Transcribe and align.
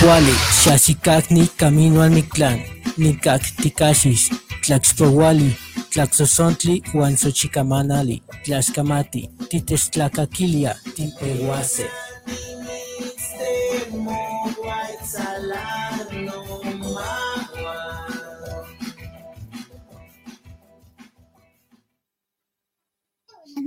Wali, 0.07 0.33
Shashikakni, 0.63 1.47
Camino 1.55 2.01
al 2.01 2.11
Mictlán, 2.11 2.59
Nikak 2.97 3.41
Tikashis, 3.61 4.29
Tlaxpowali, 4.61 5.55
Tlaxosontli, 5.91 6.83
Huanzochicamanali, 6.91 8.21
Tlaxcamati, 8.43 9.29
Titestlacaquilia, 9.49 10.75
Tipehuase. 10.95 12.02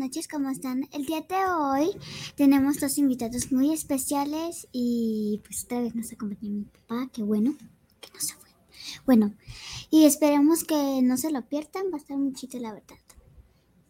Noches, 0.06 0.28
¿cómo 0.28 0.50
están? 0.50 0.88
El 0.92 1.04
día 1.04 1.22
de 1.22 1.34
hoy 1.34 1.90
tenemos 2.36 2.78
dos 2.78 2.96
invitados 2.96 3.50
muy 3.50 3.72
especiales 3.72 4.68
y 4.70 5.40
pues 5.44 5.58
esta 5.58 5.80
vez 5.80 5.96
nos 5.96 6.12
acompaña 6.12 6.48
mi 6.48 6.62
papá, 6.62 7.10
qué 7.12 7.24
bueno, 7.24 7.56
que 8.00 8.08
no 8.14 8.20
se 8.20 8.34
fue. 8.34 8.48
Bueno, 9.04 9.34
y 9.90 10.04
esperemos 10.04 10.62
que 10.62 11.02
no 11.02 11.16
se 11.16 11.32
lo 11.32 11.42
pierdan, 11.48 11.86
va 11.92 11.96
a 11.96 11.98
estar 11.98 12.16
muy 12.16 12.32
chido 12.34 12.60
la 12.60 12.74
verdad. 12.74 12.94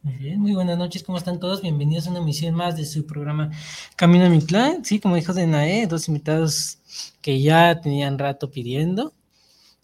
Muy 0.00 0.14
bien, 0.14 0.41
muy 0.41 0.55
buenas 0.55 0.78
noches, 0.78 1.03
¿cómo 1.03 1.19
están 1.19 1.39
todos? 1.39 1.61
Bienvenidos 1.61 2.06
a 2.06 2.11
una 2.12 2.20
emisión 2.20 2.55
más 2.55 2.78
de 2.78 2.86
su 2.86 3.05
programa 3.05 3.51
Camino 3.95 4.25
a 4.25 4.30
mi 4.30 4.41
clan. 4.41 4.86
Sí, 4.86 5.01
como 5.01 5.17
dijo 5.17 5.34
de 5.34 5.47
Nae, 5.47 5.86
dos 5.86 6.08
invitados 6.08 6.78
que 7.20 7.42
ya 7.42 7.78
tenían 7.83 8.19
rato 8.19 8.51
pidiendo 8.51 9.12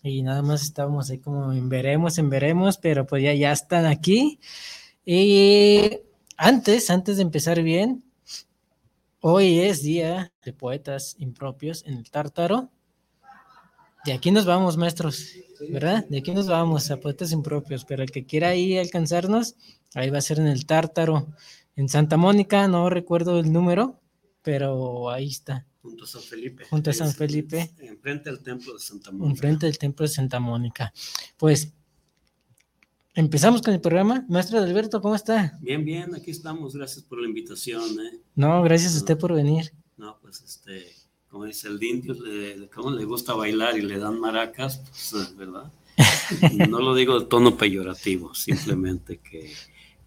y 0.03 0.23
nada 0.23 0.41
más 0.41 0.63
estábamos 0.63 1.11
ahí 1.11 1.19
como 1.19 1.53
en 1.53 1.69
veremos, 1.69 2.17
en 2.17 2.31
veremos, 2.31 2.79
pero 2.79 3.07
pues 3.07 3.23
ya, 3.23 3.35
ya 3.35 3.53
están 3.53 3.85
aquí. 3.85 4.41
Y 5.05 5.99
antes, 6.37 6.91
antes 6.91 7.17
de 7.17 7.23
empezar 7.23 7.63
bien, 7.63 8.05
hoy 9.21 9.61
es 9.61 9.83
día 9.83 10.33
de 10.45 10.53
poetas 10.53 11.17
impropios 11.19 11.85
en 11.87 11.95
el 11.95 12.11
Tártaro. 12.11 12.71
De 14.05 14.13
aquí 14.13 14.31
nos 14.31 14.47
vamos, 14.47 14.77
maestros, 14.77 15.35
¿verdad? 15.71 16.05
De 16.09 16.19
aquí 16.19 16.33
nos 16.33 16.49
vamos 16.49 16.91
a 16.91 16.99
poetas 16.99 17.33
impropios, 17.33 17.85
pero 17.85 18.03
el 18.03 18.11
que 18.11 18.27
quiera 18.27 18.49
ahí 18.49 18.77
alcanzarnos, 18.77 19.55
ahí 19.95 20.11
va 20.11 20.19
a 20.19 20.23
ser 20.23 20.41
en 20.41 20.49
el 20.49 20.67
Tártaro, 20.67 21.29
en 21.77 21.89
Santa 21.89 22.17
Mónica, 22.17 22.67
no 22.69 22.91
recuerdo 22.91 23.39
el 23.39 23.53
número, 23.53 24.01
pero 24.43 25.11
ahí 25.11 25.29
está. 25.29 25.67
Junto 25.83 26.05
a 26.05 26.07
San 26.07 26.23
Felipe. 26.23 26.65
Junto 26.71 26.91
a 26.91 26.93
San 26.93 27.13
Felipe. 27.13 27.71
Enfrente 27.79 28.31
del 28.31 28.43
templo 28.43 28.75
de 28.75 28.81
Santa 28.81 29.11
Mónica. 29.11 29.31
Enfrente 29.31 29.67
del 29.67 29.79
templo 29.79 30.07
de 30.07 30.13
Santa 30.13 30.39
Mónica. 30.39 30.93
Pues 31.37 31.73
Empezamos 33.15 33.61
con 33.61 33.75
el 33.75 33.81
programa. 33.81 34.25
Maestro 34.31 34.59
Alberto, 34.59 35.03
¿cómo 35.03 35.15
está? 35.15 35.59
Bien, 35.61 35.85
bien, 35.85 36.15
aquí 36.15 36.31
estamos. 36.31 36.75
Gracias 36.75 37.05
por 37.05 37.21
la 37.21 37.29
invitación. 37.29 37.83
¿eh? 38.01 38.21
No, 38.35 38.63
gracias 38.63 38.95
a 38.95 38.99
usted 38.99 39.19
por 39.19 39.35
venir. 39.35 39.71
No, 39.99 40.19
pues 40.23 40.41
este, 40.41 40.87
como 41.29 41.45
dice 41.45 41.69
el 41.69 41.83
indio, 41.83 42.17
como 42.75 42.91
le 42.91 43.05
gusta 43.05 43.35
bailar 43.35 43.77
y 43.77 43.83
le 43.83 43.99
dan 43.99 44.19
maracas, 44.19 44.79
pues, 45.11 45.37
¿verdad? 45.37 45.71
no 46.71 46.81
lo 46.81 46.95
digo 46.95 47.21
de 47.21 47.27
tono 47.27 47.55
peyorativo, 47.55 48.35
simplemente 48.35 49.19
que 49.19 49.53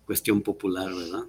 cuestión 0.07 0.41
popular, 0.41 0.91
¿verdad? 0.91 1.25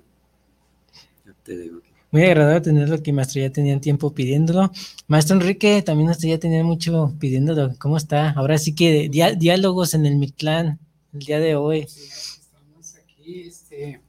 Ya 1.26 1.34
te 1.42 1.58
digo. 1.58 1.82
Muy 2.10 2.22
agradable 2.22 2.62
tenerlo 2.62 2.94
aquí, 2.94 3.12
maestro. 3.12 3.42
Ya 3.42 3.50
tenían 3.50 3.82
tiempo 3.82 4.14
pidiéndolo. 4.14 4.72
Maestro 5.08 5.36
Enrique, 5.36 5.82
también 5.82 6.08
usted 6.08 6.28
ya 6.28 6.38
tenía 6.38 6.64
mucho 6.64 7.14
pidiéndolo. 7.18 7.74
¿Cómo 7.78 7.98
está? 7.98 8.30
Ahora 8.30 8.56
sí 8.56 8.74
que 8.74 9.10
diálogos 9.10 9.92
en 9.92 10.06
el 10.06 10.16
Mictlán 10.16 10.78
el 11.16 11.24
día 11.24 11.40
de 11.40 11.56
hoy. 11.56 11.80
estamos 11.80 12.94
aquí, 12.96 13.40
este, 13.48 14.00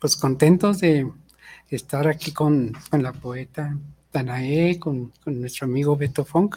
pues 0.00 0.16
contentos 0.16 0.80
de 0.80 1.08
estar 1.70 2.08
aquí 2.08 2.32
con, 2.32 2.72
con 2.90 3.02
la 3.02 3.12
poeta 3.12 3.78
Danae, 4.12 4.78
con, 4.80 5.12
con, 5.22 5.40
nuestro 5.40 5.66
amigo 5.66 5.96
Beto 5.96 6.24
Funk 6.24 6.56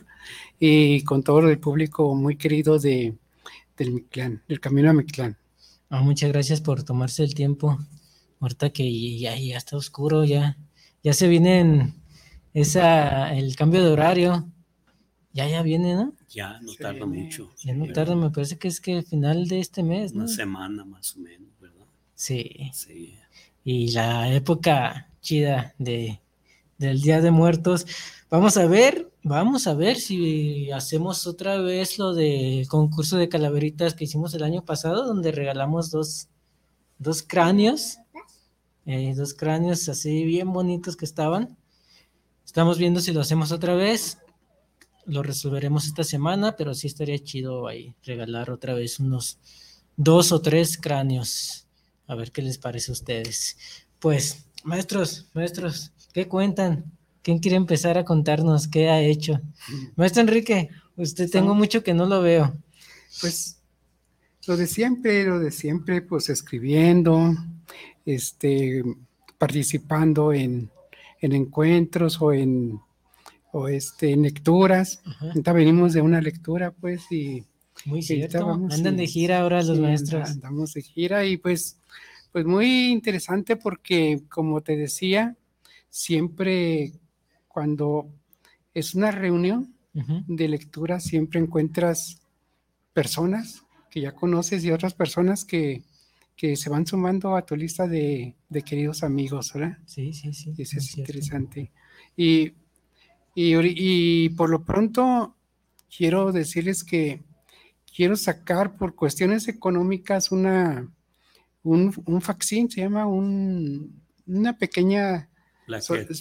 y 0.59 1.03
con 1.03 1.21
todo 1.21 1.47
el 1.47 1.59
público 1.59 2.15
muy 2.15 2.37
querido 2.37 2.79
de, 2.79 3.15
del 3.77 3.91
Mictlán, 3.91 4.41
del 4.47 4.59
Camino 4.59 4.89
a 4.89 4.93
Mictlán. 4.93 5.37
Ah, 5.89 6.01
muchas 6.01 6.31
gracias 6.31 6.59
por 6.59 6.83
tomarse 6.83 7.23
el 7.23 7.35
tiempo. 7.35 7.77
Ahorita 8.39 8.71
que 8.71 9.19
ya, 9.19 9.37
ya 9.37 9.57
está 9.57 9.77
oscuro, 9.77 10.23
ya, 10.25 10.57
ya 11.03 11.13
se 11.13 11.27
viene 11.27 11.93
esa, 12.53 13.35
el 13.35 13.55
cambio 13.55 13.83
de 13.83 13.91
horario. 13.91 14.49
Ya, 15.33 15.47
ya 15.47 15.61
viene, 15.61 15.93
¿no? 15.93 16.13
Ya, 16.29 16.59
no 16.61 16.73
tarda 16.75 17.05
mucho. 17.05 17.51
Ya 17.63 17.73
no 17.73 17.91
tarda, 17.91 18.15
me 18.15 18.29
parece 18.29 18.57
que 18.57 18.67
es 18.67 18.79
que 18.79 19.01
final 19.01 19.47
de 19.47 19.59
este 19.59 19.81
mes, 19.81 20.13
¿no? 20.13 20.25
Una 20.25 20.27
semana 20.27 20.85
más 20.85 21.15
o 21.15 21.19
menos, 21.19 21.49
¿verdad? 21.59 21.85
Sí. 22.13 22.69
Sí. 22.71 23.15
Y 23.63 23.91
la 23.91 24.31
época 24.33 25.09
chida 25.21 25.73
de, 25.79 26.21
del 26.77 27.01
Día 27.01 27.21
de 27.21 27.31
Muertos. 27.31 27.87
Vamos 28.29 28.57
a 28.57 28.67
ver, 28.67 29.11
vamos 29.23 29.65
a 29.65 29.73
ver 29.73 29.97
si 29.97 30.69
hacemos 30.71 31.25
otra 31.25 31.57
vez 31.57 31.97
lo 31.97 32.13
de 32.13 32.67
concurso 32.69 33.17
de 33.17 33.27
calaveritas 33.27 33.95
que 33.95 34.03
hicimos 34.03 34.35
el 34.35 34.43
año 34.43 34.63
pasado, 34.63 35.07
donde 35.07 35.31
regalamos 35.31 35.89
dos, 35.89 36.27
dos 36.99 37.23
cráneos, 37.23 37.97
eh, 38.85 39.15
dos 39.15 39.33
cráneos 39.33 39.89
así 39.89 40.23
bien 40.25 40.53
bonitos 40.53 40.95
que 40.95 41.05
estaban. 41.05 41.57
Estamos 42.45 42.77
viendo 42.77 42.99
si 42.99 43.13
lo 43.13 43.21
hacemos 43.21 43.51
otra 43.51 43.73
vez 43.73 44.19
lo 45.05 45.23
resolveremos 45.23 45.85
esta 45.85 46.03
semana, 46.03 46.55
pero 46.55 46.73
sí 46.73 46.87
estaría 46.87 47.17
chido 47.19 47.67
ahí 47.67 47.93
regalar 48.03 48.51
otra 48.51 48.73
vez 48.73 48.99
unos 48.99 49.37
dos 49.97 50.31
o 50.31 50.41
tres 50.41 50.77
cráneos. 50.77 51.67
A 52.07 52.15
ver 52.15 52.31
qué 52.31 52.41
les 52.41 52.57
parece 52.57 52.91
a 52.91 52.93
ustedes. 52.93 53.57
Pues, 53.99 54.45
maestros, 54.63 55.27
maestros, 55.33 55.91
¿qué 56.13 56.27
cuentan? 56.27 56.85
¿Quién 57.21 57.39
quiere 57.39 57.57
empezar 57.57 57.97
a 57.97 58.05
contarnos 58.05 58.67
qué 58.67 58.89
ha 58.89 59.01
hecho? 59.01 59.41
Maestro 59.95 60.21
Enrique, 60.21 60.69
usted 60.95 61.29
tengo 61.29 61.53
mucho 61.53 61.83
que 61.83 61.93
no 61.93 62.05
lo 62.05 62.21
veo. 62.21 62.55
Pues 63.21 63.59
lo 64.47 64.57
de 64.57 64.67
siempre, 64.67 65.25
lo 65.25 65.39
de 65.39 65.51
siempre, 65.51 66.01
pues 66.01 66.29
escribiendo, 66.29 67.35
este, 68.05 68.83
participando 69.37 70.33
en, 70.33 70.71
en 71.21 71.33
encuentros 71.33 72.21
o 72.21 72.31
en 72.33 72.79
o 73.51 73.67
este, 73.67 74.15
lecturas. 74.15 75.01
Ahorita 75.21 75.53
venimos 75.53 75.93
de 75.93 76.01
una 76.01 76.21
lectura, 76.21 76.71
pues, 76.71 77.11
y... 77.11 77.43
Muy 77.85 78.01
cierto, 78.01 78.49
andan 78.69 78.97
de 78.97 79.07
gira 79.07 79.39
ahora 79.39 79.63
los 79.63 79.79
maestros. 79.79 80.31
Andamos 80.31 80.73
de 80.73 80.81
gira 80.81 81.25
y 81.25 81.37
pues, 81.37 81.77
pues 82.29 82.45
muy 82.45 82.87
interesante 82.91 83.55
porque, 83.55 84.21
como 84.27 84.59
te 84.59 84.75
decía, 84.75 85.37
siempre 85.89 86.91
cuando 87.47 88.09
es 88.73 88.95
una 88.95 89.11
reunión 89.11 89.73
de 89.93 90.47
lectura, 90.47 90.99
siempre 90.99 91.39
encuentras 91.39 92.21
personas 92.93 93.63
que 93.89 94.01
ya 94.01 94.13
conoces 94.13 94.63
y 94.63 94.71
otras 94.71 94.93
personas 94.93 95.43
que, 95.43 95.83
que 96.35 96.55
se 96.55 96.69
van 96.69 96.85
sumando 96.85 97.35
a 97.35 97.45
tu 97.45 97.55
lista 97.55 97.87
de, 97.87 98.35
de 98.47 98.61
queridos 98.61 99.03
amigos, 99.03 99.51
¿verdad? 99.53 99.77
Sí, 99.85 100.13
sí, 100.13 100.33
sí. 100.33 100.53
Y 100.55 100.61
eso 100.61 100.77
es, 100.77 100.97
interesante. 100.97 101.71
Y 102.15 102.53
y, 103.41 104.29
por 104.29 104.49
lo 104.49 104.63
pronto 104.63 105.35
quiero 105.95 106.31
decirles 106.31 106.83
que 106.83 107.23
quiero 107.95 108.15
sacar 108.15 108.75
por 108.77 108.95
cuestiones 108.95 109.47
económicas 109.47 110.31
una, 110.31 110.89
un, 111.63 111.93
un 112.05 112.21
facsín, 112.21 112.69
se 112.69 112.81
llama 112.81 113.05
un, 113.07 114.01
una 114.27 114.57
pequeña 114.57 115.29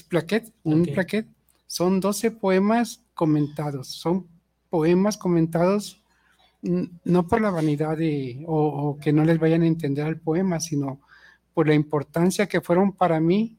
plaquette, 0.09 0.53
un 0.63 0.85
plaquet. 0.85 1.27
Son 1.67 2.01
12 2.01 2.31
poemas 2.31 3.03
comentados, 3.15 3.89
son 3.89 4.27
poemas 4.71 5.17
comentados 5.19 6.01
no 6.63 7.27
por 7.27 7.41
la 7.41 7.51
vanidad 7.51 7.97
de, 7.97 8.43
o, 8.47 8.99
que 9.01 9.13
no 9.13 9.25
les 9.25 9.39
vayan 9.39 9.63
a 9.63 9.67
entender 9.67 10.05
al 10.05 10.19
poema, 10.19 10.61
sino 10.61 11.01
por 11.55 11.69
la 11.69 11.75
importancia 11.75 12.47
que 12.47 12.61
fueron 12.61 12.93
para 12.93 13.21
mí 13.21 13.57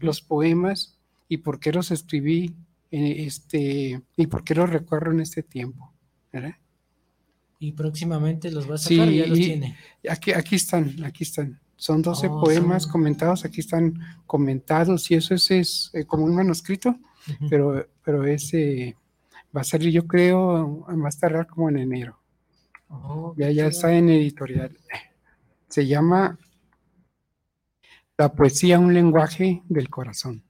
los 0.00 0.20
poemas 0.20 0.96
y 1.28 1.38
por 1.38 1.58
qué 1.58 1.72
los 1.72 1.90
escribí 1.90 2.54
este, 2.90 4.00
y 4.16 4.26
por 4.26 4.44
qué 4.44 4.54
lo 4.54 4.66
recuerdo 4.66 5.10
en 5.12 5.20
este 5.20 5.42
tiempo. 5.42 5.92
¿verdad? 6.32 6.54
Y 7.58 7.72
próximamente 7.72 8.50
los 8.50 8.70
va 8.70 8.74
a 8.74 8.78
sacar, 8.78 9.08
Sí, 9.08 9.16
ya 9.16 9.26
los 9.26 9.38
tiene. 9.38 9.76
Aquí, 10.10 10.32
aquí 10.32 10.56
están, 10.56 11.02
aquí 11.04 11.24
están. 11.24 11.58
Son 11.76 12.02
12 12.02 12.26
Oh, 12.28 12.40
poemas 12.40 12.82
son- 12.84 12.92
comentados, 12.92 13.44
aquí 13.44 13.60
están 13.60 13.98
comentados 14.26 15.10
y 15.10 15.14
eso 15.14 15.34
es, 15.34 15.50
es, 15.50 15.90
eh, 15.94 16.04
como 16.04 16.24
un 16.24 16.34
manuscrito, 16.34 16.98
pero, 17.50 17.86
pero 18.04 18.24
ese 18.26 18.96
va 19.56 19.62
a 19.62 19.64
salir 19.64 19.90
yo 19.92 20.06
creo 20.06 20.86
a 20.88 20.94
más 20.96 21.18
tardar 21.18 21.46
como 21.46 21.68
en 21.70 21.78
enero. 21.78 22.18
Oh, 22.88 23.34
Ya, 23.36 23.50
ya 23.50 23.66
está 23.66 23.92
en 23.94 24.08
editorial. 24.10 24.76
Se 25.68 25.86
llama 25.86 26.38
La 28.18 28.32
poesía, 28.32 28.78
un 28.78 28.94
lenguaje 28.94 29.62
del 29.68 29.88
corazón. 29.90 30.42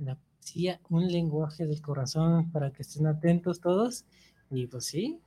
La 0.00 0.16
poesía, 0.52 0.80
un 0.90 1.08
lenguaje 1.08 1.66
del 1.66 1.80
corazón 1.80 2.50
para 2.52 2.70
que 2.72 2.82
estén 2.82 3.06
atentos 3.06 3.60
todos. 3.60 4.04
Y 4.50 4.66
pues 4.66 4.86
sí, 4.86 5.20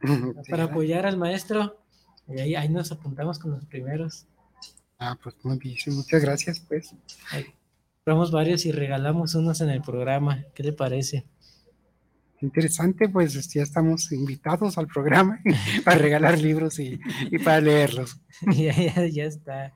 para 0.50 0.64
apoyar 0.64 1.06
al 1.06 1.16
maestro. 1.16 1.78
Y 2.28 2.40
ahí, 2.40 2.54
ahí 2.54 2.68
nos 2.68 2.92
apuntamos 2.92 3.38
con 3.38 3.52
los 3.52 3.64
primeros. 3.64 4.26
Ah, 4.98 5.16
pues 5.22 5.34
muy 5.44 5.58
bien, 5.58 5.76
muchas 5.92 6.22
gracias, 6.22 6.60
pues. 6.60 6.94
Compramos 7.98 8.30
varios 8.30 8.66
y 8.66 8.72
regalamos 8.72 9.34
unos 9.34 9.60
en 9.60 9.70
el 9.70 9.80
programa. 9.80 10.44
¿Qué 10.54 10.62
le 10.62 10.72
parece? 10.72 11.24
Interesante, 12.40 13.08
pues 13.08 13.52
ya 13.52 13.62
estamos 13.62 14.12
invitados 14.12 14.78
al 14.78 14.86
programa 14.86 15.40
para 15.84 15.98
regalar 16.06 16.38
libros 16.38 16.78
y, 16.78 17.00
y 17.30 17.38
para 17.38 17.60
leerlos. 17.60 18.20
ya, 18.54 18.72
ya, 18.72 19.06
ya 19.06 19.24
está. 19.24 19.72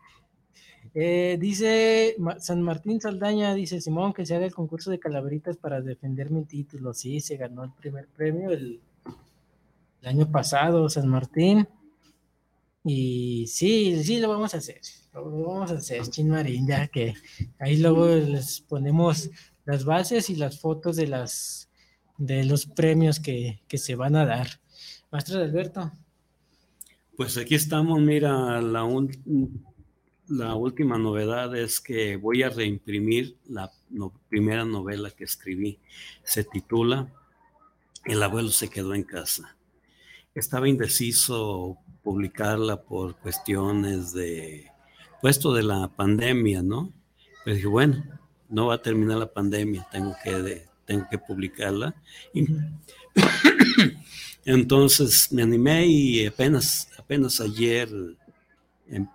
Eh, 0.94 1.38
dice 1.40 2.16
San 2.38 2.60
Martín 2.60 3.00
Saldaña, 3.00 3.54
dice 3.54 3.80
Simón, 3.80 4.12
que 4.12 4.26
se 4.26 4.34
haga 4.34 4.44
el 4.44 4.54
concurso 4.54 4.90
de 4.90 4.98
calaveritas 4.98 5.56
para 5.56 5.80
defender 5.80 6.30
mi 6.30 6.44
título. 6.44 6.92
Sí, 6.92 7.20
se 7.20 7.36
ganó 7.36 7.64
el 7.64 7.72
primer 7.72 8.06
premio 8.08 8.50
el, 8.50 8.80
año 10.02 10.30
pasado, 10.30 10.88
San 10.88 11.08
Martín. 11.08 11.66
Y 12.84 13.46
sí, 13.46 14.02
sí, 14.02 14.18
lo 14.18 14.28
vamos 14.28 14.54
a 14.54 14.58
hacer. 14.58 14.80
Lo 15.14 15.30
vamos 15.30 15.70
a 15.70 15.74
hacer, 15.74 16.02
Chin 16.08 16.28
Marín, 16.28 16.66
ya 16.66 16.88
que 16.88 17.14
ahí 17.58 17.76
luego 17.76 18.06
les 18.08 18.60
ponemos 18.60 19.30
las 19.64 19.84
bases 19.84 20.28
y 20.30 20.36
las 20.36 20.58
fotos 20.58 20.96
de 20.96 21.06
las 21.06 21.68
de 22.18 22.44
los 22.44 22.66
premios 22.66 23.20
que, 23.20 23.60
que 23.68 23.78
se 23.78 23.94
van 23.94 24.16
a 24.16 24.26
dar. 24.26 24.48
Maestro 25.10 25.40
Alberto. 25.40 25.90
Pues 27.16 27.36
aquí 27.36 27.54
estamos, 27.54 28.00
mira, 28.00 28.60
la, 28.62 28.84
un- 28.84 29.64
la 30.28 30.54
última 30.54 30.98
novedad 30.98 31.54
es 31.56 31.80
que 31.80 32.16
voy 32.16 32.42
a 32.42 32.48
reimprimir 32.48 33.36
la 33.48 33.70
no- 33.90 34.12
primera 34.28 34.64
novela 34.64 35.10
que 35.10 35.24
escribí. 35.24 35.78
Se 36.22 36.44
titula 36.44 37.12
El 38.04 38.22
abuelo 38.22 38.50
se 38.50 38.68
quedó 38.68 38.94
en 38.94 39.04
casa. 39.04 39.56
Estaba 40.34 40.68
indeciso 40.68 41.76
publicarla 42.02 42.82
por 42.82 43.14
cuestiones 43.16 44.12
de 44.12 44.66
puesto 45.20 45.52
de 45.54 45.62
la 45.62 45.88
pandemia, 45.88 46.62
¿no? 46.62 46.92
Pero 47.44 47.54
dije, 47.56 47.68
bueno, 47.68 48.02
no 48.48 48.66
va 48.66 48.74
a 48.74 48.82
terminar 48.82 49.18
la 49.18 49.32
pandemia, 49.32 49.86
tengo 49.92 50.14
que, 50.24 50.32
de- 50.42 50.66
tengo 50.84 51.06
que 51.10 51.18
publicarla. 51.18 51.94
Y 52.34 52.46
entonces 54.44 55.30
me 55.32 55.42
animé 55.42 55.86
y 55.86 56.26
apenas, 56.26 56.88
apenas 56.98 57.40
ayer 57.40 57.88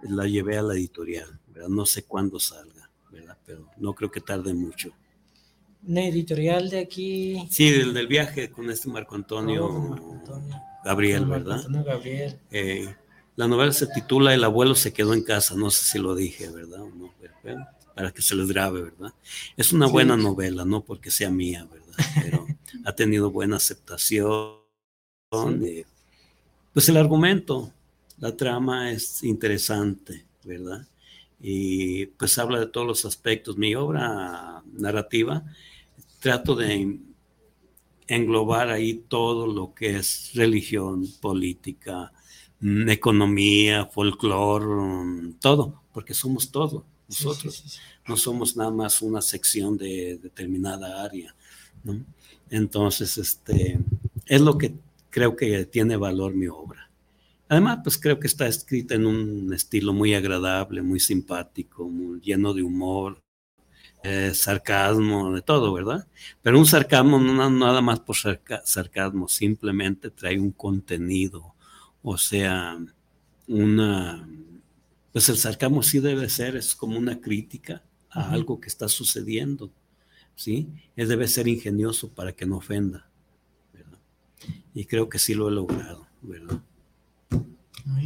la 0.04 0.26
llevé 0.26 0.58
a 0.58 0.62
la 0.62 0.74
editorial, 0.76 1.40
¿verdad? 1.54 1.70
No 1.70 1.86
sé 1.86 2.04
cuándo 2.04 2.40
salga, 2.40 2.90
¿verdad? 3.12 3.38
Pero 3.46 3.70
no 3.78 3.94
creo 3.94 4.12
que 4.12 4.22
tarde 4.22 4.54
mucho. 4.54 4.92
Una 5.88 6.06
editorial 6.06 6.70
de 6.70 6.80
aquí. 6.80 7.48
Sí, 7.50 7.72
del, 7.72 7.94
del 7.94 8.08
viaje 8.08 8.50
con 8.52 8.70
este 8.70 8.90
Marco 8.90 9.16
Antonio, 9.16 9.66
Oh, 9.66 9.80
Marco 9.90 10.12
Antonio. 10.14 10.56
Gabriel, 10.84 11.26
Marco 11.26 11.50
¿verdad? 11.50 11.58
Antonio 11.60 11.84
Gabriel. 11.84 12.40
Eh, 12.52 12.96
la 13.36 13.48
novela 13.48 13.72
se 13.72 13.88
titula 13.88 14.34
El 14.34 14.44
abuelo 14.44 14.76
se 14.76 14.92
quedó 14.94 15.14
en 15.14 15.24
casa, 15.24 15.56
no 15.56 15.70
sé 15.70 15.86
si 15.86 16.00
lo 16.00 16.16
dije, 16.16 16.50
¿verdad? 16.50 16.82
O 16.82 16.90
no, 16.90 17.14
para 17.96 18.12
que 18.12 18.22
se 18.22 18.36
les 18.36 18.48
grabe, 18.48 18.82
¿verdad? 18.84 19.14
Es 19.56 19.72
una 19.72 19.88
Sí. 19.88 19.92
buena 19.94 20.18
novela, 20.18 20.66
no 20.66 20.82
porque 20.84 21.10
sea 21.12 21.30
mía, 21.30 21.68
¿verdad? 21.72 22.06
Pero 22.22 22.46
ha 22.86 22.94
tenido 22.96 23.32
buena 23.32 23.58
aceptación. 23.58 24.58
eh, 25.64 25.86
pues 26.74 26.90
el 26.90 26.98
argumento, 26.98 27.72
la 28.18 28.36
trama 28.36 28.92
es 28.92 29.24
interesante, 29.24 30.26
¿verdad? 30.44 30.88
Y 31.40 32.08
pues 32.08 32.38
habla 32.38 32.60
de 32.60 32.68
todos 32.68 32.88
los 32.88 33.06
aspectos. 33.06 33.58
Mi 33.58 33.76
obra 33.76 34.64
narrativa 34.74 35.44
trato 36.20 36.56
de 36.56 37.00
englobar 38.08 38.70
ahí 38.70 39.04
todo 39.08 39.48
lo 39.48 39.74
que 39.74 39.98
es 39.98 40.32
religión, 40.34 41.06
política, 41.22 42.12
mm, 42.60 42.90
economía, 42.90 43.86
folclore, 43.86 44.66
mm, 44.66 45.34
todo, 45.40 45.82
porque 45.94 46.14
somos 46.14 46.50
todo. 46.52 46.86
Nosotros 47.08 47.56
sí, 47.56 47.64
sí, 47.64 47.70
sí. 47.70 47.80
no 48.08 48.18
somos 48.18 48.58
nada 48.58 48.72
más 48.72 49.02
una 49.02 49.22
sección 49.22 49.78
de 49.78 50.18
determinada 50.22 51.04
área, 51.04 51.34
¿no? 51.84 52.04
Entonces, 52.50 53.18
este, 53.18 53.80
es 54.26 54.42
lo 54.42 54.58
que 54.58 54.74
creo 55.10 55.36
que 55.36 55.66
tiene 55.66 55.96
valor 55.98 56.34
mi 56.34 56.48
obra. 56.48 56.77
Además, 57.50 57.80
pues 57.84 57.98
creo 57.98 58.20
que 58.20 58.28
está 58.28 58.48
escrita 58.48 58.96
en 58.96 59.06
un 59.06 59.54
estilo 59.54 59.94
muy 59.94 60.14
agradable, 60.14 60.82
muy 60.82 61.00
simpático, 61.00 61.88
muy 61.88 62.20
lleno 62.20 62.54
de 62.54 62.64
humor, 62.64 63.22
eh, 64.04 64.34
sarcasmo, 64.36 65.34
de 65.34 65.42
todo, 65.42 65.74
¿verdad? 65.74 66.08
Pero 66.44 66.60
un 66.60 66.66
sarcasmo 66.66 67.20
no 67.20 67.34
na- 67.36 67.50
nada 67.50 67.82
más 67.82 68.00
por 68.02 68.16
sarca- 68.18 68.62
sarcasmo, 68.66 69.28
simplemente 69.30 70.12
trae 70.12 70.40
un 70.40 70.52
contenido, 70.52 71.56
o 72.04 72.18
sea, 72.18 72.78
una, 73.48 74.28
pues 75.14 75.30
el 75.30 75.38
sarcasmo 75.38 75.84
sí 75.84 76.00
debe 76.00 76.30
ser, 76.30 76.56
es 76.58 76.76
como 76.76 76.98
una 76.98 77.20
crítica 77.22 77.84
a 78.12 78.32
algo 78.32 78.60
que 78.62 78.70
está 78.70 78.90
sucediendo, 78.90 79.72
¿sí? 80.36 80.70
Es 80.96 81.10
debe 81.10 81.28
ser 81.28 81.48
ingenioso 81.48 82.10
para 82.14 82.34
que 82.34 82.46
no 82.46 82.58
ofenda, 82.58 83.10
¿verdad? 83.74 84.00
Y 84.76 84.86
creo 84.86 85.10
que 85.10 85.20
sí 85.20 85.34
lo 85.36 85.50
he 85.50 85.52
logrado, 85.54 86.08
¿verdad? 86.22 86.62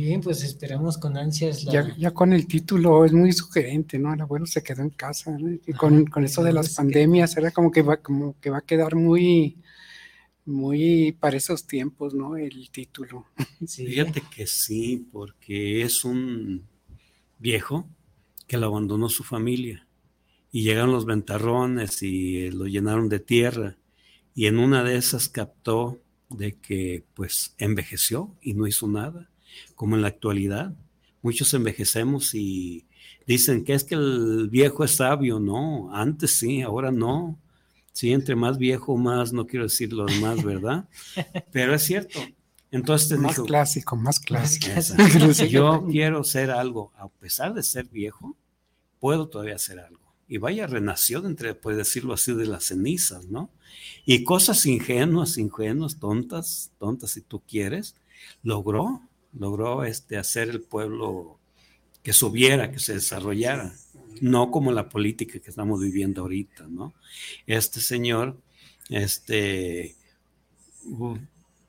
Bien, 0.01 0.19
pues 0.19 0.43
esperamos 0.43 0.97
con 0.97 1.15
ansias 1.15 1.63
la. 1.63 1.73
Ya, 1.73 1.95
ya 1.95 2.11
con 2.11 2.33
el 2.33 2.47
título 2.47 3.05
es 3.05 3.13
muy 3.13 3.31
sugerente, 3.33 3.99
¿no? 3.99 4.11
El 4.13 4.21
abuelo 4.21 4.47
se 4.47 4.63
quedó 4.63 4.81
en 4.81 4.89
casa, 4.89 5.37
¿no? 5.37 5.51
Y 5.51 5.73
con, 5.73 6.05
con 6.05 6.23
eso 6.23 6.43
de 6.43 6.51
las 6.51 6.73
pandemias, 6.73 7.37
era 7.37 7.51
como 7.51 7.71
que 7.71 7.83
va, 7.83 7.97
como 7.97 8.35
que 8.39 8.49
va 8.49 8.57
a 8.57 8.65
quedar 8.65 8.95
muy, 8.95 9.57
muy 10.45 11.11
para 11.11 11.37
esos 11.37 11.67
tiempos, 11.67 12.15
¿no? 12.15 12.35
El 12.35 12.69
título. 12.71 13.27
Sí. 13.67 13.85
Fíjate 13.85 14.23
que 14.35 14.47
sí, 14.47 15.07
porque 15.11 15.83
es 15.83 16.03
un 16.03 16.67
viejo 17.37 17.87
que 18.47 18.57
lo 18.57 18.65
abandonó 18.65 19.07
su 19.07 19.23
familia 19.23 19.87
y 20.51 20.63
llegaron 20.63 20.91
los 20.91 21.05
ventarrones 21.05 22.01
y 22.01 22.49
lo 22.49 22.65
llenaron 22.65 23.07
de 23.07 23.19
tierra 23.19 23.77
y 24.33 24.47
en 24.47 24.57
una 24.57 24.83
de 24.83 24.97
esas 24.97 25.29
captó 25.29 26.01
de 26.29 26.53
que 26.59 27.05
pues 27.13 27.53
envejeció 27.59 28.35
y 28.41 28.55
no 28.55 28.65
hizo 28.65 28.87
nada, 28.87 29.30
como 29.75 29.95
en 29.95 30.01
la 30.01 30.09
actualidad. 30.09 30.73
Muchos 31.21 31.53
envejecemos 31.53 32.33
y 32.33 32.87
dicen 33.27 33.63
que 33.63 33.73
es 33.73 33.83
que 33.83 33.95
el 33.95 34.49
viejo 34.49 34.83
es 34.83 34.91
sabio, 34.91 35.39
no, 35.39 35.93
antes 35.95 36.31
sí, 36.31 36.61
ahora 36.61 36.91
no. 36.91 37.39
Sí, 37.93 38.13
entre 38.13 38.35
más 38.35 38.57
viejo, 38.57 38.95
más, 38.95 39.33
no 39.33 39.45
quiero 39.45 39.65
decir 39.65 39.91
lo 39.91 40.05
demás, 40.05 40.43
¿verdad? 40.43 40.87
Pero 41.51 41.75
es 41.75 41.83
cierto. 41.83 42.19
Entonces 42.71 43.19
Más 43.19 43.35
dijo, 43.35 43.45
clásico, 43.45 43.95
más 43.97 44.19
clásico. 44.19 44.67
Si 45.33 45.49
yo 45.49 45.85
quiero 45.91 46.23
ser 46.23 46.51
algo, 46.51 46.93
a 46.95 47.09
pesar 47.09 47.53
de 47.53 47.63
ser 47.63 47.87
viejo, 47.89 48.37
puedo 48.99 49.27
todavía 49.27 49.55
hacer 49.55 49.79
algo. 49.79 49.99
Y 50.29 50.37
vaya, 50.37 50.67
renació 50.67 51.25
entre, 51.25 51.53
puedes 51.53 51.77
decirlo 51.77 52.13
así, 52.13 52.33
de 52.33 52.45
las 52.45 52.63
cenizas, 52.63 53.25
¿no? 53.25 53.49
Y 54.05 54.23
cosas 54.23 54.65
ingenuas, 54.65 55.37
ingenuas, 55.37 55.99
tontas, 55.99 56.71
tontas 56.79 57.11
si 57.11 57.21
tú 57.21 57.41
quieres, 57.45 57.95
logró, 58.41 59.01
logró 59.33 59.83
este, 59.83 60.17
hacer 60.17 60.49
el 60.49 60.61
pueblo 60.61 61.39
que 62.03 62.13
subiera, 62.13 62.71
que 62.71 62.79
se 62.79 62.93
desarrollara, 62.93 63.73
no 64.21 64.51
como 64.51 64.71
la 64.71 64.89
política 64.89 65.39
que 65.39 65.49
estamos 65.49 65.79
viviendo 65.81 66.21
ahorita, 66.21 66.67
¿no? 66.67 66.93
Este 67.45 67.79
señor, 67.79 68.37
este, 68.89 69.95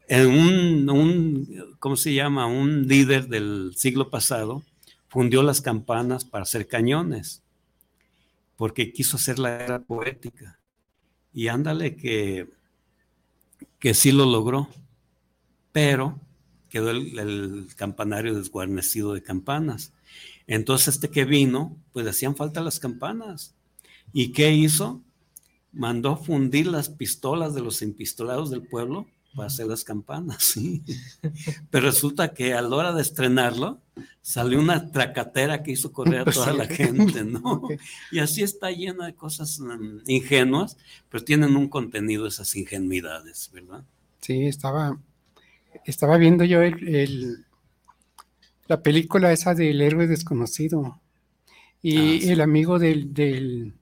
en 0.08 0.26
un, 0.26 0.90
un, 0.90 1.76
¿cómo 1.78 1.96
se 1.96 2.14
llama? 2.14 2.46
Un 2.46 2.88
líder 2.88 3.28
del 3.28 3.72
siglo 3.76 4.10
pasado 4.10 4.62
fundió 5.08 5.42
las 5.42 5.60
campanas 5.60 6.24
para 6.24 6.42
hacer 6.42 6.66
cañones, 6.66 7.42
porque 8.56 8.92
quiso 8.92 9.16
hacer 9.16 9.38
la 9.38 9.58
guerra 9.58 9.80
poética. 9.80 10.58
Y 11.34 11.48
ándale 11.48 11.96
que, 11.96 12.48
que 13.78 13.94
sí 13.94 14.12
lo 14.12 14.26
logró, 14.26 14.68
pero 15.72 16.18
quedó 16.72 16.90
el, 16.90 17.18
el 17.18 17.66
campanario 17.76 18.34
desguarnecido 18.34 19.12
de 19.12 19.22
campanas. 19.22 19.92
Entonces 20.46 20.94
este 20.94 21.10
que 21.10 21.26
vino, 21.26 21.76
pues 21.92 22.06
hacían 22.06 22.34
falta 22.34 22.62
las 22.62 22.80
campanas. 22.80 23.54
¿Y 24.12 24.32
qué 24.32 24.52
hizo? 24.52 25.02
Mandó 25.70 26.16
fundir 26.16 26.66
las 26.66 26.88
pistolas 26.88 27.54
de 27.54 27.60
los 27.60 27.82
empistolados 27.82 28.50
del 28.50 28.62
pueblo 28.62 29.06
para 29.34 29.48
hacer 29.48 29.66
las 29.66 29.84
campanas, 29.84 30.42
sí. 30.42 30.82
Pero 31.70 31.86
resulta 31.86 32.34
que 32.34 32.54
a 32.54 32.62
la 32.62 32.76
hora 32.76 32.92
de 32.92 33.02
estrenarlo, 33.02 33.80
salió 34.20 34.58
una 34.58 34.90
tracatera 34.90 35.62
que 35.62 35.72
hizo 35.72 35.92
correr 35.92 36.20
a 36.20 36.32
toda 36.32 36.52
la 36.52 36.66
gente, 36.66 37.24
¿no? 37.24 37.62
Y 38.10 38.18
así 38.18 38.42
está 38.42 38.70
llena 38.70 39.06
de 39.06 39.14
cosas 39.14 39.58
mm, 39.60 40.00
ingenuas, 40.06 40.76
pero 41.10 41.24
tienen 41.24 41.56
un 41.56 41.68
contenido 41.68 42.26
esas 42.26 42.54
ingenuidades, 42.56 43.50
¿verdad? 43.52 43.84
Sí, 44.20 44.46
estaba, 44.46 44.98
estaba 45.84 46.16
viendo 46.18 46.44
yo 46.44 46.62
el, 46.62 47.44
la 48.66 48.82
película 48.82 49.32
esa 49.32 49.54
del 49.54 49.80
héroe 49.80 50.06
desconocido 50.06 51.00
y 51.82 51.96
Ah, 51.96 52.32
el 52.32 52.40
amigo 52.40 52.78
del, 52.78 53.12
del, 53.14 53.74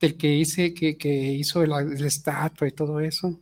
del 0.00 0.16
que, 0.16 0.34
hice, 0.34 0.74
que, 0.74 0.96
que 0.96 1.10
hizo 1.34 1.64
la, 1.66 1.82
la 1.82 2.06
estatua 2.06 2.68
y 2.68 2.72
todo 2.72 3.00
eso 3.00 3.38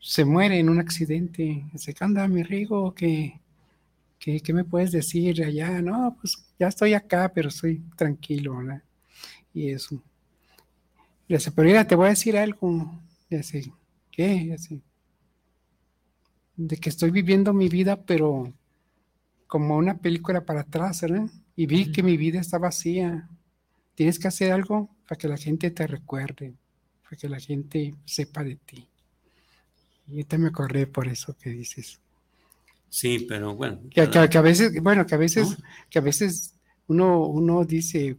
se 0.00 0.24
muere 0.24 0.58
en 0.58 0.68
un 0.68 0.78
accidente. 0.78 1.64
Dice, 1.72 1.94
¿qué 1.94 2.04
onda, 2.04 2.26
mi 2.28 2.42
Rigo? 2.42 2.94
¿Qué, 2.94 3.40
qué, 4.18 4.40
qué 4.40 4.52
me 4.52 4.64
puedes 4.64 4.92
decir 4.92 5.42
allá? 5.44 5.82
No, 5.82 6.16
pues 6.20 6.44
ya 6.58 6.68
estoy 6.68 6.94
acá, 6.94 7.32
pero 7.34 7.48
estoy 7.48 7.82
tranquilo, 7.96 8.58
¿verdad? 8.58 8.82
Y 9.54 9.70
eso. 9.70 10.02
Le 11.28 11.36
dice, 11.36 11.52
pero 11.52 11.68
mira, 11.68 11.86
te 11.86 11.94
voy 11.94 12.06
a 12.06 12.10
decir 12.10 12.36
algo. 12.36 12.90
Le 13.28 13.38
dice, 13.38 13.72
¿qué? 14.10 14.28
Le 14.28 14.52
dice, 14.52 14.80
de 16.58 16.76
que 16.78 16.90
estoy 16.90 17.10
viviendo 17.12 17.54
mi 17.54 17.70
vida, 17.70 18.04
pero 18.04 18.52
como 19.46 19.76
una 19.76 19.98
película 19.98 20.44
para 20.46 20.62
atrás, 20.62 21.02
¿verdad? 21.02 21.28
Y 21.56 21.66
vi 21.66 21.92
que 21.92 22.02
mi 22.02 22.16
vida 22.16 22.40
está 22.40 22.58
vacía. 22.58 23.28
Tienes 23.94 24.18
que 24.18 24.28
hacer 24.28 24.52
algo 24.52 24.90
para 25.08 25.18
que 25.18 25.28
la 25.28 25.36
gente 25.38 25.70
te 25.72 25.86
recuerde, 25.86 26.54
para 27.04 27.16
que 27.18 27.28
la 27.28 27.40
gente 27.40 27.94
sepa 28.06 28.44
de 28.44 28.56
ti. 28.56 28.88
Y 30.08 30.24
te 30.24 30.38
me 30.38 30.48
acordé 30.48 30.88
por 30.88 31.06
eso 31.06 31.36
que 31.38 31.50
dices. 31.50 32.00
Sí, 32.88 33.26
pero 33.28 33.54
bueno. 33.54 33.80
Que, 33.90 34.08
que- 34.10 34.28
que 34.28 34.38
a 34.38 34.40
veces, 34.42 34.82
bueno, 34.82 35.06
que 35.06 35.14
a 35.14 35.18
veces, 35.18 35.50
¿No? 35.50 35.56
que 35.90 35.98
a 35.98 36.02
veces 36.02 36.54
uno, 36.86 37.26
uno 37.26 37.64
dice, 37.64 38.18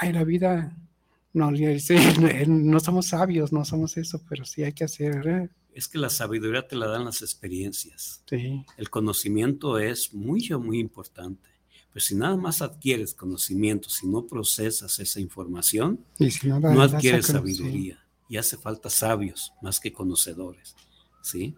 ay, 0.00 0.12
la 0.12 0.24
vida, 0.24 0.76
no, 1.34 1.50
no 1.50 2.80
somos 2.80 3.06
sabios, 3.06 3.52
no 3.52 3.64
somos 3.64 3.96
eso, 3.96 4.22
pero 4.28 4.44
sí 4.44 4.64
hay 4.64 4.72
que 4.72 4.84
hacer, 4.84 5.16
¿verdad? 5.16 5.50
Es 5.76 5.88
que 5.88 5.98
la 5.98 6.08
sabiduría 6.08 6.66
te 6.66 6.74
la 6.74 6.86
dan 6.86 7.04
las 7.04 7.20
experiencias. 7.20 8.22
Sí, 8.28 8.64
El 8.78 8.88
conocimiento 8.88 9.78
es 9.78 10.14
muy, 10.14 10.48
muy 10.58 10.78
importante. 10.78 11.50
Pero 11.92 12.02
si 12.02 12.14
nada 12.14 12.34
más 12.36 12.62
adquieres 12.62 13.12
conocimiento, 13.12 13.90
si 13.90 14.06
no 14.06 14.26
procesas 14.26 14.98
esa 14.98 15.20
información, 15.20 16.02
y 16.18 16.30
si 16.30 16.48
no, 16.48 16.80
adquieres 16.80 17.26
sabiduría. 17.26 18.02
Y 18.28 18.38
hace 18.38 18.56
falta 18.56 18.88
sabios 18.88 19.52
más 19.60 19.78
que 19.78 19.92
conocedores. 19.92 20.74
¿sí? 21.22 21.54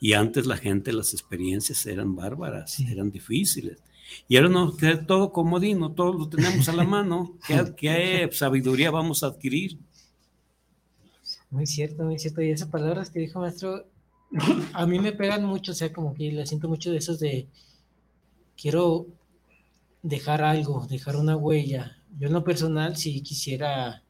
Y 0.00 0.14
antes 0.14 0.46
la 0.46 0.56
gente, 0.56 0.92
las 0.92 1.12
experiencias 1.12 1.86
eran 1.86 2.16
bárbaras, 2.16 2.72
Sí. 2.72 2.86
eran 2.90 3.12
difíciles. 3.12 3.78
Y 4.26 4.36
ahora 4.36 4.48
no, 4.48 4.76
todo 5.06 5.32
comodino, 5.32 5.92
todo 5.92 6.12
lo 6.12 6.28
tenemos 6.28 6.68
a 6.68 6.72
la 6.72 6.82
mano. 6.82 7.38
¿Qué, 7.46 7.74
qué 7.76 8.28
sabiduría 8.32 8.90
vamos 8.90 9.22
a 9.22 9.28
adquirir? 9.28 9.78
Muy 11.50 11.66
cierto, 11.66 12.04
muy 12.04 12.18
cierto. 12.18 12.42
Y 12.42 12.50
esas 12.50 12.68
palabras 12.68 13.10
que 13.10 13.18
dijo 13.20 13.40
maestro, 13.40 13.84
a 14.72 14.86
mí 14.86 14.98
me 14.98 15.12
pegan 15.12 15.44
mucho, 15.44 15.72
o 15.72 15.74
sea, 15.74 15.92
como 15.92 16.14
que 16.14 16.30
le 16.32 16.46
siento 16.46 16.68
mucho 16.68 16.90
de 16.90 16.98
esos 16.98 17.18
de 17.18 17.48
quiero 18.56 19.06
dejar 20.02 20.42
algo, 20.42 20.86
dejar 20.88 21.16
una 21.16 21.36
huella. 21.36 21.96
Yo 22.18 22.28
en 22.28 22.34
lo 22.34 22.44
personal, 22.44 22.96
si 22.96 23.20
quisiera 23.22 24.02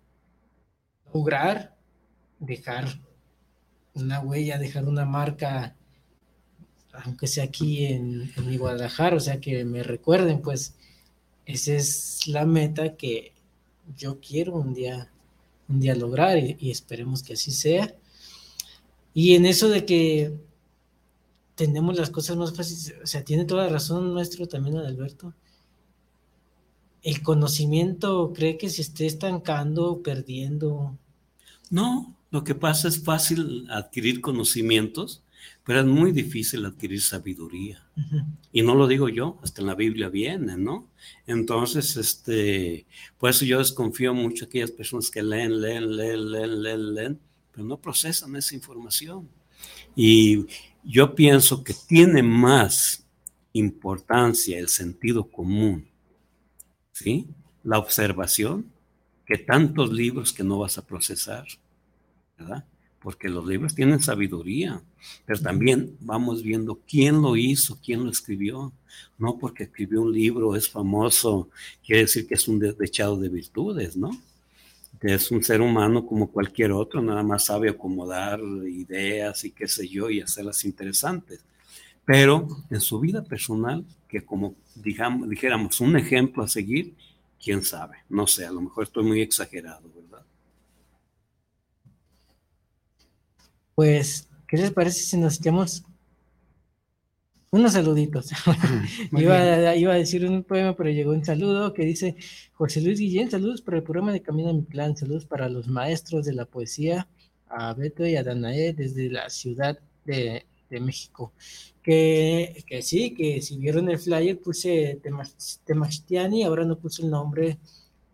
lograr 1.12 1.76
dejar 2.38 2.86
una 3.94 4.20
huella, 4.20 4.58
dejar 4.58 4.86
una 4.86 5.04
marca, 5.04 5.76
aunque 6.92 7.26
sea 7.26 7.44
aquí 7.44 7.86
en, 7.86 8.30
en 8.36 8.58
Guadalajara, 8.58 9.16
o 9.16 9.20
sea, 9.20 9.40
que 9.40 9.64
me 9.64 9.82
recuerden, 9.82 10.42
pues 10.42 10.76
esa 11.46 11.72
es 11.72 12.26
la 12.26 12.44
meta 12.44 12.96
que 12.96 13.32
yo 13.96 14.20
quiero 14.20 14.54
un 14.54 14.74
día 14.74 15.10
un 15.70 15.80
día 15.80 15.94
lograr 15.94 16.38
y, 16.38 16.70
esperemos 16.70 17.22
que 17.22 17.34
así 17.34 17.52
sea. 17.52 17.94
Y 19.14 19.34
en 19.34 19.46
eso 19.46 19.68
de 19.68 19.84
que 19.84 20.32
tenemos 21.54 21.96
las 21.96 22.10
cosas 22.10 22.36
más 22.36 22.54
fáciles, 22.54 22.94
o 23.02 23.06
sea, 23.06 23.24
tiene 23.24 23.44
toda 23.44 23.64
la 23.64 23.70
razón 23.70 24.12
nuestro 24.12 24.46
también 24.46 24.76
Adalberto. 24.76 25.34
El 27.02 27.22
conocimiento 27.22 28.32
cree 28.34 28.58
que 28.58 28.68
se 28.68 28.82
esté 28.82 29.06
estancando, 29.06 30.02
perdiendo. 30.02 30.98
No, 31.70 32.14
lo 32.30 32.44
que 32.44 32.54
pasa 32.54 32.88
es 32.88 33.02
fácil 33.02 33.66
adquirir 33.70 34.20
conocimientos, 34.20 35.22
pero 35.64 35.80
es 35.80 35.86
muy 35.86 36.12
difícil 36.12 36.64
adquirir 36.64 37.00
sabiduría. 37.00 37.82
Ujú. 37.96 38.24
Y 38.52 38.62
no 38.62 38.74
lo 38.74 38.86
digo 38.86 39.08
yo, 39.08 39.38
hasta 39.42 39.60
en 39.60 39.66
la 39.66 39.74
Biblia 39.74 40.08
viene, 40.08 40.56
¿no? 40.56 40.88
Entonces, 41.26 41.96
este, 41.96 42.86
por 43.18 43.30
eso 43.30 43.44
yo 43.44 43.58
desconfío 43.58 44.14
mucho 44.14 44.44
de 44.44 44.48
aquellas 44.48 44.70
personas 44.70 45.10
que 45.10 45.22
leen, 45.22 45.60
leen, 45.60 45.96
leen, 45.96 46.30
leen, 46.30 46.62
leen, 46.62 46.94
leen, 46.94 47.20
pero 47.52 47.64
no 47.64 47.76
procesan 47.80 48.36
esa 48.36 48.54
información. 48.54 49.28
Y 49.94 50.46
yo 50.84 51.14
pienso 51.14 51.62
que 51.62 51.74
tiene 51.86 52.22
más 52.22 53.06
importancia 53.52 54.58
el 54.58 54.68
sentido 54.68 55.30
común, 55.30 55.88
¿sí? 56.92 57.26
La 57.62 57.78
observación, 57.78 58.70
que 59.26 59.38
tantos 59.38 59.92
libros 59.92 60.32
que 60.32 60.42
no 60.42 60.58
vas 60.58 60.78
a 60.78 60.86
procesar, 60.86 61.46
¿verdad? 62.38 62.64
Porque 63.00 63.28
los 63.28 63.46
libros 63.46 63.74
tienen 63.74 64.00
sabiduría, 64.00 64.82
pero 65.24 65.40
también 65.40 65.96
vamos 66.00 66.42
viendo 66.42 66.80
quién 66.86 67.22
lo 67.22 67.36
hizo, 67.36 67.78
quién 67.82 68.04
lo 68.04 68.10
escribió. 68.10 68.72
No 69.18 69.38
porque 69.38 69.64
escribió 69.64 70.02
un 70.02 70.12
libro, 70.12 70.54
es 70.54 70.68
famoso, 70.68 71.48
quiere 71.84 72.02
decir 72.02 72.26
que 72.26 72.34
es 72.34 72.46
un 72.48 72.58
dechado 72.58 73.16
de 73.16 73.28
virtudes, 73.28 73.96
¿no? 73.96 74.10
Que 75.00 75.14
es 75.14 75.30
un 75.30 75.42
ser 75.42 75.62
humano 75.62 76.06
como 76.06 76.30
cualquier 76.30 76.72
otro, 76.72 77.00
nada 77.00 77.22
más 77.22 77.46
sabe 77.46 77.70
acomodar 77.70 78.40
ideas 78.40 79.44
y 79.44 79.52
qué 79.52 79.66
sé 79.66 79.88
yo, 79.88 80.10
y 80.10 80.20
hacerlas 80.20 80.64
interesantes. 80.64 81.40
Pero 82.04 82.48
en 82.68 82.80
su 82.80 83.00
vida 83.00 83.22
personal, 83.22 83.84
que 84.08 84.22
como 84.22 84.56
digamos, 84.74 85.28
dijéramos 85.28 85.80
un 85.80 85.96
ejemplo 85.96 86.42
a 86.42 86.48
seguir, 86.48 86.94
quién 87.42 87.62
sabe, 87.62 87.98
no 88.08 88.26
sé, 88.26 88.44
a 88.44 88.52
lo 88.52 88.60
mejor 88.60 88.84
estoy 88.84 89.04
muy 89.04 89.20
exagerado, 89.22 89.90
¿verdad? 89.94 90.24
Pues, 93.80 94.28
¿qué 94.46 94.58
les 94.58 94.72
parece 94.72 95.00
si 95.00 95.16
nos 95.16 95.38
echamos 95.38 95.82
unos 97.50 97.72
saluditos? 97.72 98.28
Iba, 99.12 99.36
a, 99.40 99.74
iba 99.74 99.94
a 99.94 99.96
decir 99.96 100.26
un 100.26 100.44
poema, 100.44 100.76
pero 100.76 100.90
llegó 100.90 101.12
un 101.12 101.24
saludo 101.24 101.72
que 101.72 101.86
dice 101.86 102.14
José 102.52 102.82
Luis 102.82 103.00
Guillén, 103.00 103.30
saludos 103.30 103.62
para 103.62 103.78
el 103.78 103.82
programa 103.82 104.12
de 104.12 104.20
Camino 104.20 104.50
a 104.50 104.52
mi 104.52 104.60
Plan, 104.60 104.98
saludos 104.98 105.24
para 105.24 105.48
los 105.48 105.66
maestros 105.66 106.26
de 106.26 106.34
la 106.34 106.44
poesía, 106.44 107.08
a 107.48 107.72
Beto 107.72 108.06
y 108.06 108.16
a 108.16 108.22
Danae 108.22 108.74
desde 108.74 109.08
la 109.08 109.30
Ciudad 109.30 109.78
de, 110.04 110.44
de 110.68 110.80
México. 110.80 111.32
Que, 111.82 112.62
que 112.66 112.82
sí, 112.82 113.14
que 113.14 113.40
si 113.40 113.56
vieron 113.56 113.88
el 113.88 113.98
flyer 113.98 114.38
puse 114.38 115.00
Temas- 115.02 115.60
Temastiani, 115.64 116.44
ahora 116.44 116.66
no 116.66 116.76
puse 116.76 117.00
el 117.00 117.08
nombre 117.10 117.56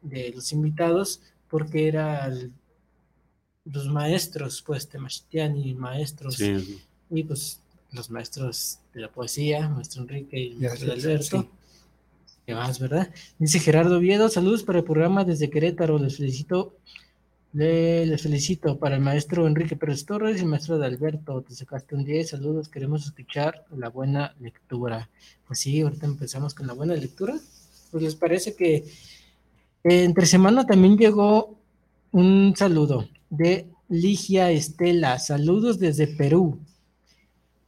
de 0.00 0.30
los 0.30 0.52
invitados 0.52 1.20
porque 1.50 1.88
eran 1.88 2.52
los 3.72 3.88
maestros, 3.88 4.62
pues 4.64 4.88
Temastiani, 4.88 5.74
maestros. 5.74 6.36
Sí. 6.36 6.78
Y 7.10 7.24
pues 7.24 7.60
los 7.92 8.10
maestros 8.10 8.78
de 8.94 9.00
la 9.02 9.08
poesía, 9.10 9.68
maestro 9.68 10.02
Enrique 10.02 10.38
y 10.40 10.54
maestro 10.56 10.92
Alberto. 10.92 11.42
sí. 11.42 11.48
¿Qué 12.46 12.54
más, 12.54 12.78
verdad? 12.78 13.10
Dice 13.40 13.58
Gerardo 13.58 13.98
Viedo, 13.98 14.28
saludos 14.28 14.62
para 14.62 14.78
el 14.78 14.84
programa 14.84 15.24
desde 15.24 15.50
Querétaro, 15.50 15.98
les 15.98 16.16
felicito, 16.16 16.76
le- 17.52 18.06
les 18.06 18.22
felicito 18.22 18.78
para 18.78 18.94
el 18.94 19.00
maestro 19.02 19.48
Enrique 19.48 19.74
Pérez 19.74 20.04
Torres 20.04 20.36
y 20.36 20.40
el 20.44 20.46
maestro 20.46 20.78
de 20.78 20.86
Alberto, 20.86 21.42
te 21.42 21.54
sacaste 21.56 21.96
un 21.96 22.04
10, 22.04 22.28
saludos, 22.30 22.68
queremos 22.68 23.04
escuchar 23.04 23.64
la 23.76 23.88
buena 23.88 24.32
lectura. 24.40 25.08
Pues 25.48 25.58
sí, 25.58 25.80
ahorita 25.80 26.06
empezamos 26.06 26.54
con 26.54 26.68
la 26.68 26.72
buena 26.74 26.94
lectura. 26.94 27.34
Pues 27.90 28.04
les 28.04 28.14
parece 28.14 28.54
que 28.54 28.74
eh, 28.76 30.04
entre 30.04 30.26
semana 30.26 30.64
también 30.66 30.96
llegó 30.96 31.56
un 32.12 32.54
saludo 32.56 33.08
de 33.30 33.68
Ligia 33.88 34.50
Estela, 34.50 35.18
saludos 35.18 35.78
desde 35.78 36.06
Perú. 36.06 36.60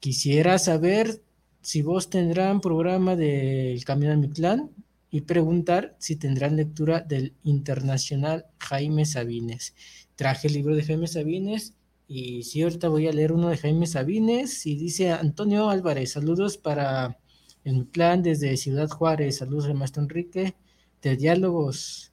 Quisiera 0.01 0.59
saber 0.59 1.23
si 1.61 1.83
vos 1.83 2.11
tendrán 2.11 2.61
programa 2.61 3.17
del 3.17 3.85
Camino 3.85 4.13
al 4.13 4.19
Mictlán 4.19 4.71
y 5.11 5.23
preguntar 5.23 5.97
si 5.99 6.17
tendrán 6.17 6.57
lectura 6.57 7.01
del 7.01 7.35
internacional 7.45 8.47
Jaime 8.59 9.05
Sabines. 9.07 9.75
Traje 10.17 10.49
el 10.49 10.55
libro 10.55 10.75
de 10.75 10.85
Jaime 10.85 11.07
Sabines 11.07 11.75
y 12.07 12.43
sí, 12.45 12.63
ahorita 12.63 12.89
voy 12.89 13.07
a 13.07 13.13
leer 13.13 13.33
uno 13.33 13.49
de 13.49 13.59
Jaime 13.59 13.87
Sabines 13.87 14.67
y 14.67 14.77
dice 14.77 15.11
Antonio 15.11 15.69
Álvarez, 15.71 16.13
saludos 16.13 16.57
para 16.57 17.19
el 17.65 17.75
Mictlán 17.79 18.23
desde 18.23 18.57
Ciudad 18.57 18.89
Juárez, 18.89 19.39
saludos 19.39 19.67
al 19.67 19.75
maestro 19.75 20.03
Enrique, 20.03 20.55
de 21.03 21.17
diálogos, 21.17 22.13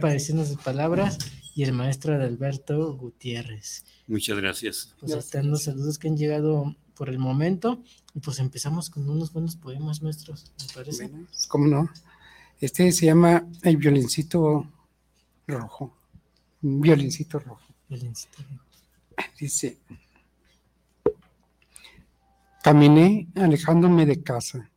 para 0.00 0.12
decirnos 0.12 0.50
de 0.50 0.56
palabras 0.56 1.18
y 1.56 1.62
el 1.62 1.72
maestro 1.72 2.14
Adalberto 2.14 2.92
Gutiérrez. 2.98 3.86
Muchas 4.06 4.36
gracias. 4.36 4.94
Pues 5.00 5.12
están 5.12 5.50
los 5.50 5.64
saludos 5.64 5.98
que 5.98 6.06
han 6.06 6.16
llegado 6.18 6.76
por 6.94 7.08
el 7.08 7.18
momento. 7.18 7.82
Y 8.14 8.20
pues 8.20 8.40
empezamos 8.40 8.90
con 8.90 9.08
unos 9.08 9.32
buenos 9.32 9.56
poemas, 9.56 10.02
maestros, 10.02 10.52
¿me 10.60 10.74
parece? 10.74 11.08
Bueno, 11.08 11.26
pues, 11.26 11.46
¿Cómo 11.46 11.66
no? 11.66 11.88
Este 12.60 12.92
se 12.92 13.06
llama 13.06 13.48
El 13.62 13.78
violincito 13.78 14.70
rojo. 15.46 15.96
Violincito 16.60 17.38
rojo. 17.38 17.62
Violincito. 17.88 18.36
Dice, 19.40 19.78
caminé 22.62 23.28
alejándome 23.34 24.04
de 24.04 24.22
casa. 24.22 24.70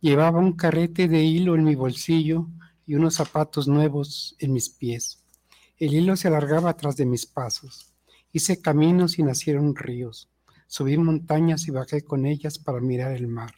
Llevaba 0.00 0.38
un 0.38 0.52
carrete 0.52 1.08
de 1.08 1.24
hilo 1.24 1.56
en 1.56 1.64
mi 1.64 1.74
bolsillo 1.74 2.46
y 2.86 2.94
unos 2.94 3.14
zapatos 3.14 3.66
nuevos 3.66 4.36
en 4.38 4.52
mis 4.52 4.68
pies. 4.68 5.19
El 5.80 5.94
hilo 5.94 6.14
se 6.14 6.28
alargaba 6.28 6.68
atrás 6.68 6.96
de 6.96 7.06
mis 7.06 7.24
pasos. 7.24 7.94
Hice 8.32 8.60
caminos 8.60 9.18
y 9.18 9.22
nacieron 9.22 9.74
ríos. 9.74 10.28
Subí 10.66 10.98
montañas 10.98 11.66
y 11.68 11.70
bajé 11.70 12.02
con 12.02 12.26
ellas 12.26 12.58
para 12.58 12.80
mirar 12.80 13.12
el 13.12 13.26
mar. 13.28 13.54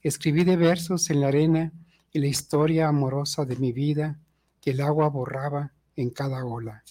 Escribí 0.00 0.44
de 0.44 0.56
versos 0.56 1.10
en 1.10 1.20
la 1.20 1.26
arena 1.26 1.72
y 2.12 2.20
la 2.20 2.28
historia 2.28 2.86
amorosa 2.86 3.44
de 3.44 3.56
mi 3.56 3.72
vida 3.72 4.20
que 4.60 4.70
el 4.70 4.80
agua 4.80 5.08
borraba 5.08 5.72
en 5.96 6.10
cada 6.10 6.44
ola. 6.44 6.84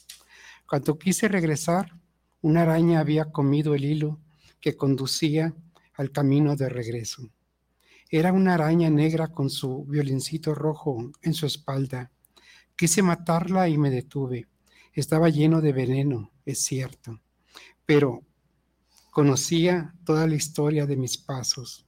Cuando 0.68 1.00
quise 1.00 1.30
regresar, 1.30 1.94
una 2.42 2.64
araña 2.64 3.00
había 3.00 3.32
comido 3.32 3.74
el 3.74 3.86
hilo 3.86 4.20
que 4.60 4.76
conducía 4.76 5.54
al 5.94 6.12
camino 6.12 6.58
de 6.58 6.68
regreso. 6.68 7.30
Era 8.10 8.34
una 8.34 8.56
araña 8.56 8.90
negra 8.90 9.30
con 9.30 9.50
su 9.50 9.86
violincito 9.86 10.54
rojo 10.54 11.10
en 11.22 11.34
su 11.34 11.46
espalda. 11.46 12.12
Quise 12.76 13.02
matarla 13.02 13.70
y 13.70 13.78
me 13.78 13.90
detuve. 13.90 14.46
Estaba 14.98 15.30
lleno 15.30 15.62
de 15.62 15.74
veneno, 15.74 16.32
es 16.44 16.64
cierto, 16.64 17.22
pero 17.86 18.24
conocía 19.12 19.94
toda 20.04 20.26
la 20.26 20.34
historia 20.34 20.88
de 20.88 20.98
mis 20.98 21.20
pasos. 21.20 21.86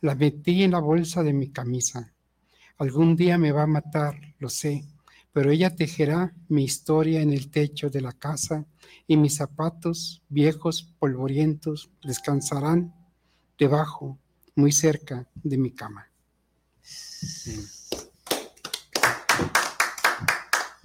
La 0.00 0.16
metí 0.16 0.64
en 0.64 0.72
la 0.72 0.80
bolsa 0.80 1.22
de 1.22 1.32
mi 1.32 1.50
camisa. 1.50 2.12
Algún 2.76 3.14
día 3.14 3.38
me 3.38 3.52
va 3.52 3.62
a 3.62 3.68
matar, 3.68 4.34
lo 4.40 4.48
sé, 4.48 4.84
pero 5.32 5.52
ella 5.52 5.76
tejerá 5.76 6.34
mi 6.48 6.64
historia 6.64 7.20
en 7.22 7.32
el 7.32 7.48
techo 7.48 7.90
de 7.90 8.00
la 8.00 8.12
casa 8.12 8.66
y 9.06 9.16
mis 9.16 9.36
zapatos 9.36 10.24
viejos 10.28 10.82
polvorientos 10.98 11.92
descansarán 12.02 12.92
debajo, 13.56 14.18
muy 14.56 14.72
cerca 14.72 15.28
de 15.44 15.58
mi 15.58 15.70
cama. 15.70 16.10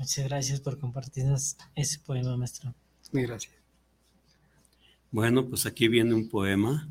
Muchas 0.03 0.25
gracias 0.25 0.59
por 0.59 0.77
compartirnos 0.77 1.55
ese 1.75 1.97
poema, 1.97 2.35
maestro. 2.35 2.75
Gracias. 3.13 3.53
Bueno, 5.11 5.47
pues 5.47 5.65
aquí 5.65 5.87
viene 5.87 6.13
un 6.13 6.27
poema 6.27 6.89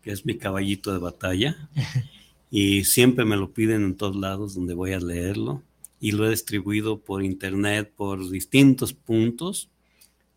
que 0.00 0.12
es 0.12 0.24
mi 0.24 0.38
caballito 0.38 0.92
de 0.92 1.00
batalla 1.00 1.68
y 2.52 2.84
siempre 2.84 3.24
me 3.24 3.36
lo 3.36 3.52
piden 3.52 3.82
en 3.82 3.96
todos 3.96 4.14
lados 4.14 4.54
donde 4.54 4.74
voy 4.74 4.92
a 4.92 5.00
leerlo 5.00 5.60
y 5.98 6.12
lo 6.12 6.24
he 6.24 6.30
distribuido 6.30 7.00
por 7.00 7.24
internet 7.24 7.92
por 7.96 8.30
distintos 8.30 8.92
puntos 8.92 9.68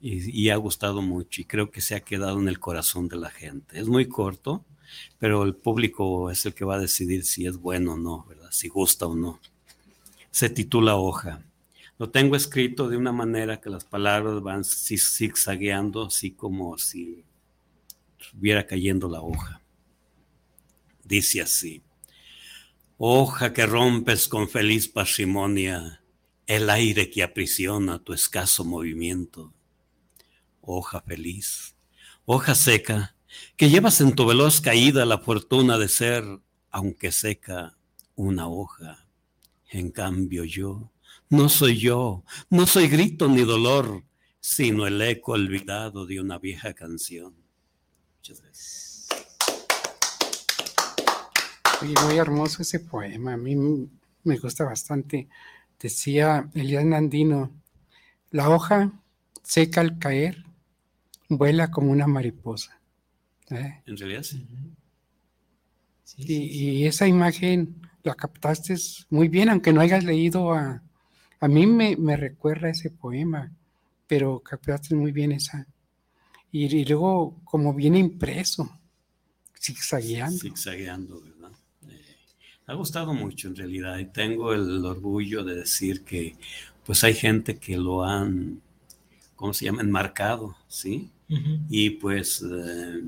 y, 0.02 0.28
y 0.32 0.50
ha 0.50 0.56
gustado 0.56 1.04
mucho 1.04 1.42
y 1.42 1.46
creo 1.46 1.70
que 1.70 1.82
se 1.82 1.94
ha 1.94 2.00
quedado 2.00 2.40
en 2.40 2.48
el 2.48 2.60
corazón 2.60 3.08
de 3.08 3.18
la 3.18 3.30
gente. 3.30 3.80
Es 3.80 3.88
muy 3.88 4.08
corto, 4.08 4.66
pero 5.20 5.44
el 5.44 5.54
público 5.54 6.32
es 6.32 6.44
el 6.48 6.56
que 6.56 6.66
va 6.66 6.78
a 6.78 6.80
decidir 6.80 7.24
si 7.24 7.46
es 7.46 7.58
bueno 7.58 7.94
o 7.94 7.98
no, 7.98 8.26
¿verdad? 8.28 8.50
Si 8.50 8.68
gusta 8.68 9.06
o 9.06 9.16
no. 9.16 9.40
Se 10.32 10.50
titula 10.50 10.96
Hoja. 10.96 11.44
Lo 11.98 12.10
tengo 12.10 12.36
escrito 12.36 12.90
de 12.90 12.98
una 12.98 13.14
manera 13.14 13.62
que 13.62 13.70
las 13.70 13.86
palabras 13.86 14.42
van 14.42 14.64
zigzagueando, 14.66 16.08
así 16.08 16.32
como 16.32 16.78
si 16.78 17.24
estuviera 18.20 18.68
cayendo 18.68 19.08
la 19.08 19.22
hoja. 19.22 19.62
Dice 21.06 21.42
así, 21.42 21.84
hoja 22.98 23.54
que 23.54 23.66
rompes 23.66 24.28
con 24.28 24.50
feliz 24.50 24.90
parsimonia 24.90 26.02
el 26.48 26.70
aire 26.70 27.10
que 27.10 27.24
aprisiona 27.24 28.00
tu 28.00 28.12
escaso 28.12 28.66
movimiento. 28.66 29.54
Hoja 30.62 31.02
feliz, 31.02 31.76
hoja 32.26 32.56
seca, 32.56 33.16
que 33.56 33.70
llevas 33.70 34.02
en 34.02 34.16
tu 34.16 34.26
veloz 34.26 34.60
caída 34.60 35.06
la 35.06 35.20
fortuna 35.20 35.78
de 35.78 35.88
ser, 35.88 36.24
aunque 36.72 37.14
seca, 37.14 37.78
una 38.16 38.50
hoja. 38.50 39.08
En 39.70 39.92
cambio 39.92 40.44
yo, 40.44 40.92
no 41.30 41.50
soy 41.50 41.78
yo, 41.80 42.24
no 42.50 42.66
soy 42.66 42.88
grito 42.88 43.28
ni 43.28 43.42
dolor, 43.42 44.04
sino 44.40 44.88
el 44.88 45.02
eco 45.02 45.34
olvidado 45.34 46.06
de 46.06 46.20
una 46.20 46.38
vieja 46.38 46.74
canción. 46.74 47.36
Muchas 48.18 48.42
gracias. 48.42 49.08
Oye, 51.82 51.94
muy 52.06 52.18
hermoso 52.18 52.62
ese 52.62 52.80
poema, 52.80 53.34
a 53.34 53.38
mí 53.38 53.56
me 54.24 54.38
gusta 54.38 54.64
bastante. 54.64 55.28
Decía 55.80 56.50
Elian 56.54 56.94
Andino, 56.94 57.52
la 58.32 58.50
hoja 58.50 58.92
seca 59.44 59.82
al 59.82 60.00
caer, 60.00 60.44
vuela 61.30 61.70
como 61.72 61.92
una 61.92 62.08
mariposa. 62.08 62.80
¿Eh? 63.50 63.82
En 63.86 63.98
realidad 63.98 64.24
sí. 64.24 64.48
Sí, 66.04 66.22
Y, 66.22 66.26
sí, 66.26 66.50
y 66.52 66.86
esa 66.86 67.08
imagen 67.08 67.82
la 68.04 68.16
captaste 68.16 68.76
muy 69.10 69.28
bien, 69.28 69.50
aunque 69.50 69.74
no 69.74 69.82
hayas 69.82 70.04
leído 70.04 70.54
a... 70.54 70.82
A 71.40 71.48
mí 71.48 71.68
me, 71.68 71.96
me 71.96 72.16
recuerda 72.18 72.70
ese 72.70 72.90
poema, 72.90 73.52
pero 74.08 74.40
captaste 74.40 74.96
muy 74.96 75.12
bien 75.12 75.32
esa. 75.32 75.68
Y, 76.52 76.66
y 76.66 76.86
luego, 76.86 77.40
como 77.44 77.74
viene 77.74 78.00
impreso, 78.00 78.80
zigzagueando. 79.60 80.40
Zigzagueando, 80.40 81.22
¿verdad? 81.22 81.52
Eh, 81.90 82.16
ha 82.68 82.74
gustado 82.74 83.14
mucho 83.14 83.48
en 83.48 83.56
realidad 83.56 83.98
y 83.98 84.06
tengo 84.06 84.54
el 84.54 84.86
orgullo 84.86 85.44
de 85.44 85.56
decir 85.56 86.04
que 86.04 86.36
pues 86.86 87.04
hay 87.04 87.16
gente 87.16 87.58
que 87.58 87.78
lo 87.78 88.04
han, 88.04 88.62
¿cómo 89.36 89.54
se 89.54 89.66
llama? 89.66 89.82
Enmarcado, 89.82 90.56
¿sí? 90.68 91.10
Y 91.70 91.90
pues 91.90 92.44
eh, 92.44 93.02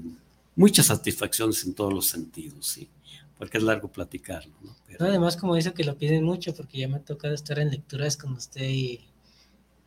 muchas 0.55 0.87
satisfacciones 0.87 1.63
en 1.63 1.75
todos 1.75 1.93
los 1.93 2.07
sentidos, 2.07 2.65
¿sí? 2.65 2.89
Porque 3.37 3.57
es 3.59 3.63
largo 3.63 3.91
platicarlo, 3.91 4.53
¿no? 4.63 4.75
Pero- 4.87 4.99
No, 4.99 5.09
además, 5.09 5.37
como 5.37 5.55
dice 5.55 5.73
que 5.73 5.83
lo 5.83 5.97
piden 5.97 6.23
mucho, 6.23 6.53
porque 6.55 6.79
ya 6.79 6.87
me 6.87 6.97
ha 6.97 6.99
tocado 7.05 7.33
estar 7.33 7.59
en 7.59 7.69
lecturas 7.69 8.17
con 8.17 8.33
usted 8.33 8.67
y, 8.67 9.01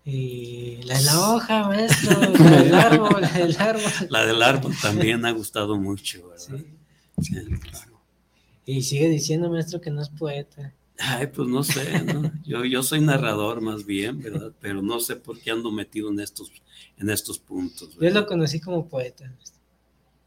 y 0.05 0.83
la 0.85 0.99
de 0.99 1.05
la 1.05 1.31
hoja, 1.35 1.69
maestro, 1.69 2.21
la 2.21 2.63
del 2.63 2.75
árbol, 2.87 3.21
la 3.21 3.33
del 3.33 3.57
árbol. 3.59 3.93
La 4.09 4.27
del 4.27 4.43
árbol 4.43 4.73
también 4.81 5.25
ha 5.27 5.33
gustado 5.33 5.77
mucho, 5.77 6.29
¿verdad? 6.29 6.59
Sí. 6.59 6.67
Sí, 7.23 7.35
claro. 7.61 8.01
Y 8.67 8.83
sigue 8.83 9.09
diciendo, 9.09 9.51
maestro, 9.51 9.81
que 9.81 9.91
no 9.91 10.01
es 10.01 10.09
poeta. 10.09 10.73
Ay, 10.99 11.27
pues 11.29 11.49
no 11.49 11.63
sé, 11.65 12.03
¿no? 12.05 12.31
Yo, 12.45 12.65
yo 12.65 12.83
soy 12.83 13.01
narrador 13.01 13.61
más 13.63 13.85
bien, 13.87 14.21
¿verdad? 14.21 14.53
Pero 14.61 14.83
no 14.83 15.01
sé 15.01 15.17
por 15.17 15.39
qué 15.41 15.51
ando 15.51 15.71
metido 15.73 16.11
en 16.11 16.21
estos, 16.21 16.53
en 16.99 17.11
estos 17.11 17.39
puntos. 17.39 17.97
Yo 18.01 18.11
lo 18.11 18.27
conocí 18.27 18.61
como 18.61 18.87
poeta, 18.87 19.25
maestro. 19.35 19.60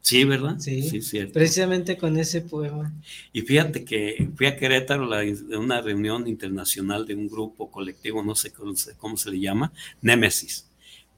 Sí, 0.06 0.24
¿verdad? 0.24 0.58
Sí. 0.58 0.82
sí, 0.82 1.00
cierto. 1.00 1.32
precisamente 1.32 1.96
con 1.96 2.18
ese 2.18 2.42
poema. 2.42 2.92
Y 3.32 3.40
fíjate 3.40 3.86
que 3.86 4.28
fui 4.36 4.44
a 4.46 4.54
Querétaro 4.54 5.08
a 5.14 5.22
una 5.58 5.80
reunión 5.80 6.28
internacional 6.28 7.06
de 7.06 7.14
un 7.14 7.26
grupo 7.26 7.70
colectivo, 7.70 8.22
no 8.22 8.34
sé 8.34 8.52
cómo 8.52 8.76
se, 8.76 8.94
cómo 8.98 9.16
se 9.16 9.30
le 9.30 9.40
llama, 9.40 9.72
Némesis. 10.02 10.68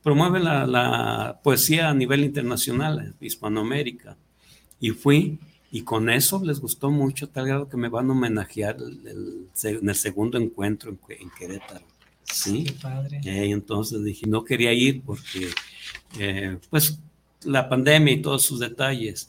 Promueve 0.05 0.38
la, 0.38 0.68
la 0.68 1.40
poesía 1.42 1.88
a 1.90 1.94
nivel 1.94 2.22
internacional, 2.22 3.12
Hispanoamérica. 3.20 4.16
Y 4.79 4.90
fui, 4.90 5.40
y 5.72 5.83
con 5.83 6.09
eso 6.09 6.40
les 6.44 6.61
gustó 6.61 6.88
mucho, 6.92 7.29
tal 7.29 7.49
grado 7.49 7.68
que 7.68 7.77
me 7.77 7.88
van 7.88 8.09
a 8.09 8.12
homenajear 8.12 8.77
el- 8.77 9.05
el- 9.64 9.79
en 9.81 9.88
el 9.88 9.94
segundo 9.96 10.38
encuentro 10.38 10.90
en, 10.90 10.99
en 11.22 11.31
Querétaro. 11.37 11.85
Sí. 12.22 12.62
Qué 12.62 12.72
padre. 12.75 13.20
Eh, 13.25 13.51
entonces 13.51 14.05
dije, 14.05 14.27
no 14.29 14.44
quería 14.44 14.72
ir 14.72 15.03
porque, 15.03 15.49
eh, 16.20 16.57
pues, 16.70 17.01
la 17.47 17.69
pandemia 17.69 18.15
y 18.15 18.23
todos 18.23 18.43
sus 18.45 18.61
detalles. 18.61 19.27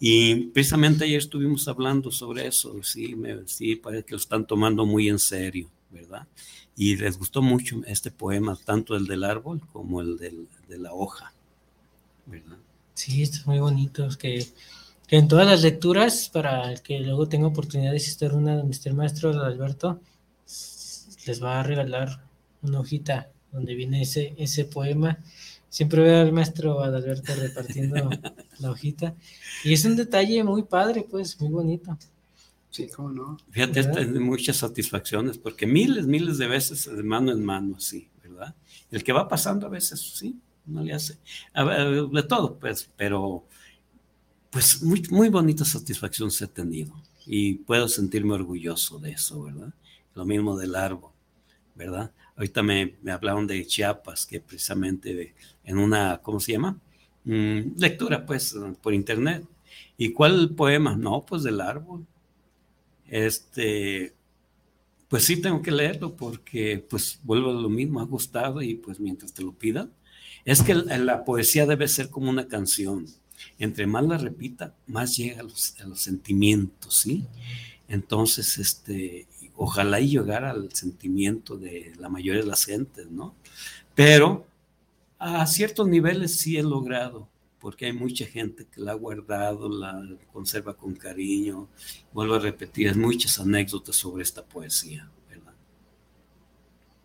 Y 0.00 0.46
precisamente 0.48 1.04
ayer 1.04 1.18
estuvimos 1.18 1.68
hablando 1.68 2.10
sobre 2.10 2.46
eso, 2.46 2.82
sí, 2.82 3.14
me, 3.16 3.46
sí, 3.46 3.76
parece 3.76 4.04
que 4.04 4.12
lo 4.12 4.18
están 4.18 4.46
tomando 4.46 4.86
muy 4.86 5.08
en 5.08 5.18
serio, 5.18 5.68
¿verdad? 5.90 6.26
Y 6.76 6.96
les 6.96 7.18
gustó 7.18 7.42
mucho 7.42 7.80
este 7.86 8.10
poema, 8.10 8.56
tanto 8.64 8.96
el 8.96 9.06
del 9.06 9.24
árbol 9.24 9.60
como 9.72 10.00
el 10.00 10.16
del- 10.18 10.48
de 10.68 10.78
la 10.78 10.92
hoja, 10.92 11.32
¿verdad? 12.26 12.58
Sí, 12.94 13.22
está 13.22 13.38
muy 13.46 13.58
bonito. 13.60 14.06
Es 14.06 14.16
que, 14.16 14.46
que 15.06 15.16
en 15.16 15.28
todas 15.28 15.46
las 15.46 15.62
lecturas, 15.62 16.28
para 16.30 16.70
el 16.72 16.82
que 16.82 17.00
luego 17.00 17.28
tenga 17.28 17.46
oportunidad 17.48 17.92
de 17.92 17.96
asistir 17.98 18.32
una 18.32 18.56
donde 18.56 18.72
esté 18.72 18.88
el 18.90 18.94
maestro 18.96 19.30
Alberto, 19.44 20.00
les 21.26 21.42
va 21.42 21.60
a 21.60 21.62
regalar 21.62 22.20
una 22.62 22.80
hojita 22.80 23.28
donde 23.52 23.74
viene 23.74 24.02
ese, 24.02 24.34
ese 24.38 24.64
poema. 24.64 25.18
Siempre 25.68 26.02
veo 26.02 26.22
al 26.22 26.32
maestro 26.32 26.80
Adalberto 26.80 27.34
repartiendo 27.34 28.10
la 28.58 28.70
hojita. 28.70 29.14
Y 29.64 29.72
es 29.74 29.84
un 29.84 29.96
detalle 29.96 30.42
muy 30.44 30.62
padre, 30.62 31.06
pues, 31.08 31.40
muy 31.40 31.50
bonito. 31.50 31.96
Sí, 32.70 32.88
cómo 32.88 33.10
no. 33.10 33.38
Fíjate, 33.50 33.80
esta 33.80 34.00
es 34.00 34.12
de 34.12 34.20
muchas 34.20 34.56
satisfacciones, 34.56 35.38
porque 35.38 35.66
miles, 35.66 36.06
miles 36.06 36.38
de 36.38 36.46
veces 36.46 36.84
de 36.84 37.02
mano 37.02 37.32
en 37.32 37.44
mano, 37.44 37.76
así, 37.76 38.08
¿verdad? 38.22 38.54
El 38.90 39.02
que 39.02 39.12
va 39.12 39.28
pasando 39.28 39.66
a 39.66 39.70
veces, 39.70 40.00
sí, 40.00 40.38
no 40.66 40.82
le 40.82 40.92
hace, 40.92 41.18
de 41.54 42.22
todo, 42.24 42.58
pues, 42.58 42.90
pero 42.96 43.44
pues 44.50 44.82
muy, 44.82 45.02
muy 45.10 45.28
bonita 45.28 45.64
satisfacción 45.64 46.30
se 46.30 46.44
ha 46.44 46.48
tenido 46.48 46.94
y 47.26 47.54
puedo 47.54 47.88
sentirme 47.88 48.34
orgulloso 48.34 48.98
de 48.98 49.12
eso, 49.12 49.42
¿verdad? 49.42 49.72
Lo 50.14 50.24
mismo 50.24 50.56
del 50.56 50.74
árbol, 50.74 51.12
¿verdad? 51.74 52.12
Ahorita 52.38 52.62
me, 52.62 52.94
me 53.02 53.10
hablaron 53.10 53.48
de 53.48 53.66
Chiapas, 53.66 54.24
que 54.24 54.40
precisamente 54.40 55.34
en 55.64 55.76
una, 55.76 56.20
¿cómo 56.22 56.38
se 56.38 56.52
llama? 56.52 56.78
Mm, 57.24 57.78
lectura, 57.78 58.24
pues, 58.24 58.56
por 58.80 58.94
internet. 58.94 59.44
¿Y 59.96 60.12
cuál 60.12 60.54
poema? 60.54 60.96
No, 60.96 61.26
pues 61.26 61.42
del 61.42 61.60
árbol. 61.60 62.06
Este, 63.08 64.14
pues 65.08 65.24
sí 65.24 65.40
tengo 65.40 65.60
que 65.62 65.72
leerlo 65.72 66.14
porque, 66.14 66.84
pues, 66.88 67.18
vuelvo 67.24 67.50
a 67.50 67.60
lo 67.60 67.68
mismo, 67.68 68.00
ha 68.00 68.04
gustado 68.04 68.62
y 68.62 68.76
pues 68.76 69.00
mientras 69.00 69.34
te 69.34 69.42
lo 69.42 69.52
pidan. 69.52 69.90
Es 70.44 70.62
que 70.62 70.74
la 70.74 71.24
poesía 71.24 71.66
debe 71.66 71.88
ser 71.88 72.08
como 72.08 72.30
una 72.30 72.46
canción. 72.46 73.06
Entre 73.58 73.86
más 73.88 74.04
la 74.06 74.16
repita, 74.16 74.74
más 74.86 75.16
llega 75.16 75.40
a 75.40 75.42
los, 75.42 75.74
sentimientos, 75.94 77.00
¿sí? 77.00 77.24
Entonces, 77.88 78.58
este, 78.58 79.26
ojalá 79.58 80.00
y 80.00 80.08
llegara 80.10 80.50
al 80.50 80.72
sentimiento 80.72 81.58
de 81.58 81.92
la 81.98 82.08
mayoría 82.08 82.42
de 82.42 82.48
las 82.48 82.64
gentes, 82.64 83.10
¿no? 83.10 83.34
Pero 83.94 84.46
a 85.18 85.44
ciertos 85.46 85.88
niveles 85.88 86.38
sí 86.38 86.56
he 86.56 86.62
logrado, 86.62 87.28
porque 87.58 87.86
hay 87.86 87.92
mucha 87.92 88.24
gente 88.24 88.66
que 88.72 88.80
la 88.80 88.92
ha 88.92 88.94
guardado, 88.94 89.68
la 89.68 90.00
conserva 90.32 90.74
con 90.74 90.94
cariño. 90.94 91.68
Vuelvo 92.12 92.34
a 92.34 92.38
repetir, 92.38 92.88
hay 92.88 92.94
muchas 92.94 93.38
anécdotas 93.40 93.96
sobre 93.96 94.22
esta 94.22 94.44
poesía. 94.44 95.10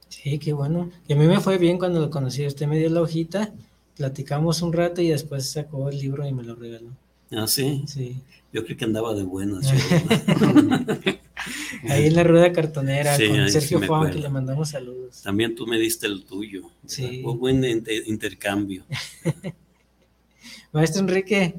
Sí, 0.09 0.37
qué 0.37 0.53
bueno. 0.53 0.91
Y 1.07 1.13
a 1.13 1.15
mí 1.15 1.25
me 1.25 1.41
fue 1.41 1.57
bien 1.57 1.79
cuando 1.79 1.99
lo 1.99 2.09
conocí. 2.09 2.45
Usted 2.45 2.67
me 2.67 2.77
dio 2.77 2.89
la 2.89 3.01
hojita, 3.01 3.51
platicamos 3.97 4.61
un 4.61 4.71
rato 4.71 5.01
y 5.01 5.09
después 5.09 5.49
sacó 5.49 5.89
el 5.89 5.97
libro 5.97 6.25
y 6.25 6.31
me 6.31 6.43
lo 6.43 6.55
regaló. 6.55 6.91
Ah, 7.31 7.47
sí. 7.47 7.83
Sí. 7.87 8.21
Yo 8.53 8.63
creo 8.63 8.77
que 8.77 8.85
andaba 8.85 9.15
de 9.15 9.23
buenas. 9.23 9.65
Ahí 11.89 12.07
en 12.07 12.15
la 12.15 12.23
rueda 12.23 12.51
cartonera 12.51 13.17
con 13.17 13.49
Sergio 13.49 13.85
Juan, 13.85 14.11
que 14.11 14.19
le 14.19 14.29
mandamos 14.29 14.69
saludos. 14.69 15.21
También 15.21 15.55
tú 15.55 15.67
me 15.67 15.77
diste 15.77 16.07
el 16.07 16.23
tuyo. 16.25 16.69
Sí. 16.85 17.21
Fue 17.23 17.35
buen 17.35 17.63
intercambio. 18.05 18.83
Maestro 20.71 21.01
Enrique, 21.01 21.55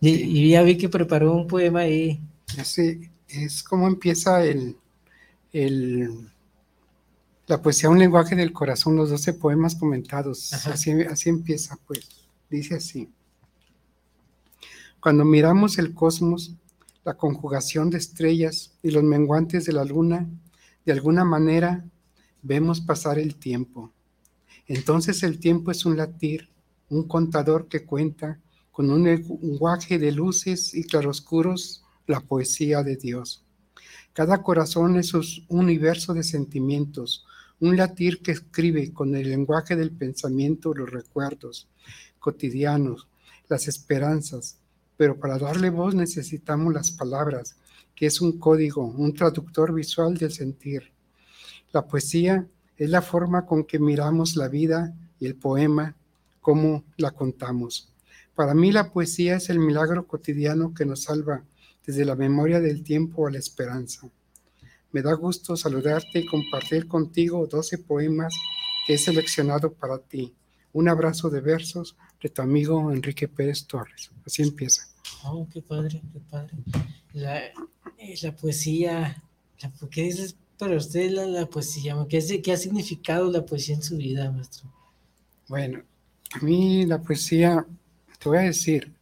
y, 0.00 0.50
ya 0.50 0.62
vi 0.62 0.76
que 0.76 0.88
preparó 0.88 1.34
un 1.34 1.46
poema 1.46 1.80
ahí. 1.80 2.20
Sí, 2.64 3.10
es 3.28 3.62
como 3.62 3.86
empieza 3.86 4.44
el, 4.44 4.76
el 5.52 6.30
la 7.46 7.60
poesía 7.60 7.90
Un 7.90 7.98
lenguaje 7.98 8.36
del 8.36 8.52
corazón, 8.52 8.96
los 8.96 9.10
12 9.10 9.34
poemas 9.34 9.74
comentados. 9.74 10.52
Así, 10.52 10.92
así 11.02 11.28
empieza, 11.28 11.76
pues. 11.86 12.08
Dice 12.48 12.76
así. 12.76 13.08
Cuando 15.00 15.24
miramos 15.24 15.78
el 15.78 15.92
cosmos, 15.92 16.52
la 17.10 17.16
conjugación 17.16 17.90
de 17.90 17.98
estrellas 17.98 18.78
y 18.84 18.92
los 18.92 19.02
menguantes 19.02 19.64
de 19.64 19.72
la 19.72 19.84
luna, 19.84 20.30
de 20.84 20.92
alguna 20.92 21.24
manera 21.24 21.84
vemos 22.40 22.80
pasar 22.80 23.18
el 23.18 23.34
tiempo. 23.34 23.92
Entonces 24.68 25.24
el 25.24 25.40
tiempo 25.40 25.72
es 25.72 25.84
un 25.84 25.96
latir, 25.96 26.50
un 26.88 27.08
contador 27.08 27.66
que 27.66 27.84
cuenta 27.84 28.38
con 28.70 28.92
un 28.92 29.02
lenguaje 29.02 29.98
de 29.98 30.12
luces 30.12 30.72
y 30.72 30.84
claroscuros 30.84 31.82
la 32.06 32.20
poesía 32.20 32.84
de 32.84 32.94
Dios. 32.94 33.44
Cada 34.12 34.44
corazón 34.44 34.96
es 34.96 35.12
un 35.12 35.24
universo 35.48 36.14
de 36.14 36.22
sentimientos, 36.22 37.26
un 37.58 37.76
latir 37.76 38.22
que 38.22 38.30
escribe 38.30 38.92
con 38.92 39.16
el 39.16 39.30
lenguaje 39.30 39.74
del 39.74 39.90
pensamiento 39.90 40.74
los 40.74 40.88
recuerdos 40.88 41.68
cotidianos, 42.20 43.08
las 43.48 43.66
esperanzas, 43.66 44.59
pero 45.00 45.18
para 45.18 45.38
darle 45.38 45.70
voz 45.70 45.94
necesitamos 45.94 46.74
las 46.74 46.90
palabras, 46.90 47.56
que 47.94 48.04
es 48.04 48.20
un 48.20 48.38
código, 48.38 48.84
un 48.84 49.14
traductor 49.14 49.72
visual 49.72 50.18
del 50.18 50.30
sentir. 50.30 50.92
La 51.72 51.86
poesía 51.86 52.46
es 52.76 52.90
la 52.90 53.00
forma 53.00 53.46
con 53.46 53.64
que 53.64 53.78
miramos 53.78 54.36
la 54.36 54.48
vida 54.48 54.94
y 55.18 55.24
el 55.24 55.36
poema, 55.36 55.96
cómo 56.42 56.84
la 56.98 57.12
contamos. 57.12 57.90
Para 58.34 58.52
mí 58.52 58.72
la 58.72 58.92
poesía 58.92 59.36
es 59.36 59.48
el 59.48 59.58
milagro 59.58 60.06
cotidiano 60.06 60.74
que 60.74 60.84
nos 60.84 61.04
salva 61.04 61.44
desde 61.86 62.04
la 62.04 62.14
memoria 62.14 62.60
del 62.60 62.82
tiempo 62.82 63.26
a 63.26 63.30
la 63.30 63.38
esperanza. 63.38 64.06
Me 64.92 65.00
da 65.00 65.14
gusto 65.14 65.56
saludarte 65.56 66.18
y 66.18 66.26
compartir 66.26 66.86
contigo 66.88 67.46
12 67.46 67.78
poemas 67.78 68.34
que 68.86 68.92
he 68.92 68.98
seleccionado 68.98 69.72
para 69.72 69.96
ti. 69.96 70.34
Un 70.74 70.90
abrazo 70.90 71.30
de 71.30 71.40
versos 71.40 71.96
de 72.22 72.28
tu 72.28 72.42
amigo 72.42 72.92
Enrique 72.92 73.28
Pérez 73.28 73.66
Torres. 73.66 74.10
Así 74.26 74.42
empieza. 74.42 74.89
Oh, 75.24 75.46
qué 75.52 75.60
padre, 75.62 76.02
qué 76.12 76.20
padre. 76.20 76.52
La, 77.12 77.46
eh, 77.98 78.32
poesía, 78.40 79.22
¿qué 79.90 80.02
dices 80.04 80.36
para 80.58 80.76
usted 80.76 81.10
la, 81.10 81.46
poesía? 81.46 81.96
¿Qué, 82.08 82.42
¿Qué 82.42 82.52
ha 82.52 82.56
significado 82.56 83.30
la 83.30 83.44
poesía 83.44 83.74
en 83.74 83.82
su 83.82 83.96
vida, 83.96 84.30
maestro? 84.30 84.70
Bueno, 85.48 85.82
a 86.32 86.44
mí 86.44 86.86
la 86.86 87.00
poesía, 87.00 87.66
te 88.18 88.28
voy 88.28 88.38
a 88.38 88.42
decir, 88.42 88.92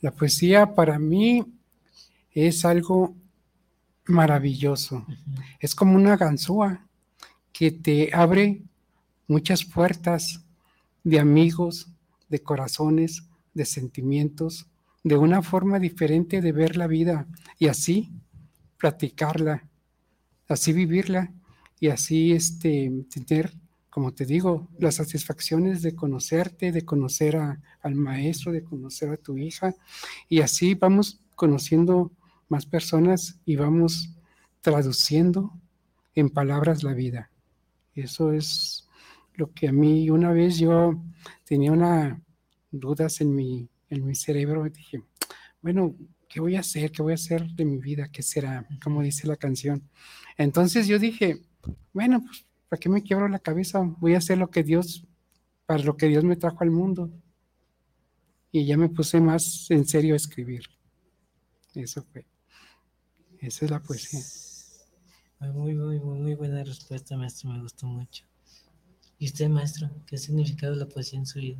la 0.00 0.10
poesía 0.10 0.74
para 0.74 0.98
mí 0.98 1.44
es 2.32 2.64
algo 2.64 3.14
maravilloso. 4.06 5.06
Es 5.60 5.74
como 5.74 5.94
una 5.94 6.16
ganzúa 6.16 6.86
que 7.52 7.70
te 7.70 8.14
abre 8.14 8.62
muchas 9.26 9.64
puertas 9.64 10.40
de 11.04 11.18
amigos, 11.18 11.88
de 12.28 12.42
corazones, 12.42 13.24
de 13.54 13.64
sentimientos, 13.64 14.66
de 15.04 15.16
una 15.16 15.42
forma 15.42 15.78
diferente 15.78 16.40
de 16.40 16.52
ver 16.52 16.76
la 16.76 16.86
vida 16.86 17.26
y 17.58 17.68
así 17.68 18.10
practicarla, 18.78 19.68
así 20.48 20.72
vivirla 20.72 21.32
y 21.80 21.88
así 21.88 22.32
este, 22.32 23.06
tener, 23.10 23.52
como 23.90 24.12
te 24.12 24.24
digo, 24.24 24.68
las 24.78 24.96
satisfacciones 24.96 25.82
de 25.82 25.94
conocerte, 25.94 26.72
de 26.72 26.84
conocer 26.84 27.36
al 27.36 27.94
maestro, 27.94 28.52
de 28.52 28.62
conocer 28.62 29.10
a 29.10 29.16
tu 29.16 29.36
hija 29.36 29.74
y 30.28 30.40
así 30.40 30.74
vamos 30.74 31.20
conociendo 31.34 32.12
más 32.48 32.66
personas 32.66 33.38
y 33.44 33.56
vamos 33.56 34.14
traduciendo 34.60 35.52
en 36.14 36.30
palabras 36.30 36.82
la 36.82 36.94
vida. 36.94 37.30
Eso 37.94 38.32
es 38.32 38.88
lo 39.34 39.52
que 39.52 39.68
a 39.68 39.72
mí 39.72 40.10
una 40.10 40.32
vez 40.32 40.58
yo 40.58 41.00
tenía 41.44 41.72
una 41.72 42.20
dudas 42.70 43.20
en 43.20 43.34
mi 43.34 43.68
en 43.90 44.06
mi 44.06 44.14
cerebro 44.14 44.66
y 44.66 44.70
dije, 44.70 45.02
bueno, 45.60 45.96
¿qué 46.28 46.40
voy 46.40 46.56
a 46.56 46.60
hacer? 46.60 46.92
¿Qué 46.92 47.02
voy 47.02 47.12
a 47.12 47.14
hacer 47.14 47.46
de 47.50 47.64
mi 47.64 47.78
vida? 47.78 48.08
¿Qué 48.08 48.22
será? 48.22 48.66
Como 48.82 49.02
dice 49.02 49.26
la 49.26 49.36
canción. 49.36 49.88
Entonces 50.36 50.86
yo 50.86 50.98
dije, 50.98 51.42
bueno, 51.92 52.22
pues, 52.24 52.46
¿para 52.68 52.80
qué 52.80 52.88
me 52.88 53.02
quiebro 53.02 53.28
la 53.28 53.38
cabeza? 53.38 53.80
Voy 53.98 54.14
a 54.14 54.18
hacer 54.18 54.38
lo 54.38 54.50
que 54.50 54.62
Dios, 54.62 55.06
para 55.66 55.82
lo 55.82 55.96
que 55.96 56.06
Dios 56.06 56.24
me 56.24 56.36
trajo 56.36 56.58
al 56.62 56.70
mundo. 56.70 57.10
Y 58.50 58.64
ya 58.64 58.76
me 58.76 58.88
puse 58.88 59.20
más 59.20 59.70
en 59.70 59.86
serio 59.86 60.14
a 60.14 60.16
escribir. 60.16 60.62
Eso 61.74 62.02
fue. 62.02 62.26
Esa 63.40 63.64
es 63.64 63.70
la 63.70 63.82
poesía. 63.82 64.20
Muy, 65.40 65.74
muy, 65.74 66.00
muy, 66.00 66.18
muy 66.18 66.34
buena 66.34 66.64
respuesta, 66.64 67.16
maestro. 67.16 67.50
Me 67.50 67.60
gustó 67.60 67.86
mucho. 67.86 68.24
¿Y 69.18 69.26
usted, 69.26 69.48
maestro? 69.48 69.90
¿Qué 70.06 70.16
ha 70.16 70.18
significado 70.18 70.74
la 70.74 70.86
poesía 70.86 71.18
en 71.18 71.26
su 71.26 71.38
vida? 71.38 71.58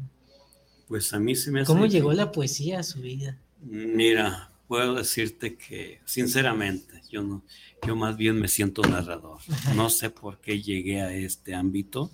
Pues 0.88 1.12
a 1.12 1.18
mí 1.18 1.34
se 1.36 1.50
me 1.50 1.60
hace... 1.60 1.66
¿Cómo 1.66 1.86
llegó 1.86 2.12
la 2.12 2.32
poesía 2.32 2.80
a 2.80 2.82
su 2.82 3.00
vida? 3.00 3.36
Mira, 3.60 4.50
puedo 4.66 4.94
decirte 4.94 5.56
que 5.56 6.00
sinceramente, 6.04 7.02
yo 7.10 7.22
no, 7.22 7.42
yo 7.86 7.94
más 7.94 8.16
bien 8.16 8.40
me 8.40 8.48
siento 8.48 8.82
narrador. 8.82 9.38
No 9.74 9.90
sé 9.90 10.10
por 10.10 10.38
qué 10.38 10.62
llegué 10.62 11.02
a 11.02 11.12
este 11.12 11.54
ámbito. 11.54 12.10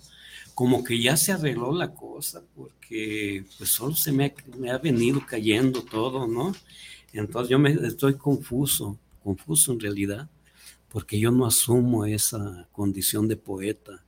Como 0.53 0.83
que 0.83 1.01
ya 1.01 1.17
se 1.17 1.33
arregló 1.33 1.73
la 1.73 1.93
cosa, 1.93 2.41
porque 2.55 3.43
pues 3.57 3.69
solo 3.69 3.93
se 3.93 4.11
me 4.11 4.25
ha, 4.25 4.33
me 4.57 4.71
ha 4.71 4.77
venido 4.77 5.25
cayendo 5.25 5.81
todo, 5.81 6.27
¿no? 6.27 6.55
Entonces 7.11 7.49
yo 7.49 7.59
me 7.59 7.71
estoy 7.71 8.15
confuso, 8.15 8.97
confuso 9.21 9.73
en 9.73 9.79
realidad, 9.81 10.29
porque 10.89 11.19
yo 11.19 11.31
no 11.31 11.45
asumo 11.45 12.05
esa 12.05 12.67
condición 12.71 13.27
de 13.27 13.35
poeta 13.35 14.04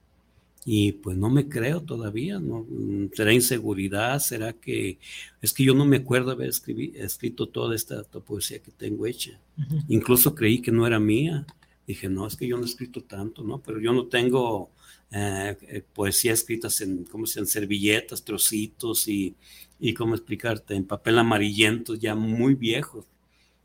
y 0.69 0.91
pues 0.91 1.15
no 1.15 1.29
me 1.29 1.47
creo 1.47 1.81
todavía, 1.81 2.41
¿no? 2.41 2.65
Mm, 2.69 3.07
¿Será 3.13 3.31
inseguridad? 3.31 4.19
¿Será 4.19 4.51
que 4.51 4.99
es 5.41 5.53
que 5.53 5.63
yo 5.63 5.73
no 5.73 5.85
me 5.85 5.95
acuerdo 5.95 6.31
haber 6.31 6.49
escrito 6.49 7.47
toda 7.47 7.73
esta, 7.73 8.03
poesía 8.03 8.59
que 8.59 8.71
tengo 8.71 9.05
hecha? 9.05 9.39
Incluso 9.87 10.35
creí 10.35 10.61
que 10.61 10.73
no 10.73 10.85
era 10.85 10.99
mía. 10.99 11.47
Dije, 11.87 12.09
no, 12.09 12.27
es 12.27 12.35
que 12.35 12.45
yo 12.45 12.57
no 12.57 12.63
he 12.63 12.65
escrito 12.65 13.01
tanto, 13.01 13.43
¿no? 13.43 13.61
Pero 13.61 13.79
yo 13.79 13.93
no 13.93 14.07
tengo 14.07 14.71
eh, 15.09 15.55
eh, 15.69 15.83
poesía 15.93 16.33
escritas 16.33 16.81
en, 16.81 17.05
¿cómo 17.05 17.27
se 17.27 17.39
en 17.39 17.47
servilletas, 17.47 18.25
trocitos 18.25 19.07
y, 19.07 19.35
y, 19.79 19.93
¿cómo 19.93 20.15
explicarte? 20.15 20.75
En 20.75 20.83
papel 20.83 21.17
amarillento 21.17 21.95
ya 21.95 22.13
muy 22.13 22.55
viejos. 22.55 23.05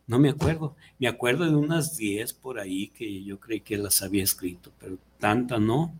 No 0.07 0.21
me 0.21 0.29
acuerdo. 0.29 0.77
Me 1.01 1.09
acuerdo 1.09 1.47
de 1.47 1.57
unas 1.57 1.97
10 1.97 2.33
por 2.35 2.61
ahí 2.61 2.91
que 2.91 3.25
yo 3.25 3.41
creí 3.41 3.61
que 3.61 3.77
las 3.77 4.03
había 4.03 4.23
escrito, 4.23 4.71
pero 4.79 4.99
tanta 5.19 5.59
no 5.59 5.99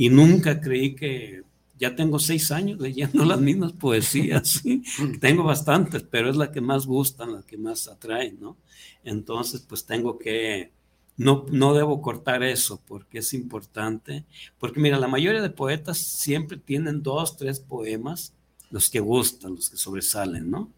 y 0.00 0.08
nunca 0.08 0.62
creí 0.62 0.94
que 0.94 1.42
ya 1.78 1.94
tengo 1.94 2.18
seis 2.18 2.50
años 2.52 2.80
leyendo 2.80 3.22
las 3.26 3.38
mismas 3.38 3.72
poesías, 3.72 4.62
tengo 5.20 5.44
bastantes, 5.44 6.02
pero 6.10 6.30
es 6.30 6.36
la 6.36 6.50
que 6.50 6.62
más 6.62 6.86
gustan, 6.86 7.34
la 7.34 7.42
que 7.42 7.58
más 7.58 7.86
atraen, 7.86 8.38
¿no? 8.40 8.56
Entonces, 9.04 9.60
pues 9.60 9.84
tengo 9.84 10.18
que, 10.18 10.72
no, 11.18 11.44
no 11.50 11.74
debo 11.74 12.00
cortar 12.00 12.42
eso 12.42 12.80
porque 12.88 13.18
es 13.18 13.34
importante, 13.34 14.24
porque 14.58 14.80
mira, 14.80 14.98
la 14.98 15.06
mayoría 15.06 15.42
de 15.42 15.50
poetas 15.50 15.98
siempre 15.98 16.56
tienen 16.56 17.02
dos, 17.02 17.36
tres 17.36 17.60
poemas, 17.60 18.32
los 18.70 18.88
que 18.88 19.00
gustan, 19.00 19.56
los 19.56 19.68
que 19.68 19.76
sobresalen, 19.76 20.50
¿no? 20.50 20.70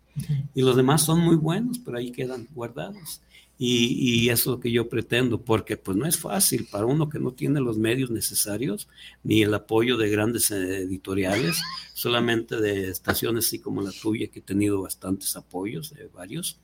Y 0.53 0.63
los 0.63 0.75
demás 0.75 1.03
son 1.03 1.21
muy 1.21 1.37
buenos, 1.37 1.79
pero 1.79 1.97
ahí 1.97 2.11
quedan 2.11 2.49
guardados. 2.53 3.21
Y, 3.65 4.29
eso 4.29 4.51
es 4.51 4.57
lo 4.57 4.61
que 4.61 4.73
yo 4.73 4.89
pretendo, 4.89 5.41
porque 5.45 5.77
pues 5.77 5.97
no 5.97 6.05
es 6.05 6.19
fácil 6.19 6.67
para 6.69 6.85
uno 6.85 7.09
que 7.09 7.21
no 7.21 7.31
tiene 7.31 7.61
los 7.61 7.79
medios 7.79 8.11
necesarios, 8.11 8.89
ni 9.23 9.43
el 9.43 9.55
apoyo 9.55 9.97
de 9.97 10.11
grandes 10.11 10.51
editoriales, 10.51 11.63
solamente 11.95 12.61
de 12.61 12.89
estaciones 12.89 13.47
así 13.47 13.61
como 13.61 13.81
la 13.83 13.93
tuya, 13.93 14.27
que 14.27 14.41
he 14.41 14.43
tenido 14.43 14.83
bastantes 14.83 15.37
apoyos 15.37 15.95
de 15.95 16.09
varios, 16.09 16.59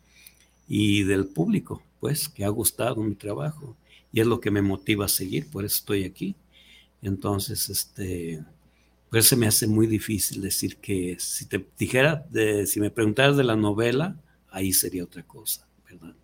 y 0.67 1.05
del 1.05 1.27
público, 1.29 1.85
pues, 2.01 2.29
que 2.29 2.45
ha 2.45 2.49
gustado 2.49 2.97
mi 2.97 3.15
trabajo. 3.15 3.77
Y 4.13 4.19
es 4.19 4.27
lo 4.27 4.41
que 4.41 4.51
me 4.51 4.61
motiva 4.61 5.05
a 5.05 5.09
seguir, 5.09 5.49
por 5.51 5.65
eso 5.65 5.77
estoy 5.77 6.03
aquí. 6.03 6.35
Entonces, 7.01 7.71
este, 7.71 8.45
pues 9.09 9.27
se 9.27 9.37
me 9.37 9.47
hace 9.47 9.69
muy 9.69 9.87
difícil 9.87 10.43
decir 10.43 10.79
que 10.79 11.17
si 11.21 11.47
te 11.47 11.65
dijera, 11.79 12.27
de, 12.31 12.67
si 12.67 12.81
me 12.81 12.91
preguntaras 12.91 13.37
de 13.37 13.45
la 13.45 13.55
novela, 13.55 14.21
ahí 14.51 14.73
sería 14.73 15.05
otra 15.05 15.23
cosa, 15.23 15.69
¿verdad? 15.89 16.18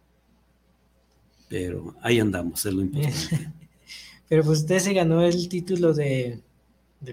Pero 1.54 1.94
ahí 2.02 2.18
andamos, 2.18 2.66
es 2.66 2.74
lo 2.74 2.82
importante. 2.82 3.52
pero 4.28 4.42
pues 4.42 4.58
usted 4.58 4.80
se 4.80 4.92
ganó 4.92 5.22
el 5.22 5.48
título 5.48 5.94
de, 5.94 6.40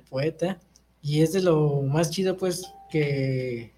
poeta 0.10 0.60
y 1.04 1.21
es 1.21 1.34
de 1.34 1.43
lo 1.43 1.84
más 1.84 2.10
chido 2.10 2.36
pues 2.38 2.65
que 2.89 3.71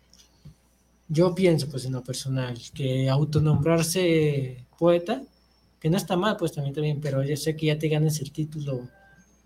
yo 1.09 1.35
pienso 1.35 1.67
pues 1.69 1.83
en 1.83 1.91
lo 1.91 2.01
personal, 2.01 2.57
que 2.73 3.09
autonombrarse 3.09 4.63
poeta, 4.79 5.21
que 5.81 5.89
no 5.89 5.97
está 5.97 6.15
mal 6.15 6.37
pues 6.37 6.53
también 6.53 6.73
también, 6.73 7.01
pero 7.01 7.21
yo 7.23 7.35
sé 7.35 7.57
que 7.57 7.65
ya 7.65 7.77
te 7.77 7.89
ganas 7.89 8.21
el 8.21 8.31
título 8.31 8.87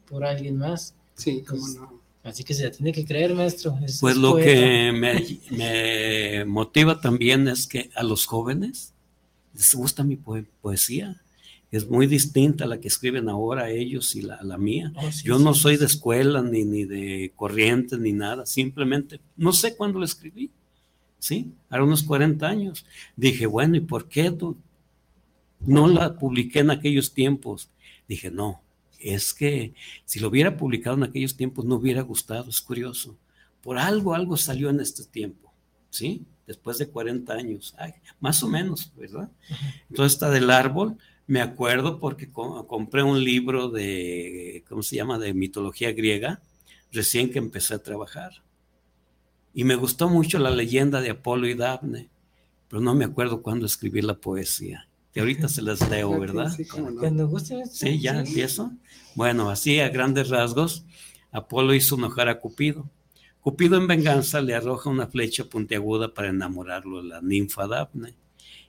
por 0.08 0.23
alguien 0.23 0.56
más. 0.56 0.93
Sí, 1.15 1.43
cómo 1.47 1.62
pues, 1.62 1.75
no. 1.77 1.99
Así 2.23 2.43
que 2.43 2.53
se 2.53 2.65
la 2.65 2.71
tiene 2.71 2.91
que 2.91 3.06
creer, 3.06 3.34
maestro. 3.34 3.75
pues 4.01 4.17
lo 4.17 4.36
que 4.36 4.91
me, 4.91 5.25
me, 5.49 6.45
motiva 6.45 7.01
también 7.01 7.47
es 7.47 7.65
que 7.65 7.89
a 7.95 8.03
los 8.03 8.27
jóvenes 8.27 8.93
les 9.58 9.74
gusta 9.74 10.04
mi 10.04 10.15
poesía. 10.15 11.22
Es 11.70 11.89
muy 11.89 12.08
distinta 12.08 12.63
a 12.63 12.67
la 12.67 12.80
que 12.80 12.88
escriben 12.88 13.28
ahora 13.28 13.70
ellos 13.70 14.15
y 14.15 14.22
la, 14.22 14.41
la 14.41 14.58
mía. 14.58 14.93
Oh, 14.96 15.10
Yo 15.24 15.38
no 15.38 15.54
soy 15.54 15.76
de 15.76 15.86
escuela 15.86 16.41
ni, 16.41 16.63
ni 16.63 16.86
de 16.86 17.34
corriente 17.36 17.98
ni 17.98 18.13
nada, 18.13 18.46
simplemente 18.46 19.20
no 19.36 19.52
sé 19.52 19.76
cuándo 19.76 20.00
la 20.00 20.06
escribí. 20.06 20.52
¿Sí? 21.20 21.52
Hace 21.70 21.82
unos 21.82 22.04
40 22.04 22.48
años. 22.48 22.86
Dije, 23.15 23.48
bueno, 23.48 23.76
¿y 23.76 23.82
por 23.82 24.08
qué 24.08 24.32
no 25.60 25.88
la 25.88 26.15
publiqué 26.15 26.60
en 26.60 26.70
aquellos 26.70 27.12
tiempos? 27.12 27.72
Dije, 28.08 28.30
no, 28.30 28.62
es 29.00 29.34
que 29.34 29.74
si 30.06 30.20
lo 30.20 30.28
hubiera 30.30 30.56
publicado 30.56 30.96
en 30.96 31.04
aquellos 31.04 31.36
tiempos 31.36 31.65
no 31.65 31.76
hubiera 31.76 32.02
gustado, 32.02 32.50
es 32.50 32.62
curioso. 32.62 33.17
Por 33.62 33.80
algo, 33.80 34.13
algo 34.13 34.38
salió 34.38 34.70
en 34.70 34.80
este 34.80 35.06
tiempo, 35.06 35.52
¿sí? 35.89 36.24
Después 36.47 36.77
de 36.77 36.88
40 36.88 37.33
años, 37.33 37.75
más 38.19 38.41
o 38.41 38.47
menos, 38.47 38.91
¿verdad? 38.95 39.29
Entonces 39.89 40.13
está 40.13 40.31
del 40.31 40.49
árbol, 40.49 40.97
me 41.27 41.41
acuerdo 41.41 41.99
porque 41.99 42.31
compré 42.31 43.03
un 43.03 43.21
libro 43.21 43.67
de, 43.69 44.63
¿cómo 44.69 44.81
se 44.81 44.95
llama?, 44.95 45.19
de 45.19 45.33
mitología 45.33 45.91
griega, 45.91 46.41
recién 46.91 47.29
que 47.29 47.38
empecé 47.38 47.75
a 47.75 47.83
trabajar. 47.83 48.31
Y 49.53 49.65
me 49.65 49.75
gustó 49.75 50.07
mucho 50.07 50.39
la 50.39 50.51
leyenda 50.51 51.01
de 51.01 51.10
Apolo 51.10 51.47
y 51.47 51.53
Dafne, 51.53 52.10
pero 52.69 52.81
no 52.81 52.95
me 52.95 53.05
acuerdo 53.05 53.41
cuándo 53.41 53.65
escribí 53.65 54.01
la 54.01 54.15
poesía. 54.15 54.88
Que 55.13 55.19
ahorita 55.19 55.49
se 55.49 55.62
las 55.62 55.89
leo, 55.89 56.17
¿verdad? 56.19 56.49
Sí, 56.55 56.65
Cuando 56.65 57.27
guste. 57.27 57.65
Sí, 57.65 57.99
ya 57.99 58.19
empiezo. 58.19 58.71
Bueno, 59.15 59.49
así 59.49 59.79
a 59.79 59.89
grandes 59.89 60.29
rasgos, 60.29 60.86
Apolo 61.31 61.73
hizo 61.73 61.95
enojar 61.95 62.29
a 62.29 62.39
Cupido 62.39 62.89
Cupido 63.47 63.77
en 63.77 63.88
venganza 63.88 64.41
le 64.41 64.55
arroja 64.55 64.89
una 64.89 65.07
flecha 65.07 65.45
puntiaguda 65.45 66.13
para 66.13 66.27
enamorarlo 66.27 66.99
a 66.99 67.03
la 67.03 67.21
ninfa 67.21 67.65
Dafne. 67.65 68.13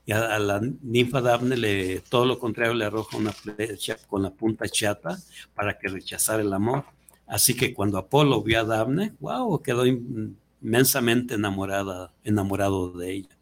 Y 0.07 0.13
a, 0.13 0.39
la 0.39 0.61
ninfa 0.83 1.21
Dafne 1.21 1.57
le, 1.57 1.99
todo 2.09 2.25
lo 2.25 2.39
contrario 2.39 2.75
le 2.75 2.85
arroja 2.85 3.17
una 3.17 3.33
flecha 3.33 3.97
con 4.07 4.23
la 4.23 4.31
punta 4.31 4.69
chata 4.69 5.19
para 5.53 5.77
que 5.77 5.89
rechazara 5.89 6.43
el 6.43 6.53
amor. 6.53 6.85
Así 7.27 7.57
que 7.57 7.75
cuando 7.75 7.99
Apolo 7.99 8.41
vio 8.41 8.61
a 8.61 8.63
Dafne, 8.63 9.15
wow, 9.19 9.61
quedó 9.63 9.85
inmensamente 9.85 11.35
enamorada, 11.35 12.15
enamorado 12.23 12.93
de 12.93 13.15
ella. 13.15 13.37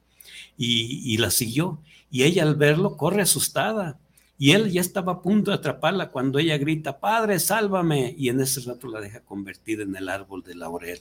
Y, 0.57 1.03
y 1.12 1.18
la 1.18 1.31
siguió. 1.31 1.83
Y 2.11 2.22
ella 2.22 2.44
al 2.44 2.55
verlo 2.55 2.96
corre 2.96 3.20
asustada. 3.20 4.01
Y 4.38 4.53
él 4.53 4.72
ya 4.72 4.81
estaba 4.81 5.12
a 5.12 5.20
punto 5.20 5.51
de 5.51 5.59
atraparla 5.59 6.11
cuando 6.11 6.38
ella 6.38 6.57
grita, 6.57 6.99
Padre, 6.99 7.38
sálvame. 7.40 8.14
Y 8.16 8.31
en 8.31 8.40
ese 8.40 8.62
rato 8.62 8.88
la 8.88 9.03
deja 9.03 9.20
convertida 9.20 9.83
en 9.83 9.94
el 9.96 10.09
árbol 10.09 10.42
de 10.42 10.55
laurel. 10.55 10.99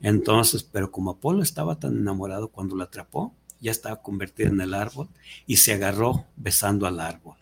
Entonces, 0.00 0.62
pero 0.62 0.90
como 0.90 1.12
Apolo 1.12 1.42
estaba 1.42 1.78
tan 1.78 1.96
enamorado 1.96 2.48
cuando 2.48 2.76
la 2.76 2.84
atrapó, 2.84 3.34
ya 3.60 3.70
estaba 3.70 4.02
convertido 4.02 4.50
en 4.50 4.60
el 4.60 4.74
árbol 4.74 5.08
y 5.46 5.56
se 5.56 5.72
agarró 5.72 6.26
besando 6.36 6.86
al 6.86 7.00
árbol. 7.00 7.36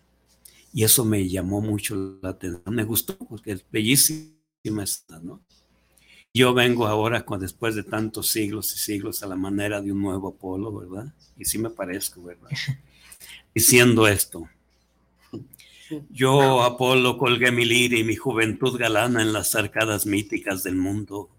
Y 0.73 0.83
eso 0.83 1.05
me 1.05 1.27
llamó 1.27 1.61
mucho 1.61 1.95
la 2.21 2.29
atención, 2.29 2.75
me 2.75 2.83
gustó 2.83 3.17
porque 3.17 3.51
es 3.53 3.65
bellísima 3.71 4.83
esta, 4.83 5.19
¿no? 5.19 5.41
Yo 6.33 6.53
vengo 6.53 6.85
ahora, 6.85 7.23
con, 7.23 7.39
después 7.39 7.75
de 7.75 7.83
tantos 7.83 8.27
siglos 8.27 8.73
y 8.75 8.77
siglos, 8.77 9.23
a 9.23 9.27
la 9.27 9.37
manera 9.37 9.81
de 9.81 9.93
un 9.93 10.01
nuevo 10.01 10.29
Apolo, 10.29 10.73
¿verdad? 10.73 11.13
Y 11.37 11.45
sí 11.45 11.57
me 11.57 11.69
parezco, 11.69 12.21
¿verdad? 12.23 12.49
Diciendo 13.55 14.05
esto. 14.05 14.49
Yo, 16.09 16.61
Apolo, 16.63 17.17
colgué 17.17 17.51
mi 17.51 17.63
lira 17.63 17.97
y 17.97 18.03
mi 18.03 18.15
juventud 18.15 18.77
galana 18.77 19.21
en 19.21 19.31
las 19.31 19.55
arcadas 19.55 20.05
míticas 20.05 20.63
del 20.63 20.75
mundo 20.75 21.29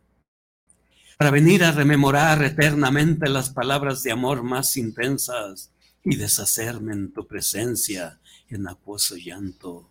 para 1.17 1.31
venir 1.31 1.65
a 1.65 1.73
rememorar 1.73 2.43
eternamente 2.43 3.29
las 3.29 3.51
palabras 3.51 4.03
de 4.03 4.13
amor 4.13 4.43
más 4.43 4.77
intensas 4.77 5.73
y 6.05 6.17
deshacerme 6.17 6.93
en 6.93 7.13
tu 7.13 7.27
presencia 7.27 8.21
en 8.49 8.69
acuoso 8.69 9.17
llanto, 9.17 9.89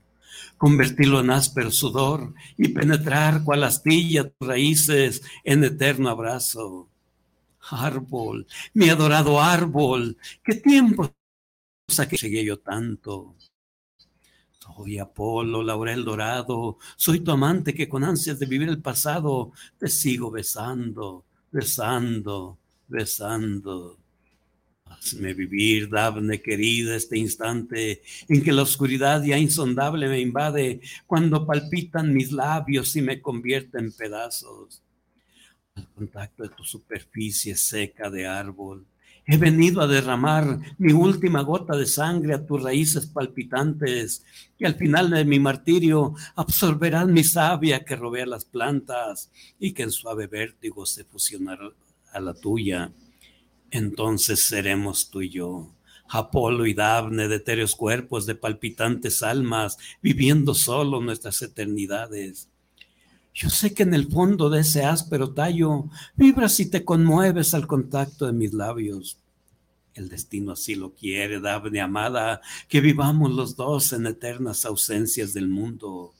convertirlo 0.58 1.20
en 1.22 1.32
áspero 1.32 1.72
sudor 1.72 2.34
y 2.58 2.70
penetrar 2.70 3.44
cual 3.44 3.64
astilla 3.64 4.30
tus 4.30 4.48
raíces 4.48 5.22
en 5.44 5.64
eterno 5.64 6.10
abrazo. 6.10 6.90
Árbol, 7.70 8.46
mi 8.74 8.90
adorado 8.90 9.42
árbol, 9.42 10.18
qué 10.44 10.56
tiempo 10.56 11.12
que 12.10 12.18
llegué 12.18 12.46
yo 12.46 12.60
tanto. 12.60 13.36
Soy 14.65 14.97
Apolo, 14.97 15.62
laurel 15.62 16.04
dorado, 16.04 16.78
soy 16.95 17.19
tu 17.19 17.32
amante 17.32 17.73
que 17.73 17.88
con 17.88 18.04
ansias 18.04 18.39
de 18.39 18.45
vivir 18.45 18.69
el 18.69 18.82
pasado 18.82 19.51
te 19.78 19.88
sigo 19.88 20.32
besando, 20.32 21.23
besando, 21.51 22.58
besando. 22.88 23.99
Hazme 24.86 25.34
vivir, 25.34 25.89
Dafne 25.89 26.41
querida, 26.41 26.95
este 26.95 27.17
instante 27.17 28.01
en 28.28 28.43
que 28.43 28.51
la 28.51 28.63
oscuridad 28.63 29.23
ya 29.23 29.38
insondable 29.38 30.08
me 30.08 30.19
invade, 30.19 30.82
cuando 31.06 31.45
palpitan 31.45 32.13
mis 32.13 32.32
labios 32.32 32.95
y 32.95 33.01
me 33.01 33.21
convierte 33.21 33.78
en 33.78 33.91
pedazos. 33.91 34.82
Al 35.75 35.88
contacto 35.89 36.43
de 36.43 36.49
tu 36.49 36.63
superficie 36.63 37.56
seca 37.56 38.10
de 38.10 38.25
árbol, 38.25 38.86
He 39.28 39.38
venido 39.38 39.82
a 39.82 39.88
derramar 39.88 40.60
mi 40.78 40.94
última 40.94 41.42
gota 41.42 41.76
de 41.76 41.88
sangre 41.88 42.36
a 42.36 42.46
tus 42.46 42.62
raíces 42.62 43.08
palpitantes, 43.08 44.24
y 44.58 44.66
al 44.66 44.76
final 44.76 45.10
de 45.10 45.26
mi 45.26 45.40
martirio 45.40 46.14
absorberán 46.36 47.12
mi 47.12 47.24
savia 47.24 47.84
que 47.84 47.96
rodea 47.96 48.28
las 48.28 48.46
plantas 48.46 49.32
y 49.60 49.74
que 49.74 49.84
en 49.84 49.92
suave 49.92 50.28
vértigo 50.28 50.86
se 50.86 51.06
fusionará 51.06 51.72
a 52.14 52.20
la 52.20 52.36
tuya. 52.36 52.92
Entonces 53.72 54.46
seremos 54.46 55.10
tú 55.10 55.24
y 55.24 55.30
yo, 55.30 55.74
Apolo 56.08 56.68
y 56.68 56.76
Dafne 56.76 57.28
de 57.28 57.38
etéreos 57.38 57.76
cuerpos, 57.76 58.28
de 58.28 58.36
palpitantes 58.36 59.24
almas, 59.24 59.78
viviendo 60.04 60.54
solo 60.54 61.02
nuestras 61.02 61.42
eternidades. 61.42 62.48
Yo 63.36 63.50
sé 63.50 63.74
que 63.74 63.84
en 63.84 63.93
el 63.93 64.10
fondo 64.10 64.50
de 64.50 64.62
ese 64.62 64.86
áspero 64.86 65.34
tallo 65.34 65.89
vibras 66.15 66.58
y 66.62 66.69
te 66.69 66.86
conmueves 66.86 67.54
al 67.54 67.67
contacto 67.67 68.26
de 68.26 68.32
mis 68.32 68.54
labios. 68.54 69.17
El 69.93 70.08
destino 70.08 70.54
así 70.54 70.74
lo 70.74 70.93
quiere, 70.93 71.41
Daphne 71.41 71.82
amada, 71.82 72.39
que 72.69 72.80
vivamos 72.80 73.34
los 73.34 73.58
dos 73.58 73.91
en 73.91 74.08
eternas 74.08 74.63
ausencias 74.63 75.34
del 75.34 75.50
mundo, 75.50 76.13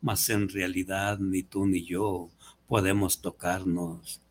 mas 0.00 0.30
en 0.30 0.48
realidad 0.48 1.18
ni 1.18 1.42
tú 1.42 1.66
ni 1.66 1.84
yo 1.84 2.30
podemos 2.66 3.20
tocarnos. 3.20 4.22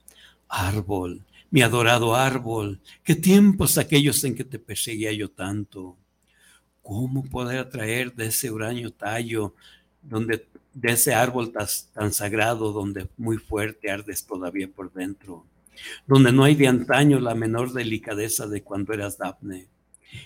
Árbol, 0.48 1.24
mi 1.52 1.62
adorado 1.62 2.16
árbol, 2.16 2.80
qué 3.04 3.14
tiempos 3.14 3.78
aquellos 3.78 4.24
en 4.24 4.34
que 4.34 4.46
te 4.46 4.58
perseguía 4.58 5.12
yo 5.12 5.30
tanto. 5.30 5.96
¿Cómo 6.82 7.24
poder 7.24 7.60
atraer 7.60 8.16
de 8.16 8.28
ese 8.28 8.50
huraño 8.50 8.90
tallo 8.90 9.54
donde 10.02 10.46
de 10.74 10.92
ese 10.92 11.14
árbol 11.14 11.52
tan, 11.52 12.14
sagrado, 12.14 12.72
donde 12.72 13.08
muy 13.18 13.38
fuerte 13.38 13.92
ardes 13.92 14.26
todavía 14.26 14.68
por 14.68 14.92
dentro, 14.94 15.46
donde 16.08 16.32
no 16.32 16.44
hay 16.44 16.56
de 16.56 16.68
antaño 16.68 17.20
la 17.20 17.36
menor 17.36 17.74
delicadeza 17.74 18.48
de 18.48 18.64
cuando 18.64 18.94
eras 18.94 19.18
Dafne. 19.18 19.68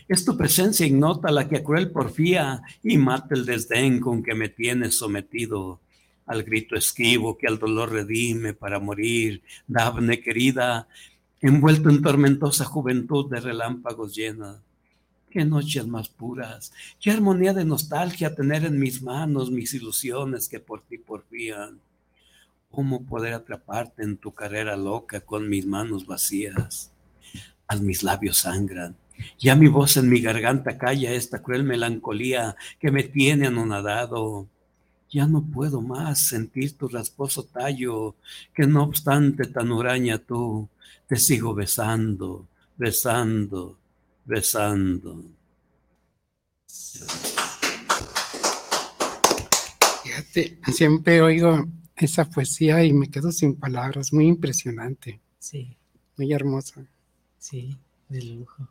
Es 0.07 0.25
tu 0.25 0.35
presencia 0.37 0.85
ignota 0.85 1.31
la 1.31 1.47
que 1.47 1.57
a 1.57 1.63
cruel 1.63 1.91
porfía 1.91 2.61
y 2.83 2.97
mata 2.97 3.35
el 3.35 3.45
desdén 3.45 3.99
con 3.99 4.23
que 4.23 4.33
me 4.33 4.49
tienes 4.49 4.97
sometido 4.97 5.79
al 6.25 6.43
grito 6.43 6.75
esquivo 6.75 7.37
que 7.37 7.47
al 7.47 7.59
dolor 7.59 7.91
redime 7.91 8.53
para 8.53 8.79
morir, 8.79 9.43
Dafne 9.67 10.21
querida, 10.21 10.87
envuelto 11.39 11.89
en 11.89 12.01
tormentosa 12.01 12.65
juventud 12.65 13.29
de 13.29 13.39
relámpagos 13.39 14.15
llena. 14.15 14.61
Qué 15.35 15.43
noches 15.43 15.85
más 15.85 16.07
puras, 16.07 16.71
qué 16.97 17.11
armonía 17.11 17.53
de 17.53 17.65
nostalgia 17.65 18.33
tener 18.33 18.63
en 18.63 18.79
mis 18.79 19.01
manos 19.01 19.51
mis 19.51 19.73
ilusiones 19.73 20.47
que 20.47 20.61
por 20.61 20.83
ti 20.83 20.97
porfían. 20.97 21.81
¿Cómo 22.71 23.03
poder 23.03 23.33
atraparte 23.33 24.03
en 24.03 24.15
tu 24.15 24.33
carrera 24.33 24.77
loca 24.77 25.19
con 25.19 25.49
mis 25.49 25.65
manos 25.65 26.05
vacías? 26.05 26.93
A 27.67 27.75
mis 27.75 28.01
labios 28.01 28.37
sangran, 28.37 28.95
ya 29.37 29.57
mi 29.57 29.67
voz 29.67 29.97
en 29.97 30.07
mi 30.07 30.21
garganta 30.21 30.77
calla 30.77 31.11
esta 31.11 31.43
cruel 31.43 31.65
melancolía 31.65 32.55
que 32.79 32.89
me 32.89 33.03
tiene 33.03 33.47
anonadado. 33.47 34.47
Ya 35.09 35.27
no 35.27 35.43
puedo 35.43 35.81
más 35.81 36.27
sentir 36.27 36.77
tu 36.77 36.87
rasposo 36.87 37.43
tallo, 37.43 38.15
que 38.53 38.65
no 38.65 38.83
obstante 38.83 39.47
tan 39.47 39.69
huraña 39.73 40.17
tú, 40.17 40.69
te 41.09 41.17
sigo 41.17 41.53
besando, 41.53 42.47
besando, 42.77 43.77
besando. 44.25 45.23
Fíjate, 50.03 50.59
siempre 50.73 51.21
oigo 51.21 51.65
esa 51.95 52.29
poesía 52.29 52.83
y 52.83 52.93
me 52.93 53.09
quedo 53.09 53.31
sin 53.31 53.55
palabras, 53.55 54.11
muy 54.11 54.27
impresionante. 54.27 55.21
Sí. 55.39 55.77
Muy 56.17 56.33
hermosa. 56.33 56.85
Sí, 57.37 57.77
de 58.09 58.21
lujo. 58.23 58.69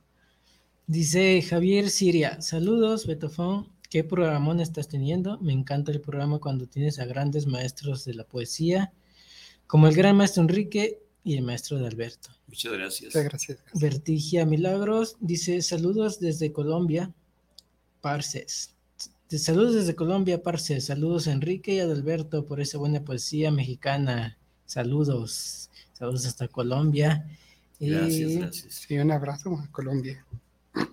Dice 0.86 1.40
Javier 1.42 1.88
Siria, 1.90 2.40
saludos, 2.40 3.06
Betofón. 3.06 3.72
¿Qué 3.88 4.02
programón 4.02 4.60
estás 4.60 4.88
teniendo? 4.88 5.38
Me 5.40 5.52
encanta 5.52 5.92
el 5.92 6.00
programa 6.00 6.40
cuando 6.40 6.66
tienes 6.66 6.98
a 6.98 7.04
grandes 7.04 7.46
maestros 7.46 8.04
de 8.04 8.14
la 8.14 8.24
poesía, 8.24 8.92
como 9.66 9.86
el 9.86 9.94
gran 9.94 10.16
maestro 10.16 10.42
Enrique 10.42 11.03
y 11.24 11.36
el 11.36 11.42
maestro 11.42 11.78
de 11.78 11.86
Alberto. 11.86 12.28
Muchas 12.46 12.72
gracias. 12.72 13.14
Muchas 13.14 13.24
gracias. 13.24 13.58
Vertigia 13.72 14.44
Milagros 14.46 15.16
dice 15.20 15.62
saludos 15.62 16.20
desde 16.20 16.52
Colombia, 16.52 17.10
Parces. 18.00 18.70
Saludos 19.30 19.74
desde 19.74 19.94
Colombia, 19.94 20.42
Parces. 20.42 20.84
Saludos 20.84 21.26
a 21.26 21.32
Enrique 21.32 21.74
y 21.74 21.80
a 21.80 21.84
Alberto 21.84 22.44
por 22.44 22.60
esa 22.60 22.78
buena 22.78 23.00
poesía 23.00 23.50
mexicana. 23.50 24.36
Saludos. 24.66 25.70
Saludos 25.94 26.26
hasta 26.26 26.46
Colombia. 26.48 27.26
Gracias, 27.80 28.30
Y- 28.30 28.38
gracias. 28.38 28.74
Sí, 28.74 28.98
un 28.98 29.10
abrazo 29.10 29.56
a 29.58 29.66
Colombia. 29.72 30.24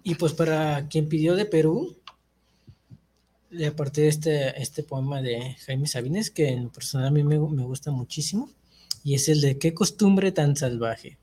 Y 0.04 0.15
pues 0.15 0.34
para 0.34 0.88
quien 0.88 1.08
pidió 1.10 1.36
de 1.36 1.46
Perú, 1.46 1.96
le 3.50 3.67
aparté 3.67 4.08
este, 4.08 4.60
este 4.62 4.82
poema 4.84 5.22
de 5.22 5.56
Jaime 5.65 5.88
Sabines, 5.88 6.32
que 6.32 6.48
en 6.50 6.70
personal 6.70 7.08
a 7.08 7.12
mí 7.12 7.24
me, 7.24 7.38
me 7.38 7.63
gusta 7.63 7.91
muchísimo, 7.91 8.50
y 9.04 9.16
es 9.16 9.30
el 9.30 9.42
de 9.42 9.58
¿Qué 9.58 9.74
costumbre 9.74 10.32
tan 10.32 10.56
salvaje? 10.56 11.18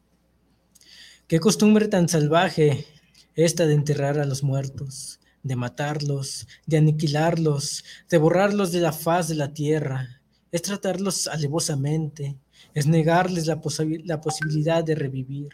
¿Qué 1.27 1.41
costumbre 1.41 1.89
tan 1.89 2.09
salvaje 2.09 2.87
esta 3.35 3.67
de 3.67 3.75
enterrar 3.75 4.19
a 4.19 4.25
los 4.25 4.43
muertos, 4.43 5.21
de 5.43 5.57
matarlos, 5.57 6.47
de 6.67 6.79
aniquilarlos, 6.79 7.85
de 8.11 8.19
borrarlos 8.19 8.73
de 8.73 8.81
la 8.81 8.93
faz 8.93 9.29
de 9.29 9.35
la 9.35 9.53
tierra? 9.53 10.21
Es 10.51 10.63
tratarlos 10.63 11.27
alevosamente, 11.29 12.37
es 12.75 12.87
negarles 12.87 13.47
la, 13.47 13.61
posi- 13.61 14.03
la 14.05 14.21
posibilidad 14.21 14.83
de 14.83 14.95
revivir. 14.95 15.51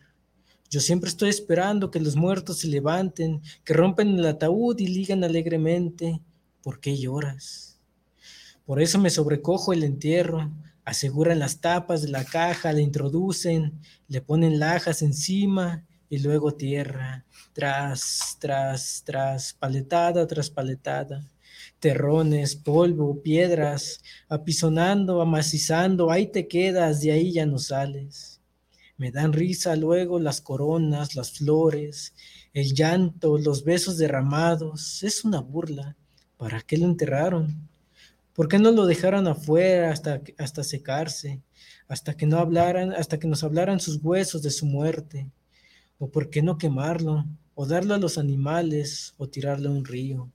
Yo 0.70 0.80
siempre 0.80 1.10
estoy 1.10 1.30
esperando 1.30 1.90
que 1.90 2.00
los 2.00 2.16
muertos 2.16 2.58
se 2.60 2.68
levanten, 2.68 3.42
que 3.64 3.74
rompen 3.74 4.18
el 4.18 4.26
ataúd 4.26 4.78
y 4.78 4.86
ligan 4.86 5.22
alegremente. 5.24 6.20
¿Por 6.62 6.80
qué 6.80 6.96
lloras? 6.96 7.78
Por 8.66 8.80
eso 8.80 8.98
me 8.98 9.10
sobrecojo 9.10 9.72
el 9.72 9.84
entierro. 9.84 10.50
Aseguran 10.84 11.38
las 11.38 11.60
tapas 11.60 12.02
de 12.02 12.08
la 12.08 12.24
caja, 12.24 12.72
la 12.72 12.80
introducen, 12.80 13.80
le 14.06 14.20
ponen 14.20 14.58
lajas 14.58 15.00
encima 15.02 15.86
y 16.10 16.18
luego 16.18 16.54
tierra, 16.54 17.24
tras, 17.54 18.36
tras, 18.38 19.02
tras, 19.04 19.54
paletada 19.54 20.26
tras 20.26 20.50
paletada. 20.50 21.26
Terrones, 21.80 22.56
polvo, 22.56 23.22
piedras, 23.22 24.00
apisonando, 24.28 25.22
amacizando, 25.22 26.10
ahí 26.10 26.26
te 26.26 26.46
quedas, 26.48 27.00
de 27.00 27.12
ahí 27.12 27.32
ya 27.32 27.46
no 27.46 27.58
sales. 27.58 28.40
Me 28.96 29.10
dan 29.10 29.32
risa 29.32 29.74
luego 29.74 30.20
las 30.20 30.40
coronas, 30.40 31.16
las 31.16 31.32
flores, 31.32 32.14
el 32.52 32.74
llanto, 32.74 33.38
los 33.38 33.64
besos 33.64 33.98
derramados. 33.98 35.02
Es 35.02 35.24
una 35.24 35.40
burla. 35.40 35.96
¿Para 36.36 36.60
qué 36.60 36.76
lo 36.78 36.86
enterraron? 36.86 37.68
¿Por 38.34 38.48
qué 38.48 38.58
no 38.58 38.72
lo 38.72 38.86
dejaron 38.86 39.28
afuera 39.28 39.92
hasta, 39.92 40.20
hasta 40.38 40.64
secarse? 40.64 41.40
Hasta 41.86 42.16
que 42.16 42.26
no 42.26 42.38
hablaran, 42.38 42.92
hasta 42.92 43.18
que 43.18 43.28
nos 43.28 43.44
hablaran 43.44 43.78
sus 43.78 44.02
huesos 44.02 44.42
de 44.42 44.50
su 44.50 44.66
muerte. 44.66 45.30
¿O 45.98 46.08
por 46.08 46.30
qué 46.30 46.42
no 46.42 46.58
quemarlo? 46.58 47.24
¿O 47.54 47.66
darlo 47.66 47.94
a 47.94 47.98
los 47.98 48.18
animales? 48.18 49.14
¿O 49.18 49.28
tirarlo 49.28 49.68
a 49.68 49.72
un 49.72 49.84
río? 49.84 50.30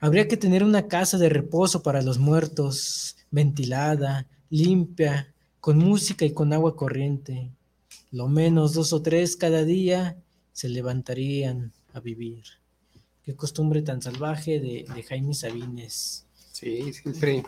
Habría 0.00 0.26
que 0.26 0.36
tener 0.36 0.64
una 0.64 0.88
casa 0.88 1.18
de 1.18 1.28
reposo 1.28 1.82
para 1.82 2.02
los 2.02 2.18
muertos, 2.18 3.16
ventilada, 3.30 4.26
limpia, 4.50 5.32
con 5.60 5.78
música 5.78 6.24
y 6.24 6.32
con 6.32 6.52
agua 6.52 6.74
corriente. 6.74 7.52
Lo 8.10 8.28
menos 8.28 8.74
dos 8.74 8.92
o 8.92 9.02
tres 9.02 9.36
cada 9.36 9.64
día 9.64 10.16
se 10.52 10.68
levantarían 10.68 11.72
a 11.92 12.00
vivir. 12.00 12.42
Qué 13.22 13.36
costumbre 13.36 13.82
tan 13.82 14.02
salvaje 14.02 14.58
de, 14.58 14.86
de 14.92 15.02
Jaime 15.02 15.34
Sabines. 15.34 16.27
Sí, 16.58 16.92
siempre, 16.92 17.44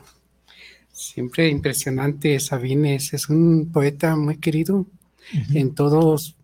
siempre 0.92 1.49
impresionante 1.49 2.38
Sabines. 2.38 3.12
Es 3.12 3.29
un 3.29 3.73
poeta 3.73 4.14
muy 4.14 4.38
querido 4.38 4.87
en 5.53 5.75
todos, 5.75 6.37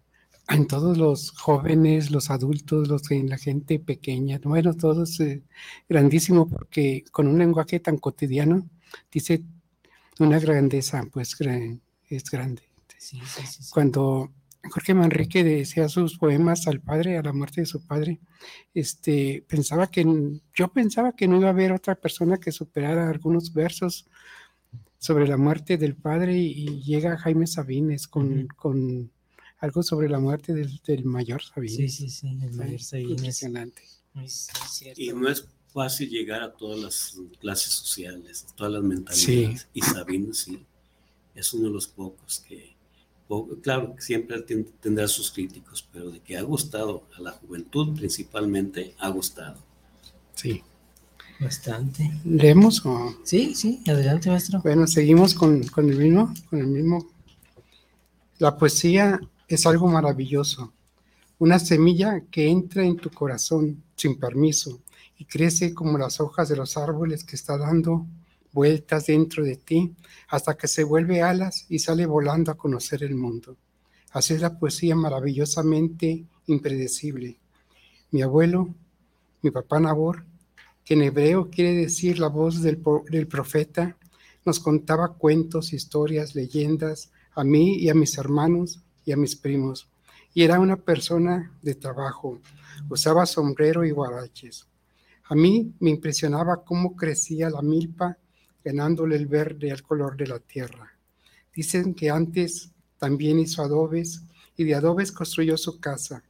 en 0.48 0.66
todos 0.66 0.98
los 0.98 1.30
jóvenes, 1.30 2.10
los 2.10 2.28
adultos, 2.28 2.88
los, 2.88 3.08
en 3.12 3.28
la 3.28 3.38
gente 3.38 3.78
pequeña. 3.78 4.40
Bueno, 4.42 4.74
todos 4.74 5.20
eh, 5.20 5.44
grandísimo 5.88 6.48
porque 6.48 7.04
con 7.12 7.28
un 7.28 7.38
lenguaje 7.38 7.78
tan 7.78 7.98
cotidiano 7.98 8.68
dice 9.12 9.44
una 10.18 10.40
grandeza, 10.40 11.06
pues 11.12 11.36
es 12.08 12.30
grande. 12.30 12.62
Sí, 12.98 13.20
sí, 13.24 13.46
sí. 13.46 13.70
Cuando 13.70 14.32
Jorge 14.70 14.94
Manrique 14.94 15.42
decía 15.44 15.88
sus 15.88 16.18
poemas 16.18 16.66
al 16.66 16.80
padre, 16.80 17.16
a 17.18 17.22
la 17.22 17.32
muerte 17.32 17.60
de 17.62 17.66
su 17.66 17.84
padre, 17.86 18.20
este, 18.74 19.44
pensaba 19.48 19.90
que, 19.90 20.04
yo 20.54 20.68
pensaba 20.72 21.12
que 21.14 21.28
no 21.28 21.36
iba 21.38 21.46
a 21.48 21.50
haber 21.50 21.72
otra 21.72 21.94
persona 21.94 22.38
que 22.38 22.52
superara 22.52 23.08
algunos 23.08 23.52
versos 23.52 24.06
sobre 24.98 25.26
la 25.28 25.36
muerte 25.36 25.76
del 25.76 25.94
padre 25.94 26.36
y, 26.38 26.52
y 26.68 26.82
llega 26.82 27.16
Jaime 27.18 27.46
Sabines 27.46 28.06
con, 28.08 28.46
con 28.56 29.10
algo 29.58 29.82
sobre 29.82 30.08
la 30.08 30.18
muerte 30.18 30.52
del, 30.54 30.80
del 30.86 31.04
mayor 31.04 31.42
Sí, 31.42 31.48
Sabines. 31.54 31.94
sí, 31.94 32.10
sí, 32.10 32.38
el 32.42 32.52
mayor 32.54 32.80
Sabines. 32.80 33.10
Impresionante. 33.12 33.82
Muy- 34.14 34.28
sí, 34.28 34.50
es 34.64 34.70
cierto. 34.72 35.00
Y 35.00 35.08
no 35.12 35.28
es 35.28 35.46
fácil 35.72 36.08
llegar 36.08 36.42
a 36.42 36.52
todas 36.54 36.78
las 36.80 37.18
clases 37.40 37.72
sociales, 37.72 38.46
a 38.50 38.54
todas 38.56 38.72
las 38.72 38.82
mentalidades. 38.82 39.68
Y 39.74 39.80
Sabines 39.82 40.38
sí, 40.38 40.64
es 41.34 41.52
uno 41.54 41.68
de 41.68 41.74
los 41.74 41.86
pocos 41.88 42.40
que, 42.40 42.75
po- 43.28 43.48
claro, 43.62 43.94
que 43.94 44.02
siempre 44.02 44.40
ten- 44.42 44.68
tendrá 44.80 45.06
sus 45.08 45.30
críticos, 45.30 45.86
pero 45.92 46.10
de 46.10 46.20
que 46.20 46.36
ha 46.36 46.42
gustado 46.42 47.04
a 47.16 47.20
la 47.20 47.32
juventud 47.32 47.94
principalmente, 47.96 48.94
ha 48.98 49.08
gustado. 49.08 49.56
Sí. 50.34 50.62
Bastante. 51.38 52.10
¿Leemos 52.24 52.84
o...? 52.86 53.14
Sí, 53.24 53.54
sí, 53.54 53.82
adelante, 53.86 54.30
maestro. 54.30 54.60
Bueno, 54.62 54.86
seguimos 54.86 55.34
con, 55.34 55.66
con 55.66 55.90
el 55.90 55.98
mismo, 55.98 56.32
con 56.48 56.60
el 56.60 56.66
mismo. 56.66 57.06
La 58.38 58.56
poesía 58.56 59.20
es 59.48 59.66
algo 59.66 59.86
maravilloso, 59.88 60.72
una 61.38 61.58
semilla 61.58 62.22
que 62.30 62.48
entra 62.48 62.84
en 62.84 62.96
tu 62.96 63.10
corazón 63.10 63.82
sin 63.96 64.18
permiso 64.18 64.80
y 65.18 65.24
crece 65.24 65.74
como 65.74 65.98
las 65.98 66.20
hojas 66.20 66.48
de 66.48 66.56
los 66.56 66.76
árboles 66.76 67.24
que 67.24 67.36
está 67.36 67.56
dando 67.58 68.06
vueltas 68.56 69.06
dentro 69.06 69.44
de 69.44 69.56
ti 69.56 69.94
hasta 70.28 70.56
que 70.56 70.66
se 70.66 70.82
vuelve 70.82 71.20
alas 71.20 71.66
y 71.68 71.78
sale 71.78 72.06
volando 72.06 72.50
a 72.50 72.56
conocer 72.56 73.04
el 73.04 73.14
mundo. 73.14 73.54
Así 74.12 74.32
es 74.32 74.40
la 74.40 74.58
poesía 74.58 74.96
maravillosamente 74.96 76.24
impredecible. 76.46 77.38
Mi 78.12 78.22
abuelo, 78.22 78.74
mi 79.42 79.50
papá 79.50 79.78
Nabor, 79.78 80.24
que 80.86 80.94
en 80.94 81.02
hebreo 81.02 81.50
quiere 81.50 81.74
decir 81.74 82.18
la 82.18 82.28
voz 82.28 82.62
del, 82.62 82.78
profeta, 83.28 83.98
nos 84.46 84.58
contaba 84.58 85.12
cuentos, 85.12 85.74
historias, 85.74 86.34
leyendas 86.34 87.10
a 87.34 87.44
mí 87.44 87.76
y 87.76 87.90
a 87.90 87.94
mis 87.94 88.16
hermanos 88.16 88.80
y 89.04 89.12
a 89.12 89.18
mis 89.18 89.36
primos. 89.36 89.86
Y 90.32 90.44
era 90.44 90.58
una 90.60 90.76
persona 90.76 91.52
de 91.60 91.74
trabajo, 91.74 92.40
usaba 92.88 93.26
sombrero 93.26 93.84
y 93.84 93.90
guaraches. 93.90 94.66
A 95.24 95.34
mí 95.34 95.74
me 95.78 95.90
impresionaba 95.90 96.64
cómo 96.64 96.96
crecía 96.96 97.50
la 97.50 97.60
milpa, 97.60 98.16
ganándole 98.66 99.14
el 99.14 99.28
verde 99.28 99.70
al 99.70 99.84
color 99.84 100.16
de 100.16 100.26
la 100.26 100.40
tierra. 100.40 100.92
Dicen 101.54 101.94
que 101.94 102.10
antes 102.10 102.72
también 102.98 103.38
hizo 103.38 103.62
adobes 103.62 104.22
y 104.56 104.64
de 104.64 104.74
adobes 104.74 105.12
construyó 105.12 105.56
su 105.56 105.78
casa. 105.78 106.24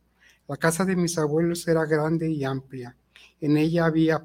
La 0.47 0.59
casa 0.59 0.85
de 0.85 0.97
mis 0.97 1.17
abuelos 1.17 1.67
era 1.67 1.87
grande 1.87 2.29
y 2.31 2.45
amplia. 2.45 2.95
En 3.41 3.57
ella 3.57 3.87
había 3.87 4.23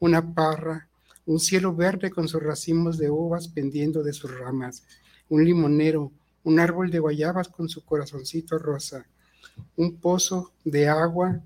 una 0.00 0.34
parra, 0.34 0.88
un 1.26 1.38
cielo 1.38 1.72
verde 1.72 2.10
con 2.10 2.26
sus 2.26 2.42
racimos 2.42 2.98
de 2.98 3.08
uvas 3.08 3.46
pendiendo 3.46 4.02
de 4.02 4.12
sus 4.12 4.36
ramas, 4.36 4.82
un 5.28 5.44
limonero, 5.44 6.10
un 6.42 6.58
árbol 6.58 6.90
de 6.90 6.98
guayabas 6.98 7.46
con 7.46 7.68
su 7.68 7.84
corazoncito 7.84 8.58
rosa, 8.58 9.06
un 9.76 9.94
pozo 10.00 10.50
de 10.64 10.88
agua, 10.88 11.40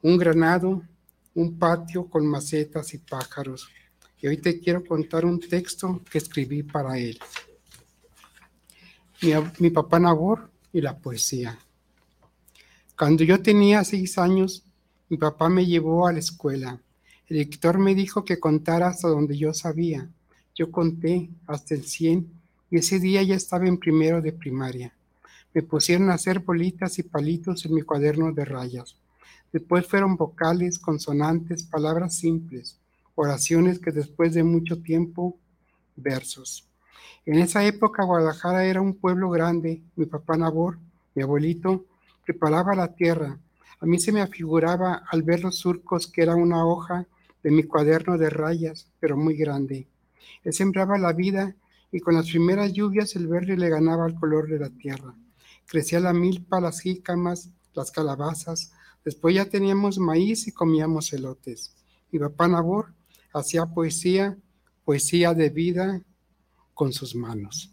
un 0.00 0.16
granado, 0.16 0.82
un 1.34 1.58
patio 1.58 2.06
con 2.06 2.26
macetas 2.26 2.94
y 2.94 2.98
pájaros. 2.98 3.68
Y 4.22 4.26
hoy 4.26 4.36
te 4.36 4.60
quiero 4.60 4.84
contar 4.84 5.24
un 5.24 5.40
texto 5.40 6.02
que 6.10 6.18
escribí 6.18 6.62
para 6.62 6.98
él. 6.98 7.18
Mi, 9.58 9.70
papá 9.70 9.98
Nabor 9.98 10.50
y 10.72 10.80
la 10.80 10.98
poesía. 10.98 11.58
Cuando 12.98 13.24
yo 13.24 13.40
tenía 13.42 13.82
seis 13.84 14.18
años, 14.18 14.64
mi 15.08 15.16
papá 15.16 15.48
me 15.48 15.64
llevó 15.64 16.06
a 16.06 16.12
la 16.12 16.18
escuela. 16.18 16.80
El 17.28 17.38
director 17.38 17.78
me 17.78 17.94
dijo 17.94 18.24
que 18.24 18.38
contara 18.38 18.88
hasta 18.88 19.08
donde 19.08 19.38
yo 19.38 19.54
sabía. 19.54 20.08
Yo 20.54 20.70
conté 20.70 21.30
hasta 21.46 21.74
el 21.74 21.84
100 21.84 22.30
y 22.70 22.78
ese 22.78 22.98
día 22.98 23.22
ya 23.22 23.36
estaba 23.36 23.66
en 23.66 23.78
primero 23.78 24.20
de 24.20 24.32
primaria. 24.32 24.92
Me 25.54 25.62
pusieron 25.62 26.10
a 26.10 26.14
hacer 26.14 26.40
bolitas 26.40 26.98
y 26.98 27.02
palitos 27.02 27.64
en 27.64 27.74
mi 27.74 27.82
cuaderno 27.82 28.32
de 28.32 28.44
rayas. 28.44 28.96
Después 29.52 29.86
fueron 29.86 30.16
vocales, 30.16 30.78
consonantes, 30.78 31.64
palabras 31.64 32.14
simples, 32.14 32.79
oraciones 33.20 33.78
que 33.78 33.90
después 33.90 34.34
de 34.34 34.42
mucho 34.42 34.80
tiempo, 34.82 35.36
versos. 35.96 36.66
En 37.26 37.38
esa 37.38 37.64
época 37.64 38.04
Guadalajara 38.04 38.64
era 38.64 38.80
un 38.80 38.94
pueblo 38.94 39.30
grande. 39.30 39.82
Mi 39.96 40.06
papá 40.06 40.36
Nabor, 40.36 40.78
mi 41.14 41.22
abuelito, 41.22 41.84
preparaba 42.24 42.74
la 42.74 42.94
tierra. 42.94 43.38
A 43.80 43.86
mí 43.86 43.98
se 43.98 44.12
me 44.12 44.20
afiguraba 44.20 45.02
al 45.10 45.22
ver 45.22 45.42
los 45.42 45.56
surcos 45.56 46.06
que 46.06 46.22
era 46.22 46.34
una 46.34 46.64
hoja 46.64 47.06
de 47.42 47.50
mi 47.50 47.62
cuaderno 47.64 48.18
de 48.18 48.30
rayas, 48.30 48.86
pero 49.00 49.16
muy 49.16 49.36
grande. 49.36 49.86
Él 50.44 50.52
sembraba 50.52 50.98
la 50.98 51.12
vida 51.12 51.54
y 51.92 52.00
con 52.00 52.14
las 52.14 52.28
primeras 52.28 52.72
lluvias 52.72 53.16
el 53.16 53.26
verde 53.26 53.56
le 53.56 53.68
ganaba 53.68 54.06
el 54.06 54.14
color 54.14 54.48
de 54.48 54.58
la 54.58 54.70
tierra. 54.70 55.14
Crecía 55.66 56.00
la 56.00 56.12
milpa, 56.12 56.60
las 56.60 56.80
jícamas, 56.80 57.50
las 57.74 57.90
calabazas, 57.90 58.72
Después 59.04 59.34
ya 59.34 59.46
teníamos 59.46 59.98
maíz 59.98 60.46
y 60.46 60.52
comíamos 60.52 61.12
elotes. 61.12 61.74
Mi 62.12 62.18
papá 62.18 62.48
Nabor 62.48 62.92
hacía 63.32 63.66
poesía, 63.66 64.36
poesía 64.84 65.34
de 65.34 65.50
vida 65.50 66.02
con 66.74 66.92
sus 66.92 67.14
manos. 67.14 67.70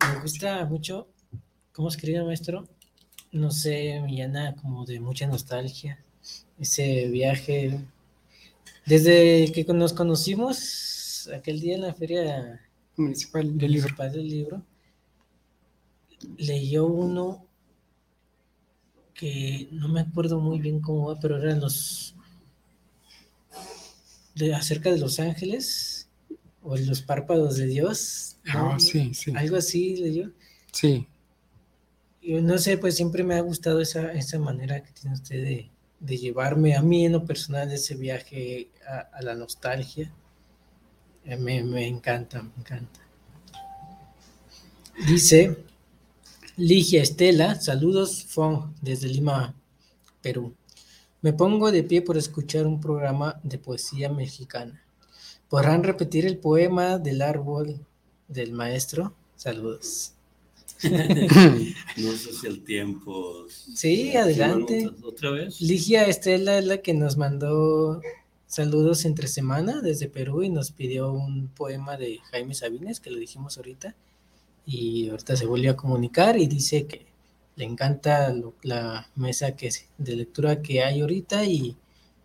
Me 0.00 0.20
gusta 0.20 0.64
mucho 0.64 1.08
cómo 1.72 1.88
escribe 1.88 2.24
maestro. 2.24 2.66
No 3.32 3.50
sé, 3.50 4.00
me 4.00 4.12
llena 4.12 4.54
como 4.56 4.84
de 4.84 5.00
mucha 5.00 5.26
nostalgia. 5.26 6.02
Ese 6.58 7.08
viaje. 7.08 7.80
Desde 8.86 9.52
que 9.52 9.64
nos 9.74 9.92
conocimos 9.92 11.28
aquel 11.34 11.60
día 11.60 11.74
en 11.74 11.82
la 11.82 11.94
feria 11.94 12.60
municipal 12.96 13.56
del 13.58 13.72
libro. 13.72 13.88
Municipal 13.88 14.12
del 14.12 14.28
libro 14.28 14.62
leyó 16.36 16.86
uno 16.86 17.46
que 19.18 19.68
no 19.72 19.88
me 19.88 20.00
acuerdo 20.00 20.38
muy 20.38 20.60
bien 20.60 20.80
cómo 20.80 21.08
va, 21.08 21.18
pero 21.18 21.42
eran 21.42 21.58
los 21.58 22.14
de 24.36 24.54
acerca 24.54 24.92
de 24.92 24.98
los 24.98 25.18
ángeles 25.18 26.08
o 26.62 26.76
los 26.76 27.02
párpados 27.02 27.56
de 27.56 27.66
Dios. 27.66 28.36
Ah, 28.46 28.76
sí, 28.78 29.12
sí. 29.14 29.32
Algo 29.34 29.56
así 29.56 29.96
leyó. 29.96 30.30
Sí. 30.72 31.08
Yo 32.22 32.40
no 32.40 32.58
sé, 32.58 32.78
pues 32.78 32.94
siempre 32.94 33.24
me 33.24 33.34
ha 33.34 33.40
gustado 33.40 33.80
esa, 33.80 34.12
esa 34.12 34.38
manera 34.38 34.84
que 34.84 34.92
tiene 34.92 35.14
usted 35.14 35.42
de, 35.42 35.70
de 35.98 36.16
llevarme 36.16 36.76
a 36.76 36.82
mí 36.82 37.04
en 37.04 37.12
lo 37.12 37.24
personal 37.24 37.72
ese 37.72 37.96
viaje 37.96 38.68
a, 38.86 39.20
la 39.20 39.34
nostalgia. 39.34 40.12
Eh, 41.24 41.36
me, 41.36 41.64
me 41.64 41.88
encanta, 41.88 42.40
me 42.40 42.52
encanta. 42.56 43.00
Dice, 45.08 45.56
Ligia 46.58 47.02
Estela, 47.02 47.60
saludos 47.60 48.24
Fong 48.24 48.74
desde 48.82 49.06
Lima, 49.06 49.54
Perú. 50.20 50.56
Me 51.22 51.32
pongo 51.32 51.70
de 51.70 51.84
pie 51.84 52.02
por 52.02 52.18
escuchar 52.18 52.66
un 52.66 52.80
programa 52.80 53.38
de 53.44 53.58
poesía 53.58 54.08
mexicana. 54.08 54.82
¿Podrán 55.48 55.84
repetir 55.84 56.26
el 56.26 56.36
poema 56.36 56.98
del 56.98 57.22
árbol 57.22 57.86
del 58.26 58.50
maestro? 58.50 59.14
Saludos. 59.36 60.14
no 60.82 62.12
sé 62.12 62.32
si 62.32 62.48
el 62.48 62.64
tiempo. 62.64 63.46
Sí, 63.48 64.16
adelante. 64.16 64.90
¿Otra 65.04 65.30
vez? 65.30 65.60
Ligia 65.60 66.08
Estela 66.08 66.58
es 66.58 66.66
la 66.66 66.78
que 66.78 66.92
nos 66.92 67.16
mandó 67.16 68.00
saludos 68.48 69.04
entre 69.04 69.28
semana 69.28 69.80
desde 69.80 70.08
Perú 70.08 70.42
y 70.42 70.48
nos 70.48 70.72
pidió 70.72 71.12
un 71.12 71.46
poema 71.50 71.96
de 71.96 72.18
Jaime 72.32 72.56
Sabines, 72.56 72.98
que 72.98 73.10
lo 73.10 73.18
dijimos 73.20 73.58
ahorita 73.58 73.94
y 74.68 75.08
ahorita 75.08 75.34
se 75.34 75.46
volvió 75.46 75.70
a 75.70 75.76
comunicar 75.76 76.38
y 76.38 76.46
dice 76.46 76.86
que 76.86 77.06
le 77.56 77.64
encanta 77.64 78.34
la 78.62 79.08
mesa 79.16 79.56
que 79.56 79.70
de 79.96 80.16
lectura 80.16 80.60
que 80.60 80.84
hay 80.84 81.00
ahorita 81.00 81.44
y, 81.44 81.74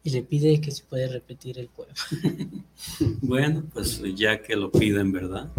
le 0.04 0.22
pide 0.22 0.60
que 0.60 0.72
se 0.72 0.84
puede 0.84 1.08
repetir 1.08 1.58
el 1.58 1.70
poema. 1.70 1.94
bueno, 3.22 3.64
pues 3.72 4.02
ya 4.18 4.42
que 4.42 4.58
lo 4.58 4.70
piden, 4.70 5.14
¿verdad? 5.14 5.50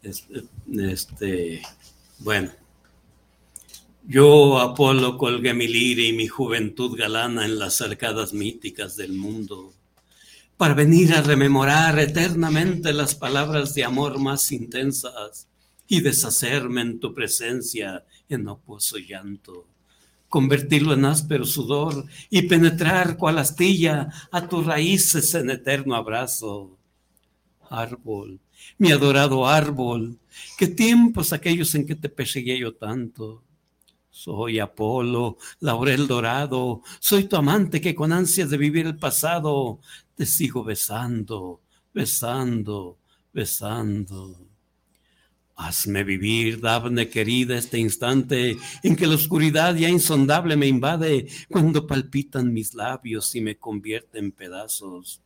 Este, 0.00 1.60
bueno, 2.20 2.52
yo, 4.06 4.60
Apolo, 4.60 5.18
colgué 5.18 5.52
mi 5.52 5.66
lira 5.66 6.02
y 6.02 6.12
mi 6.12 6.28
juventud 6.28 6.96
galana 6.96 7.44
en 7.44 7.58
las 7.58 7.80
arcadas 7.80 8.32
míticas 8.32 8.94
del 8.96 9.14
mundo, 9.14 9.74
para 10.56 10.74
venir 10.74 11.12
a 11.12 11.22
rememorar 11.22 11.98
eternamente 11.98 12.92
las 12.92 13.16
palabras 13.16 13.74
de 13.74 13.82
amor 13.82 14.20
más 14.20 14.52
intensas 14.52 15.49
y 15.90 16.00
deshacerme 16.00 16.82
en 16.82 17.00
tu 17.00 17.12
presencia 17.12 18.04
en 18.28 18.46
oposo 18.46 18.96
llanto. 18.96 19.66
Convertirlo 20.28 20.94
en 20.94 21.04
áspero 21.04 21.44
sudor 21.44 22.06
y 22.30 22.42
penetrar 22.42 23.16
cual 23.16 23.38
astilla 23.38 24.08
a 24.30 24.48
tus 24.48 24.64
raíces 24.64 25.34
en 25.34 25.50
eterno 25.50 25.96
abrazo. 25.96 26.78
Árbol, 27.68 28.38
mi 28.78 28.92
adorado 28.92 29.48
árbol, 29.48 30.16
qué 30.56 30.68
tiempos 30.68 31.32
aquellos 31.32 31.74
en 31.74 31.84
que 31.84 31.96
te 31.96 32.08
perseguía 32.08 32.56
yo 32.56 32.72
tanto. 32.72 33.42
Soy 34.10 34.60
Apolo, 34.60 35.38
laurel 35.58 36.06
dorado, 36.06 36.82
soy 37.00 37.24
tu 37.24 37.34
amante 37.34 37.80
que 37.80 37.96
con 37.96 38.12
ansias 38.12 38.48
de 38.48 38.58
vivir 38.58 38.86
el 38.86 38.96
pasado 38.96 39.80
te 40.14 40.24
sigo 40.24 40.62
besando, 40.62 41.62
besando, 41.92 42.96
besando. 43.32 44.49
Hazme 45.62 46.04
vivir, 46.04 46.58
Dafne 46.58 47.10
querida, 47.10 47.58
este 47.58 47.78
instante 47.78 48.56
en 48.82 48.96
que 48.96 49.06
la 49.06 49.16
oscuridad 49.16 49.74
ya 49.74 49.90
insondable 49.90 50.56
me 50.56 50.66
invade 50.66 51.28
cuando 51.50 51.86
palpitan 51.86 52.50
mis 52.50 52.74
labios 52.74 53.34
y 53.34 53.42
me 53.42 53.58
convierte 53.58 54.18
en 54.18 54.32
pedazos. 54.32 55.20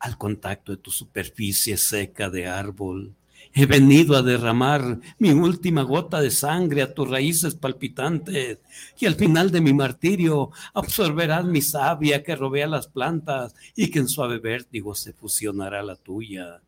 Al 0.00 0.18
contacto 0.18 0.72
de 0.72 0.78
tu 0.78 0.90
superficie 0.90 1.76
seca 1.76 2.28
de 2.28 2.48
árbol, 2.48 3.14
he 3.54 3.64
venido 3.66 4.16
a 4.16 4.22
derramar 4.22 4.98
mi 5.20 5.30
última 5.30 5.82
gota 5.82 6.20
de 6.20 6.32
sangre 6.32 6.82
a 6.82 6.92
tus 6.92 7.08
raíces 7.08 7.54
palpitantes 7.54 8.58
y 8.98 9.06
al 9.06 9.14
final 9.14 9.52
de 9.52 9.60
mi 9.60 9.72
martirio 9.72 10.50
absorberás 10.74 11.44
mi 11.44 11.62
savia 11.62 12.24
que 12.24 12.34
robé 12.34 12.64
a 12.64 12.66
las 12.66 12.88
plantas 12.88 13.54
y 13.76 13.92
que 13.92 14.00
en 14.00 14.08
suave 14.08 14.40
vértigo 14.40 14.96
se 14.96 15.12
fusionará 15.12 15.84
la 15.84 15.94
tuya 15.94 16.60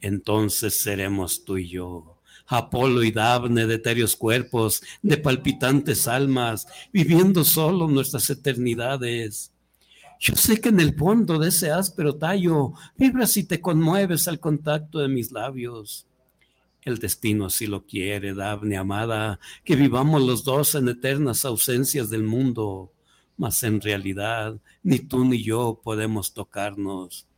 entonces 0.00 0.80
seremos 0.80 1.44
tú 1.44 1.58
y 1.58 1.68
yo. 1.68 2.16
Apolo 2.46 3.04
y 3.04 3.12
Dafne 3.12 3.66
de 3.66 3.76
etéreos 3.76 4.16
cuerpos, 4.16 4.82
de 5.02 5.16
palpitantes 5.16 6.08
almas, 6.08 6.66
viviendo 6.92 7.44
solo 7.44 7.86
nuestras 7.86 8.28
eternidades. 8.28 9.52
Yo 10.18 10.34
sé 10.34 10.60
que 10.60 10.70
en 10.70 10.80
el 10.80 10.94
fondo 10.96 11.38
de 11.38 11.48
ese 11.48 11.70
áspero 11.70 12.16
tallo 12.16 12.72
vibras 12.96 13.36
y 13.36 13.44
te 13.44 13.60
conmueves 13.60 14.26
al 14.26 14.40
contacto 14.40 14.98
de 14.98 15.08
mis 15.08 15.30
labios. 15.30 16.06
El 16.82 16.98
destino 16.98 17.46
así 17.46 17.66
lo 17.66 17.86
quiere, 17.86 18.34
Dafne 18.34 18.76
amada, 18.76 19.38
que 19.64 19.76
vivamos 19.76 20.20
los 20.22 20.42
dos 20.42 20.74
en 20.74 20.88
eternas 20.88 21.44
ausencias 21.44 22.10
del 22.10 22.24
mundo, 22.24 22.92
mas 23.36 23.62
en 23.62 23.80
realidad 23.80 24.60
ni 24.82 24.98
tú 24.98 25.24
ni 25.24 25.42
yo 25.42 25.80
podemos 25.84 26.34
tocarnos 26.34 27.29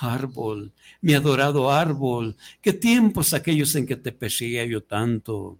árbol, 0.00 0.72
mi 1.00 1.14
adorado 1.14 1.70
árbol, 1.70 2.36
qué 2.62 2.72
tiempos 2.72 3.34
aquellos 3.34 3.74
en 3.74 3.86
que 3.86 3.96
te 3.96 4.12
perseguía 4.12 4.64
yo 4.64 4.82
tanto. 4.82 5.58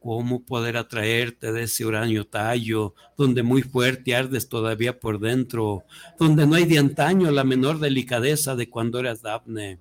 ¿Cómo 0.00 0.42
poder 0.42 0.76
atraerte 0.76 1.50
de 1.50 1.62
ese 1.62 1.86
uranio 1.86 2.26
tallo, 2.26 2.94
donde 3.16 3.42
muy 3.42 3.62
fuerte 3.62 4.14
ardes 4.14 4.50
todavía 4.50 5.00
por 5.00 5.18
dentro, 5.18 5.84
donde 6.18 6.46
no 6.46 6.56
hay 6.56 6.66
de 6.66 6.78
antaño 6.78 7.30
la 7.30 7.42
menor 7.42 7.78
delicadeza 7.78 8.54
de 8.54 8.68
cuando 8.68 8.98
eras 9.00 9.22
Dafne? 9.22 9.78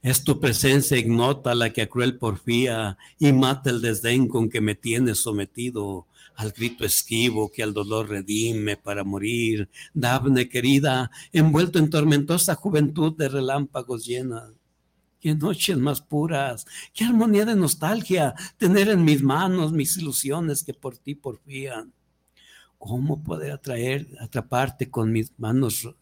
Es 0.00 0.22
tu 0.22 0.38
presencia 0.38 0.96
ignota 0.96 1.56
la 1.56 1.72
que 1.72 1.82
a 1.82 1.88
cruel 1.88 2.18
porfía 2.18 2.96
y 3.18 3.32
mata 3.32 3.70
el 3.70 3.80
desdén 3.80 4.28
con 4.28 4.48
que 4.48 4.60
me 4.60 4.76
tienes 4.76 5.18
sometido 5.18 6.06
al 6.38 6.52
grito 6.52 6.84
esquivo 6.84 7.50
que 7.50 7.64
al 7.64 7.74
dolor 7.74 8.08
redime 8.08 8.76
para 8.76 9.02
morir. 9.02 9.68
Dafne 9.92 10.48
querida, 10.48 11.10
envuelto 11.32 11.80
en 11.80 11.90
tormentosa 11.90 12.54
juventud 12.54 13.16
de 13.16 13.28
relámpagos 13.28 14.06
llena. 14.06 14.52
Qué 15.20 15.34
noches 15.34 15.76
más 15.78 16.00
puras, 16.00 16.64
qué 16.94 17.04
armonía 17.04 17.44
de 17.44 17.56
nostalgia 17.56 18.36
tener 18.56 18.88
en 18.88 19.04
mis 19.04 19.20
manos 19.20 19.72
mis 19.72 19.96
ilusiones 19.96 20.62
que 20.62 20.74
por 20.74 20.96
ti 20.96 21.16
porfían. 21.16 21.92
¿Cómo 22.78 23.24
poder 23.24 23.50
atraer, 23.50 24.06
atraparte 24.20 24.88
con 24.88 25.10
mis 25.10 25.32
manos, 25.38 25.92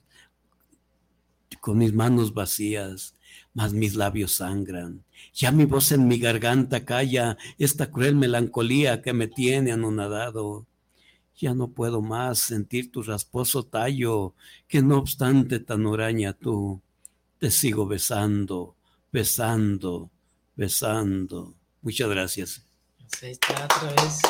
con 1.63 1.79
mis 1.79 1.95
manos 1.95 2.35
vacías? 2.35 3.16
Mas 3.57 3.73
mis 3.73 3.95
labios 3.95 4.35
sangran. 4.35 5.03
Ya 5.33 5.51
mi 5.51 5.65
voz 5.65 5.91
en 5.91 6.07
mi 6.07 6.19
garganta 6.19 6.85
calla 6.85 7.39
esta 7.57 7.91
cruel 7.91 8.15
melancolía 8.15 9.01
que 9.01 9.15
me 9.15 9.29
tiene 9.29 9.73
anonadado. 9.73 10.67
Ya 11.39 11.55
no 11.55 11.69
puedo 11.69 12.03
más 12.03 12.39
sentir 12.39 12.93
tu 12.93 13.03
rasposo 13.03 13.65
tallo, 13.65 14.35
que 14.69 14.83
no 14.83 14.99
obstante 14.99 15.59
tan 15.59 15.87
huraña 15.87 16.35
tú, 16.35 16.83
te 17.39 17.51
sigo 17.51 17.87
besando, 17.87 18.77
besando, 19.11 20.11
besando. 20.55 21.55
Muchas 21.81 22.11
gracias. 22.11 22.63
Pues 22.99 23.23
ahí 23.23 23.31
está 23.31 23.65
otra 23.65 24.03
vez 24.03 24.21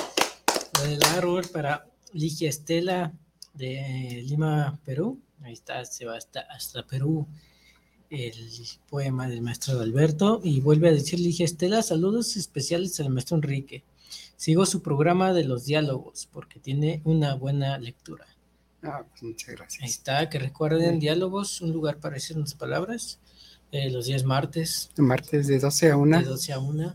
del 0.84 1.04
árbol 1.16 1.44
para 1.52 1.84
Ligia 2.12 2.48
Estela 2.48 3.12
de 3.54 4.22
Lima, 4.24 4.78
Perú. 4.84 5.20
Ahí 5.42 5.54
está, 5.54 5.84
se 5.84 6.04
va 6.04 6.16
hasta, 6.16 6.42
hasta 6.42 6.86
Perú 6.86 7.26
el 8.10 8.34
poema 8.88 9.28
del 9.28 9.42
maestro 9.42 9.80
Alberto 9.80 10.40
y 10.42 10.60
vuelve 10.60 10.88
a 10.88 10.92
decir 10.92 11.20
Ligia 11.20 11.44
Estela, 11.44 11.82
saludos 11.82 12.36
especiales 12.36 12.98
al 13.00 13.10
maestro 13.10 13.36
Enrique. 13.36 13.84
Sigo 14.36 14.66
su 14.66 14.82
programa 14.82 15.32
de 15.32 15.44
los 15.44 15.64
diálogos 15.64 16.28
porque 16.32 16.60
tiene 16.60 17.00
una 17.04 17.34
buena 17.34 17.78
lectura. 17.78 18.26
Ah, 18.82 19.04
pues 19.08 19.22
muchas 19.22 19.54
gracias. 19.54 19.82
Ahí 19.82 19.88
está, 19.88 20.28
que 20.28 20.38
recuerden 20.38 21.00
diálogos, 21.00 21.60
un 21.60 21.72
lugar 21.72 21.98
para 21.98 22.14
decir 22.14 22.36
unas 22.36 22.54
palabras, 22.54 23.18
eh, 23.72 23.90
los 23.90 24.06
días 24.06 24.24
martes. 24.24 24.90
Martes 24.96 25.46
de 25.46 25.58
12 25.58 25.90
a 25.90 25.96
1. 25.96 26.18
De 26.18 26.24
12 26.24 26.52
a 26.52 26.58
1. 26.58 26.94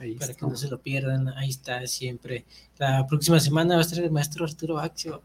Ahí 0.00 0.14
para 0.14 0.34
que 0.34 0.46
no 0.46 0.56
se 0.56 0.68
lo 0.68 0.80
pierdan, 0.80 1.28
ahí 1.28 1.50
está 1.50 1.84
siempre. 1.86 2.44
La 2.78 3.06
próxima 3.06 3.40
semana 3.40 3.74
va 3.74 3.80
a 3.80 3.84
estar 3.84 3.98
el 3.98 4.10
maestro 4.10 4.44
Arturo 4.44 4.78
Axio 4.78 5.22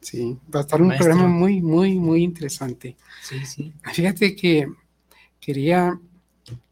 Sí, 0.00 0.38
va 0.54 0.60
a 0.60 0.62
estar 0.62 0.80
un 0.80 0.96
programa 0.96 1.26
muy, 1.26 1.60
muy, 1.60 1.98
muy 1.98 2.22
interesante. 2.22 2.96
Sí, 3.22 3.44
sí. 3.44 3.72
Fíjate 3.92 4.36
que 4.36 4.72
quería 5.40 5.98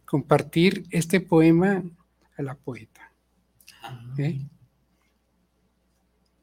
compartir 0.04 0.84
este 0.90 1.20
poema 1.20 1.82
a 2.36 2.42
la 2.42 2.54
poeta. 2.54 3.12
Ah. 3.82 4.14
¿eh? 4.18 4.40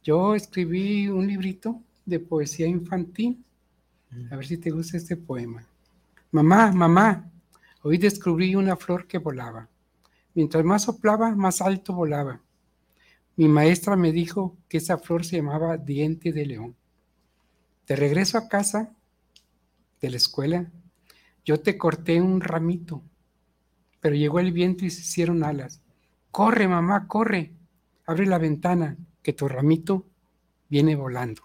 Yo 0.03 0.36
escribí 0.36 1.07
un 1.07 1.25
librito 1.27 1.81
de 2.05 2.19
poesía 2.19 2.67
infantil. 2.67 3.43
A 4.29 4.36
ver 4.36 4.45
si 4.45 4.57
te 4.57 4.69
gusta 4.69 4.97
este 4.97 5.17
poema. 5.17 5.65
Mamá, 6.31 6.71
mamá, 6.71 7.31
hoy 7.81 7.97
descubrí 7.97 8.55
una 8.55 8.75
flor 8.75 9.07
que 9.07 9.17
volaba. 9.17 9.67
Mientras 10.36 10.63
más 10.63 10.84
soplaba, 10.84 11.34
más 11.36 11.61
alto 11.61 11.93
volaba. 11.93 12.39
Mi 13.36 13.47
maestra 13.47 13.95
me 13.95 14.11
dijo 14.11 14.57
que 14.69 14.77
esa 14.77 14.97
flor 14.97 15.25
se 15.25 15.38
llamaba 15.38 15.77
diente 15.77 16.31
de 16.31 16.45
león. 16.45 16.75
De 17.88 17.95
regreso 17.95 18.38
a 18.38 18.47
casa 18.47 18.93
de 20.01 20.09
la 20.09 20.17
escuela, 20.17 20.71
yo 21.43 21.59
te 21.59 21.77
corté 21.77 22.21
un 22.21 22.41
ramito, 22.41 23.03
pero 23.99 24.15
llegó 24.15 24.39
el 24.39 24.51
viento 24.51 24.86
y 24.86 24.89
se 24.89 25.01
hicieron 25.01 25.43
alas. 25.43 25.81
Corre, 26.31 26.67
mamá, 26.67 27.07
corre. 27.07 27.53
Abre 28.05 28.25
la 28.25 28.38
ventana, 28.38 28.97
que 29.21 29.34
tu 29.34 29.47
ramito 29.47 30.05
viene 30.69 30.95
volando. 30.95 31.41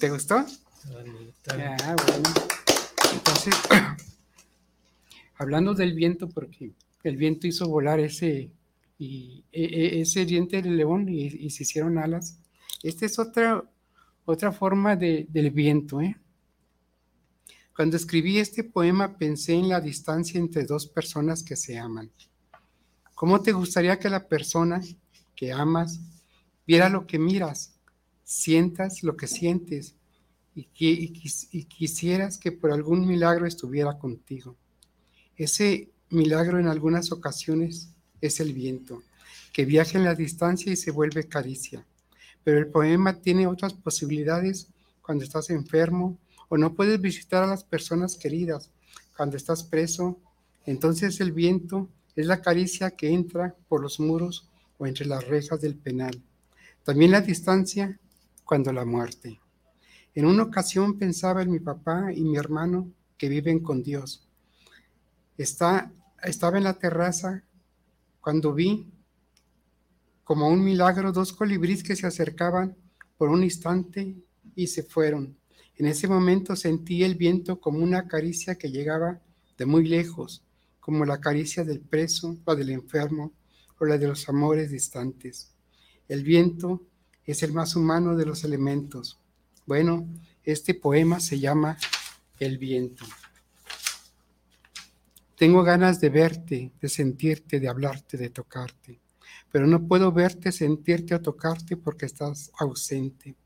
¿Te 0.00 0.10
gustó? 0.10 0.36
Ah, 0.36 1.96
bueno. 2.06 2.28
Entonces, 3.12 3.54
hablando 5.36 5.74
del 5.74 5.94
viento, 5.94 6.28
porque 6.28 6.72
el 7.02 7.16
viento 7.16 7.46
hizo 7.46 7.68
volar 7.68 8.00
ese, 8.00 8.50
y, 8.98 9.44
e, 9.52 9.64
e, 9.64 10.00
ese 10.00 10.26
diente 10.26 10.60
del 10.60 10.76
león 10.76 11.08
y, 11.08 11.26
y, 11.26 11.50
se 11.50 11.62
hicieron 11.62 11.98
alas. 11.98 12.38
Esta 12.82 13.06
es 13.06 13.18
otra, 13.18 13.64
otra 14.24 14.52
forma 14.52 14.96
de, 14.96 15.26
del 15.30 15.50
viento. 15.50 16.00
¿eh? 16.00 16.16
Cuando 17.74 17.96
escribí 17.96 18.38
este 18.38 18.64
poema 18.64 19.16
pensé 19.16 19.54
en 19.54 19.68
la 19.68 19.80
distancia 19.80 20.38
entre 20.38 20.64
dos 20.64 20.86
personas 20.86 21.42
que 21.42 21.56
se 21.56 21.78
aman. 21.78 22.10
¿Cómo 23.14 23.40
te 23.40 23.52
gustaría 23.52 23.98
que 23.98 24.10
la 24.10 24.28
persona 24.28 24.80
que 25.34 25.52
amas 25.52 26.00
viera 26.66 26.88
lo 26.88 27.06
que 27.06 27.18
miras, 27.18 27.74
sientas 28.22 29.02
lo 29.02 29.16
que 29.16 29.26
sientes 29.26 29.94
y, 30.54 30.64
quisieras 31.64 32.38
que 32.38 32.52
por 32.52 32.72
algún 32.72 33.06
milagro 33.06 33.46
estuviera 33.46 33.98
contigo? 33.98 34.56
Ese 35.36 35.90
milagro 36.10 36.58
en 36.58 36.66
algunas 36.66 37.10
ocasiones 37.12 37.90
es 38.20 38.40
el 38.40 38.52
viento, 38.52 39.02
que 39.52 39.64
viaja 39.64 39.98
en 39.98 40.04
la 40.04 40.14
distancia 40.14 40.72
y 40.72 40.76
se 40.76 40.90
vuelve 40.90 41.28
caricia. 41.28 41.84
Pero 42.44 42.58
el 42.58 42.68
poema 42.68 43.20
tiene 43.20 43.46
otras 43.46 43.74
posibilidades 43.74 44.68
cuando 45.02 45.24
estás 45.24 45.50
enfermo 45.50 46.18
o 46.48 46.56
no 46.56 46.74
puedes 46.74 47.00
visitar 47.00 47.42
a 47.42 47.46
las 47.46 47.64
personas 47.64 48.16
queridas, 48.16 48.70
cuando 49.16 49.36
estás 49.36 49.62
preso. 49.62 50.18
Entonces 50.64 51.20
el 51.20 51.32
viento 51.32 51.88
es 52.16 52.26
la 52.26 52.40
caricia 52.40 52.90
que 52.90 53.10
entra 53.10 53.54
por 53.68 53.82
los 53.82 54.00
muros 54.00 54.48
o 54.78 54.86
entre 54.86 55.06
las 55.06 55.26
rejas 55.26 55.60
del 55.60 55.74
penal. 55.74 56.22
También 56.84 57.10
la 57.10 57.20
distancia 57.20 57.98
cuando 58.44 58.72
la 58.72 58.84
muerte. 58.84 59.40
En 60.14 60.24
una 60.24 60.42
ocasión 60.42 60.98
pensaba 60.98 61.42
en 61.42 61.50
mi 61.50 61.60
papá 61.60 62.12
y 62.12 62.22
mi 62.22 62.36
hermano 62.36 62.90
que 63.18 63.28
viven 63.28 63.60
con 63.60 63.82
Dios. 63.82 64.26
Está, 65.36 65.92
estaba 66.22 66.58
en 66.58 66.64
la 66.64 66.78
terraza 66.78 67.42
cuando 68.28 68.52
vi 68.52 68.86
como 70.22 70.50
un 70.50 70.62
milagro 70.62 71.12
dos 71.12 71.32
colibríes 71.32 71.82
que 71.82 71.96
se 71.96 72.06
acercaban 72.06 72.76
por 73.16 73.30
un 73.30 73.42
instante 73.42 74.18
y 74.54 74.66
se 74.66 74.82
fueron. 74.82 75.38
En 75.76 75.86
ese 75.86 76.08
momento 76.08 76.54
sentí 76.54 77.04
el 77.04 77.14
viento 77.14 77.58
como 77.58 77.78
una 77.78 78.06
caricia 78.06 78.56
que 78.56 78.70
llegaba 78.70 79.22
de 79.56 79.64
muy 79.64 79.88
lejos, 79.88 80.44
como 80.78 81.06
la 81.06 81.22
caricia 81.22 81.64
del 81.64 81.80
preso, 81.80 82.36
la 82.46 82.54
del 82.54 82.68
enfermo 82.68 83.32
o 83.78 83.86
la 83.86 83.96
de 83.96 84.08
los 84.08 84.28
amores 84.28 84.70
distantes. 84.70 85.54
El 86.06 86.22
viento 86.22 86.82
es 87.24 87.42
el 87.42 87.54
más 87.54 87.76
humano 87.76 88.14
de 88.14 88.26
los 88.26 88.44
elementos. 88.44 89.18
Bueno, 89.64 90.06
este 90.44 90.74
poema 90.74 91.18
se 91.18 91.40
llama 91.40 91.78
El 92.38 92.58
viento. 92.58 93.06
Tengo 95.38 95.62
ganas 95.62 96.00
de 96.00 96.08
verte, 96.08 96.72
de 96.80 96.88
sentirte, 96.88 97.60
de 97.60 97.68
hablarte, 97.68 98.16
de 98.16 98.28
tocarte, 98.28 99.00
pero 99.52 99.68
no 99.68 99.86
puedo 99.86 100.10
verte, 100.10 100.50
sentirte 100.50 101.14
o 101.14 101.20
tocarte 101.20 101.76
porque 101.76 102.06
estás 102.06 102.50
ausente. 102.58 103.36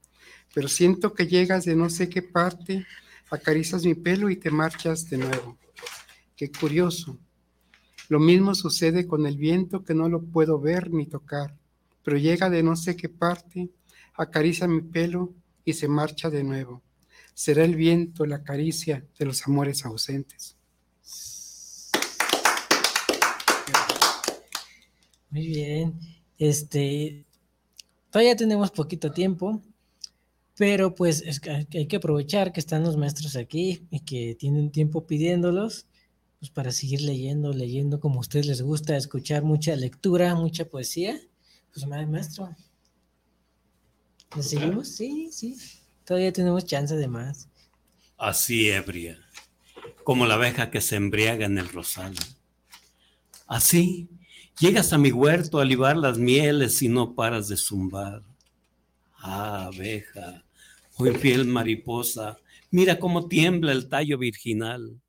Pero 0.55 0.69
siento 0.69 1.13
que 1.13 1.27
llegas 1.27 1.67
de 1.67 1.77
no 1.77 1.91
sé 1.91 2.09
qué 2.09 2.23
parte, 2.23 2.87
acaricias 3.29 3.85
mi 3.85 3.95
pelo 3.95 4.31
y 4.31 4.37
te 4.37 4.51
marchas 4.51 5.11
de 5.11 5.19
nuevo. 5.19 5.59
Qué 6.35 6.51
curioso. 6.51 7.19
Lo 8.09 8.19
mismo 8.19 8.55
sucede 8.55 9.07
con 9.07 9.27
el 9.27 9.37
viento 9.37 9.85
que 9.85 9.93
no 9.93 10.09
lo 10.09 10.23
puedo 10.23 10.59
ver 10.59 10.91
ni 10.91 11.05
tocar, 11.05 11.59
pero 12.03 12.17
llega 12.17 12.49
de 12.49 12.63
no 12.63 12.75
sé 12.75 12.97
qué 12.97 13.11
parte, 13.11 13.69
acaricia 14.15 14.67
mi 14.67 14.81
pelo 14.81 15.35
y 15.63 15.75
se 15.75 15.89
marcha 15.89 16.31
de 16.31 16.43
nuevo. 16.43 16.83
Será 17.35 17.65
el 17.65 17.77
viento 17.77 18.25
la 18.25 18.43
caricia 18.43 19.05
de 19.19 19.27
los 19.27 19.47
amores 19.47 19.85
ausentes. 19.85 20.57
Muy 25.33 25.47
bien. 25.47 25.99
Este, 26.39 27.25
todavía 28.11 28.37
tenemos 28.37 28.71
poquito 28.71 29.13
tiempo, 29.13 29.63
pero 30.57 30.95
pues 30.95 31.23
es 31.23 31.41
que 31.41 31.51
hay 31.51 31.87
que 31.87 31.97
aprovechar 31.97 32.53
que 32.53 32.61
están 32.61 32.85
los 32.85 32.99
maestros 32.99 33.37
aquí 33.37 33.87
y 33.91 34.01
que 34.01 34.35
tienen 34.35 34.71
tiempo 34.71 35.07
pidiéndolos, 35.07 35.87
pues 36.39 36.51
para 36.51 36.71
seguir 36.71 37.01
leyendo, 37.01 37.55
leyendo 37.55 37.99
como 37.99 38.17
a 38.17 38.21
ustedes 38.21 38.47
les 38.47 38.61
gusta, 38.61 38.95
escuchar 38.95 39.43
mucha 39.43 39.75
lectura, 39.75 40.35
mucha 40.35 40.67
poesía. 40.67 41.19
Pues 41.73 41.87
maestro. 41.87 42.55
¿Le 44.37 44.43
seguimos? 44.43 44.89
Sí, 44.89 45.31
sí. 45.33 45.57
Todavía 46.05 46.33
tenemos 46.33 46.67
chance 46.67 46.95
de 46.95 47.09
más. 47.09 47.49
Así 48.19 48.69
ebria, 48.69 49.19
como 50.05 50.27
la 50.27 50.35
abeja 50.35 50.71
que 50.71 50.83
se 50.83 50.97
embriaga 50.97 51.47
en 51.47 51.57
el 51.57 51.71
rosal. 51.71 52.15
Así 53.47 54.11
Llegas 54.59 54.93
a 54.93 54.99
mi 54.99 55.11
huerto 55.11 55.61
a 55.61 55.65
libar 55.65 55.97
las 55.97 56.19
mieles 56.19 56.83
y 56.83 56.89
no 56.89 57.15
paras 57.15 57.49
de 57.49 57.57
zumbar. 57.57 58.23
Ah, 59.19 59.67
abeja, 59.73 60.45
oh 60.97 61.07
infiel 61.07 61.47
mariposa, 61.47 62.39
mira 62.71 62.99
cómo 62.99 63.29
tiembla 63.29 63.73
el 63.73 63.89
tallo 63.89 64.19
virginal. 64.19 65.01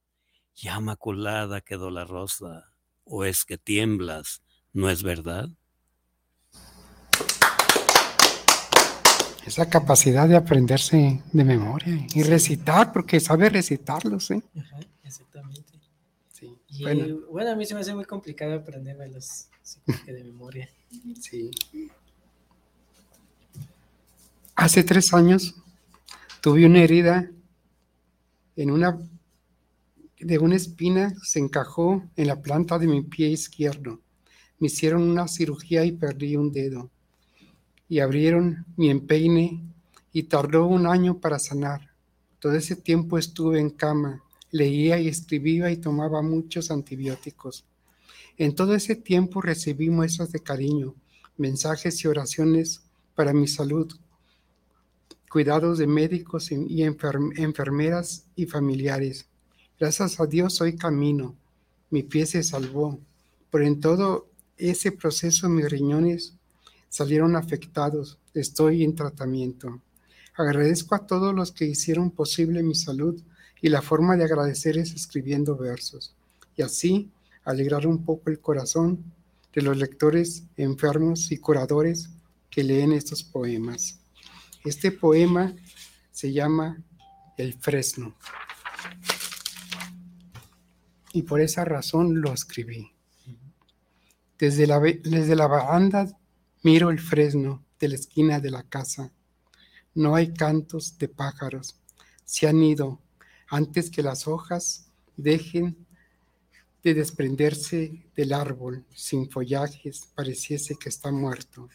Llama 0.55 0.95
colada 0.95 1.61
quedó 1.61 1.89
la 1.89 2.05
rosa, 2.05 2.71
o 3.05 3.25
es 3.25 3.43
que 3.43 3.57
tiemblas, 3.57 4.41
¿no 4.71 4.89
es 4.89 5.03
verdad? 5.03 5.49
Esa 9.45 9.69
capacidad 9.69 10.27
de 10.29 10.37
aprenderse 10.37 11.21
de 11.31 11.43
memoria 11.43 12.07
y 12.15 12.23
recitar, 12.23 12.93
porque 12.93 13.19
sabe 13.19 13.49
recitarlos, 13.49 14.31
¿eh? 14.31 14.41
Ajá, 14.57 14.79
exactamente. 15.03 15.72
Y, 16.73 16.83
Bueno, 16.83 17.19
bueno. 17.29 17.51
a 17.51 17.55
mí 17.55 17.65
se 17.65 17.73
me 17.73 17.81
hace 17.81 17.93
muy 17.93 18.05
complicado 18.05 18.55
aprenderme 18.55 19.07
los 19.09 19.47
de 20.05 20.23
memoria. 20.23 20.69
sí. 21.21 21.51
Hace 24.55 24.83
tres 24.83 25.13
años 25.13 25.55
tuve 26.41 26.65
una 26.65 26.83
herida 26.83 27.29
en 28.55 28.69
una 28.71 28.99
de 30.19 30.39
una 30.39 30.55
espina 30.55 31.13
se 31.21 31.39
encajó 31.39 32.03
en 32.15 32.27
la 32.27 32.41
planta 32.41 32.79
de 32.79 32.87
mi 32.87 33.01
pie 33.01 33.29
izquierdo. 33.29 33.99
Me 34.59 34.67
hicieron 34.67 35.03
una 35.03 35.27
cirugía 35.27 35.83
y 35.83 35.91
perdí 35.91 36.37
un 36.37 36.51
dedo. 36.51 36.89
Y 37.89 37.99
abrieron 37.99 38.65
mi 38.77 38.89
empeine 38.89 39.61
y 40.13 40.23
tardó 40.23 40.65
un 40.67 40.87
año 40.87 41.19
para 41.19 41.39
sanar. 41.39 41.89
Todo 42.39 42.53
ese 42.53 42.75
tiempo 42.75 43.17
estuve 43.17 43.59
en 43.59 43.69
cama, 43.69 44.23
leía 44.53 44.99
y 44.99 45.07
escribía 45.07 45.71
y 45.71 45.77
tomaba 45.77 46.21
muchos 46.21 46.69
antibióticos. 46.69 47.65
En 48.37 48.53
todo 48.53 48.75
ese 48.75 48.95
tiempo 48.95 49.41
recibí 49.41 49.89
muestras 49.89 50.31
de 50.31 50.39
cariño, 50.39 50.93
mensajes 51.37 52.03
y 52.03 52.07
oraciones 52.07 52.83
para 53.15 53.33
mi 53.33 53.47
salud, 53.47 53.91
cuidados 55.29 55.79
de 55.79 55.87
médicos 55.87 56.51
y 56.51 56.55
y 56.69 56.83
enfer- 56.83 57.33
enfermeras 57.37 58.25
y 58.35 58.45
familiares. 58.45 59.25
Gracias 59.79 60.19
a 60.19 60.27
Dios 60.27 60.61
hoy 60.61 60.77
camino. 60.77 61.35
Mi 61.89 62.03
pie 62.03 62.27
se 62.27 62.43
salvó. 62.43 62.99
Pero 63.49 63.65
en 63.65 63.79
todo 63.79 64.29
ese 64.57 64.91
proceso 64.91 65.49
mis 65.49 65.67
riñones 65.69 66.35
salieron 66.89 67.35
afectados. 67.35 68.19
Estoy 68.35 68.83
en 68.83 68.93
tratamiento. 68.93 69.81
Agradezco 70.35 70.93
a 70.93 71.07
todos 71.07 71.33
los 71.33 71.51
que 71.51 71.65
hicieron 71.65 72.11
posible 72.11 72.61
mi 72.61 72.75
salud 72.75 73.19
y 73.63 73.69
la 73.69 73.81
forma 73.81 74.17
de 74.17 74.25
agradecer 74.25 74.77
es 74.77 74.93
escribiendo 74.93 75.55
versos. 75.55 76.13
Y 76.57 76.63
así 76.63 77.09
alegrar 77.45 77.87
un 77.87 78.03
poco 78.03 78.29
el 78.29 78.41
corazón 78.41 79.01
de 79.53 79.61
los 79.61 79.77
lectores 79.77 80.43
enfermos 80.57 81.31
y 81.31 81.37
curadores 81.37 82.09
que 82.49 82.61
leen 82.61 82.91
estos 82.91 83.23
poemas. 83.23 84.01
Este 84.65 84.91
poema 84.91 85.55
se 86.11 86.33
llama 86.33 86.83
El 87.37 87.53
Fresno 87.53 88.13
y 91.13 91.21
por 91.21 91.39
esa 91.39 91.63
razón 91.63 92.19
lo 92.19 92.33
escribí. 92.33 92.91
Desde 94.37 94.67
la, 94.67 94.81
desde 94.81 95.37
la 95.37 95.47
baranda 95.47 96.19
miro 96.63 96.89
el 96.89 96.99
fresno 96.99 97.63
de 97.79 97.87
la 97.87 97.95
esquina 97.95 98.41
de 98.41 98.51
la 98.51 98.63
casa. 98.63 99.13
No 99.95 100.15
hay 100.15 100.33
cantos 100.33 100.97
de 100.97 101.07
pájaros. 101.07 101.79
Se 102.25 102.45
han 102.45 102.61
ido 102.61 102.99
antes 103.53 103.91
que 103.91 104.01
las 104.01 104.27
hojas 104.27 104.87
dejen 105.15 105.77
de 106.83 106.95
desprenderse 106.95 108.03
del 108.15 108.33
árbol 108.33 108.83
sin 108.95 109.29
follajes, 109.29 110.07
pareciese 110.15 110.75
que 110.75 110.89
está 110.89 111.11
muerto. 111.11 111.69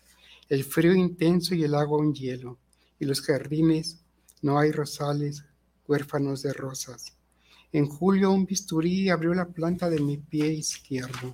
El 0.48 0.64
frío 0.64 0.92
intenso 0.92 1.54
y 1.54 1.62
el 1.62 1.76
agua 1.76 1.98
un 1.98 2.12
hielo, 2.12 2.58
y 2.98 3.04
los 3.04 3.20
jardines 3.20 4.00
no 4.42 4.58
hay 4.58 4.72
rosales 4.72 5.44
huérfanos 5.86 6.42
de 6.42 6.52
rosas. 6.52 7.12
En 7.70 7.86
julio 7.86 8.32
un 8.32 8.44
bisturí 8.44 9.08
abrió 9.08 9.32
la 9.32 9.46
planta 9.46 9.88
de 9.88 10.00
mi 10.00 10.16
pie 10.16 10.52
izquierdo 10.52 11.32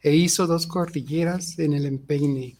e 0.00 0.14
hizo 0.14 0.46
dos 0.46 0.68
cordilleras 0.68 1.58
en 1.58 1.72
el 1.72 1.86
empeine. 1.86 2.56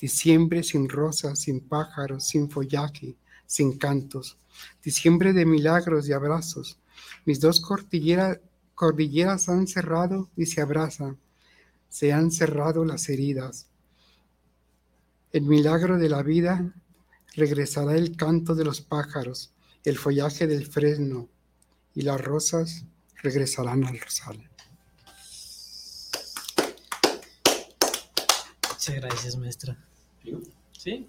Diciembre 0.00 0.62
sin 0.62 0.88
rosas, 0.88 1.40
sin 1.40 1.60
pájaros, 1.60 2.24
sin 2.24 2.48
follaje, 2.48 3.14
sin 3.46 3.76
cantos. 3.76 4.38
Diciembre 4.82 5.32
de 5.32 5.46
milagros 5.46 6.08
y 6.08 6.12
abrazos. 6.12 6.78
Mis 7.24 7.40
dos 7.40 7.60
cordillera- 7.60 8.40
cordilleras 8.74 9.48
han 9.48 9.66
cerrado 9.66 10.28
y 10.36 10.46
se 10.46 10.60
abrazan. 10.60 11.18
Se 11.88 12.12
han 12.12 12.30
cerrado 12.30 12.84
las 12.84 13.08
heridas. 13.08 13.66
El 15.32 15.42
milagro 15.42 15.98
de 15.98 16.08
la 16.08 16.22
vida 16.22 16.72
regresará 17.34 17.96
el 17.96 18.16
canto 18.16 18.54
de 18.54 18.64
los 18.64 18.80
pájaros, 18.80 19.52
el 19.84 19.98
follaje 19.98 20.46
del 20.46 20.66
fresno 20.66 21.28
y 21.94 22.02
las 22.02 22.20
rosas 22.20 22.84
regresarán 23.22 23.84
al 23.84 23.98
rosal. 23.98 24.48
Muchas 28.70 28.94
gracias, 28.96 29.36
maestra. 29.36 29.76
¿Sí? 30.72 31.08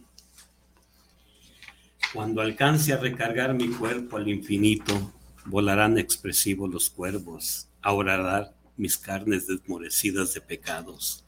Cuando 2.16 2.42
alcance 2.42 2.94
a 2.94 2.98
recargar 2.98 3.54
mi 3.54 3.68
cuerpo 3.68 4.16
al 4.16 4.30
infinito, 4.30 5.12
volarán 5.44 5.98
expresivos 5.98 6.72
los 6.72 6.90
cuervos, 6.90 7.68
a 7.82 7.92
orar 7.92 8.56
mis 8.78 8.98
carnes 8.98 9.48
desmorecidas 9.48 10.34
de 10.34 10.40
pecados. 10.40 11.26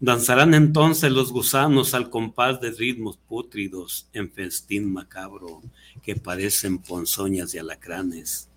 Danzarán 0.00 0.52
entonces 0.54 1.12
los 1.12 1.30
gusanos 1.30 1.94
al 1.94 2.10
compás 2.10 2.60
de 2.60 2.72
ritmos 2.72 3.16
pútridos 3.16 4.08
en 4.12 4.28
festín 4.28 4.92
macabro 4.92 5.62
que 6.02 6.16
parecen 6.16 6.78
ponzoñas 6.78 7.54
y 7.54 7.58
alacranes. 7.58 8.48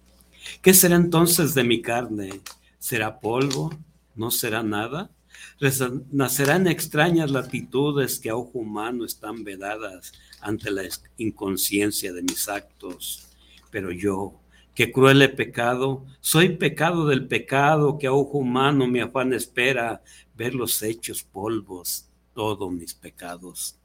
¿Qué 0.63 0.73
será 0.73 0.95
entonces 0.95 1.53
de 1.53 1.63
mi 1.63 1.83
carne? 1.83 2.41
¿Será 2.79 3.19
polvo? 3.19 3.71
¿No 4.15 4.31
será 4.31 4.63
nada? 4.63 5.11
Resa- 5.59 6.01
Nacerán 6.11 6.67
extrañas 6.67 7.31
latitudes 7.31 8.19
que 8.19 8.29
a 8.29 8.35
ojo 8.35 8.59
humano 8.59 9.05
están 9.05 9.43
vedadas 9.43 10.11
ante 10.41 10.69
la 10.71 10.83
inconsciencia 11.17 12.13
de 12.13 12.21
mis 12.21 12.47
actos. 12.47 13.27
Pero 13.71 13.91
yo, 13.91 14.39
que 14.75 14.91
cruel 14.91 15.21
he 15.21 15.29
pecado, 15.29 16.05
soy 16.21 16.49
pecado 16.57 17.07
del 17.07 17.27
pecado 17.27 17.97
que 17.97 18.07
a 18.07 18.13
ojo 18.13 18.37
humano 18.37 18.87
mi 18.87 18.99
afán 18.99 19.33
espera 19.33 20.01
ver 20.35 20.53
los 20.53 20.81
hechos 20.83 21.23
polvos, 21.23 22.05
todos 22.33 22.71
mis 22.71 22.93
pecados. 22.93 23.75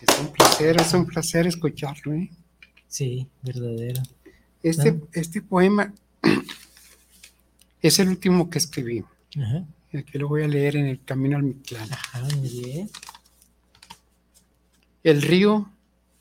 Es 0.00 0.20
un 0.20 0.32
placer, 0.32 0.80
es 0.80 0.94
un 0.94 1.06
placer 1.06 1.46
escucharlo. 1.46 2.14
¿eh? 2.14 2.30
Sí, 2.88 3.26
verdadero. 3.42 4.02
Este, 4.62 4.98
este 5.12 5.42
poema 5.42 5.92
es 7.86 7.98
el 7.98 8.08
último 8.08 8.48
que 8.50 8.58
escribí. 8.58 9.04
Ajá, 9.38 9.66
Aquí 9.94 10.18
lo 10.18 10.28
voy 10.28 10.42
a 10.42 10.48
leer 10.48 10.76
en 10.76 10.86
el 10.86 11.02
camino 11.04 11.36
al 11.36 11.42
Mictlán. 11.44 11.90
ajá, 11.90 12.22
muy 12.36 12.48
bien. 12.48 12.90
El 15.02 15.22
río 15.22 15.70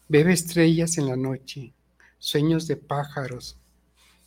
bebe 0.07 0.33
estrellas 0.33 0.97
en 0.97 1.07
la 1.07 1.15
noche, 1.15 1.73
sueños 2.19 2.67
de 2.67 2.77
pájaros, 2.77 3.57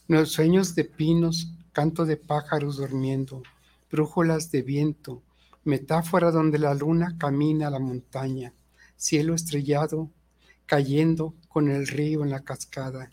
no, 0.09 0.27
sueños 0.27 0.75
de 0.75 0.85
pinos, 0.85 1.53
canto 1.73 2.05
de 2.05 2.17
pájaros 2.17 2.79
durmiendo, 2.79 3.43
brújulas 3.91 4.51
de 4.51 4.63
viento, 4.63 5.23
metáfora 5.65 6.31
donde 6.31 6.59
la 6.59 6.75
luna 6.75 7.17
camina 7.19 7.69
a 7.69 7.71
la 7.71 7.79
montaña, 7.79 8.53
cielo 8.97 9.35
estrellado, 9.35 10.11
cayendo 10.67 11.35
con 11.49 11.71
el 11.71 11.87
río 11.87 12.25
en 12.25 12.31
la 12.31 12.43
cascada, 12.43 13.11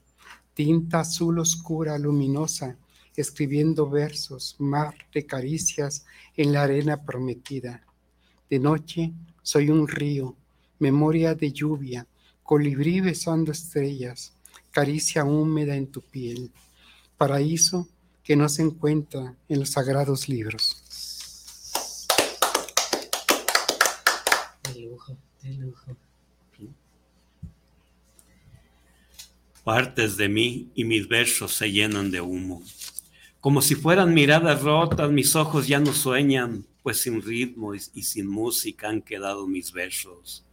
tinta 0.53 1.01
azul 1.01 1.39
oscura, 1.39 1.97
luminosa, 1.99 2.78
escribiendo 3.18 3.89
versos, 3.89 4.55
mar 4.59 4.95
de 5.13 5.26
caricias 5.26 6.05
en 6.36 6.53
la 6.53 6.63
arena 6.63 7.03
prometida. 7.03 7.82
De 8.49 8.59
noche 8.59 9.13
soy 9.41 9.70
un 9.70 9.88
río, 9.88 10.36
memoria 10.80 11.36
de 11.36 11.51
lluvia, 11.51 12.07
colibrí 12.43 13.01
besando 13.01 13.51
estrellas, 13.51 14.34
caricia 14.72 15.24
húmeda 15.24 15.76
en 15.76 15.88
tu 15.88 16.01
piel, 16.01 16.51
paraíso 17.18 17.88
que 18.24 18.36
no 18.36 18.49
se 18.49 18.63
encuentra 18.63 19.36
en 19.47 19.59
los 19.59 19.70
sagrados 19.70 20.28
libros. 20.28 20.82
De 24.63 24.82
lujo, 24.82 25.18
de 25.41 25.53
lujo. 25.53 25.95
Partes 29.63 30.16
de 30.18 30.30
mí 30.30 30.70
y 30.76 30.84
mis 30.84 31.07
versos 31.07 31.55
se 31.55 31.72
llenan 31.72 32.11
de 32.11 32.22
humo. 32.22 32.61
Como 33.46 33.62
si 33.62 33.76
fueran 33.76 34.12
miradas 34.12 34.64
rotas, 34.64 35.12
mis 35.12 35.36
ojos 35.36 35.68
ya 35.68 35.80
no 35.80 35.93
sueñan, 35.93 36.66
pues 36.82 37.04
sin 37.04 37.22
ritmo 37.22 37.76
y, 37.76 37.80
sin 37.80 38.26
música 38.26 38.89
han 38.89 39.04
quedado 39.04 39.46
mis 39.46 39.72
versos. 39.72 40.43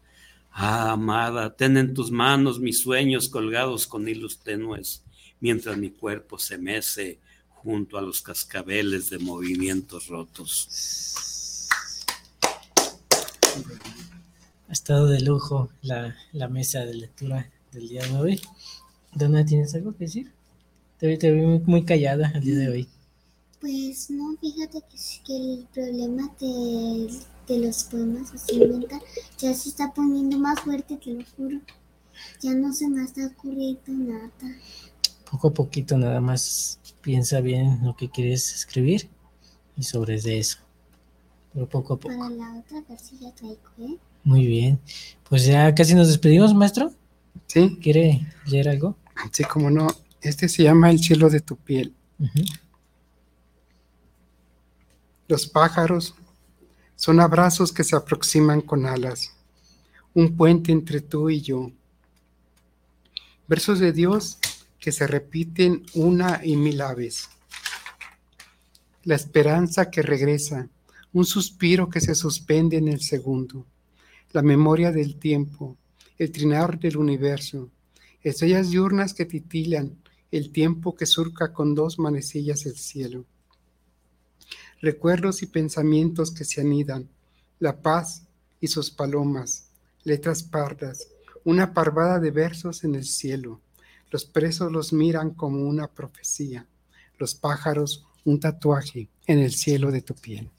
Ah, 0.51 0.93
amada, 0.93 1.57
ten 1.57 1.79
en 1.79 1.95
tus 1.95 2.11
manos 2.11 2.61
mis 2.61 2.83
sueños 2.83 3.31
colgados 3.31 3.87
con 3.87 4.07
hilos 4.07 4.41
tenues, 4.41 5.03
mientras 5.41 5.79
mi 5.79 5.89
cuerpo 5.89 6.39
se 6.39 6.59
mece 6.59 7.19
junto 7.49 7.97
a 7.97 8.03
los 8.03 8.21
cascabeles 8.21 9.09
de 9.09 9.19
movimientos 9.21 10.09
rotos. 10.09 11.71
Ha 14.69 14.73
estado 14.73 15.07
de 15.07 15.23
lujo 15.23 15.71
la, 15.81 16.15
la 16.33 16.49
mesa 16.49 16.85
de 16.85 16.93
lectura 16.93 17.51
del 17.73 17.89
día 17.89 18.07
de 18.07 18.17
hoy. 18.19 18.41
Donna, 19.15 19.47
¿tienes 19.47 19.75
algo 19.75 19.93
que 19.97 20.05
decir? 20.05 20.42
Te, 21.03 21.17
te 21.17 21.33
veo 21.33 21.49
muy, 21.49 21.59
muy 21.67 21.85
callada 21.85 22.31
el 22.33 22.45
día 22.45 22.59
de 22.59 22.69
hoy. 22.69 22.89
Pues 23.61 24.09
no, 24.11 24.37
fíjate 24.41 24.85
que, 25.27 25.37
el 25.37 25.67
problema 25.75 26.31
de, 26.39 27.11
de 27.49 27.59
los 27.59 27.83
poemas 27.83 28.33
así 28.33 28.61
mental 28.61 29.03
ya 29.37 29.53
se 29.53 29.71
está 29.71 29.93
poniendo 29.93 30.39
más 30.39 30.61
fuerte, 30.61 30.97
te 30.99 31.13
lo 31.13 31.25
juro. 31.37 31.59
Ya 32.41 32.55
no 32.55 32.73
se 32.73 32.89
me 32.89 33.03
está 33.03 33.27
ocurriendo 33.27 33.81
nada. 33.89 34.31
Poco 35.29 35.49
a 35.49 35.53
poquito 35.53 35.99
nada 35.99 36.21
más 36.21 36.79
piensa 37.01 37.41
bien 37.41 37.81
lo 37.83 37.97
que 37.97 38.09
quieres 38.09 38.55
escribir 38.55 39.11
y 39.77 39.83
sobre 39.83 40.21
de 40.21 40.39
eso. 40.39 40.59
Pero 41.53 41.69
poco 41.69 41.95
a 41.95 41.99
poco. 41.99 42.17
Para 42.17 42.31
la 42.31 42.61
otra, 42.61 42.79
a 42.79 42.83
ver 42.83 43.01
si 43.01 43.19
ya 43.19 43.35
traigo, 43.35 43.59
¿eh? 43.81 43.99
Muy 44.23 44.47
bien. 44.47 44.79
Pues 45.29 45.47
ya 45.47 45.75
casi 45.75 45.97
nos 45.97 46.07
despedimos, 46.07 46.55
maestro. 46.55 46.93
Sí, 47.49 47.77
¿Quiere 47.83 48.25
leer 48.47 48.69
algo? 48.69 48.95
sí, 49.33 49.43
como 49.43 49.69
no. 49.69 49.89
Este 50.23 50.49
se 50.49 50.63
llama 50.63 50.89
El 50.89 51.01
cielo 51.01 51.29
de 51.29 51.41
tu 51.41 51.57
piel. 51.57 51.93
Los 55.27 55.49
pájaros 55.49 56.15
son 56.95 57.19
abrazos 57.19 57.73
que 57.73 57.83
se 57.83 57.97
aproximan 57.97 58.61
con 58.61 58.87
alas, 58.87 59.35
un 60.15 60.37
puente 60.37 60.71
entre 60.71 61.01
tú 61.01 61.29
y 61.29 61.41
yo. 61.41 61.73
Versos 63.49 63.81
de 63.81 63.93
Dios 63.93 64.39
que 64.79 64.93
se 64.93 65.09
repiten 65.09 65.85
una 65.95 66.41
y 66.45 66.57
mil 66.57 66.81
aves. 66.83 67.29
La 69.03 69.17
esperanza 69.17 69.91
que 69.91 70.03
regresa, 70.03 70.69
un 71.13 71.25
suspiro 71.25 71.89
que 71.89 72.01
se 72.01 72.15
suspende 72.15 72.77
en 72.77 72.87
el 72.87 73.01
segundo, 73.01 73.67
la 74.31 74.43
memoria 74.43 74.93
del 74.93 75.17
tiempo, 75.17 75.77
el 76.17 76.31
trinar 76.31 76.79
del 76.79 76.97
universo, 76.97 77.71
estrellas 78.23 78.71
diurnas 78.71 79.15
que 79.15 79.25
titilan, 79.25 80.02
el 80.33 80.51
tiempo 80.51 80.97
que 80.97 81.07
surca 81.07 81.53
con 81.53 81.77
dos 81.77 82.01
manecillas 82.01 82.67
el 82.67 82.77
cielo 82.77 83.25
recuerdos 84.83 85.43
y 85.43 85.47
pensamientos 85.47 86.33
que 86.33 86.45
se 86.45 86.61
anidan, 86.61 87.09
la 87.61 87.81
paz 87.81 88.25
y 88.61 88.67
sus 88.67 88.91
palomas, 88.91 89.69
letras 90.03 90.43
pardas, 90.43 91.07
una 91.45 91.73
parvada 91.73 92.19
de 92.19 92.33
versos 92.33 92.83
en 92.83 92.97
el 92.97 93.05
cielo. 93.05 93.61
Los 94.11 94.25
presos 94.25 94.71
los 94.71 94.93
miran 94.93 95.31
como 95.31 95.63
una 95.63 95.87
profecía, 95.87 96.67
los 97.17 97.35
pájaros 97.35 98.05
un 98.25 98.41
tatuaje 98.41 99.09
en 99.27 99.39
el 99.39 99.53
cielo 99.53 99.91
de 99.91 100.03
tu 100.03 100.15
piel. 100.15 100.51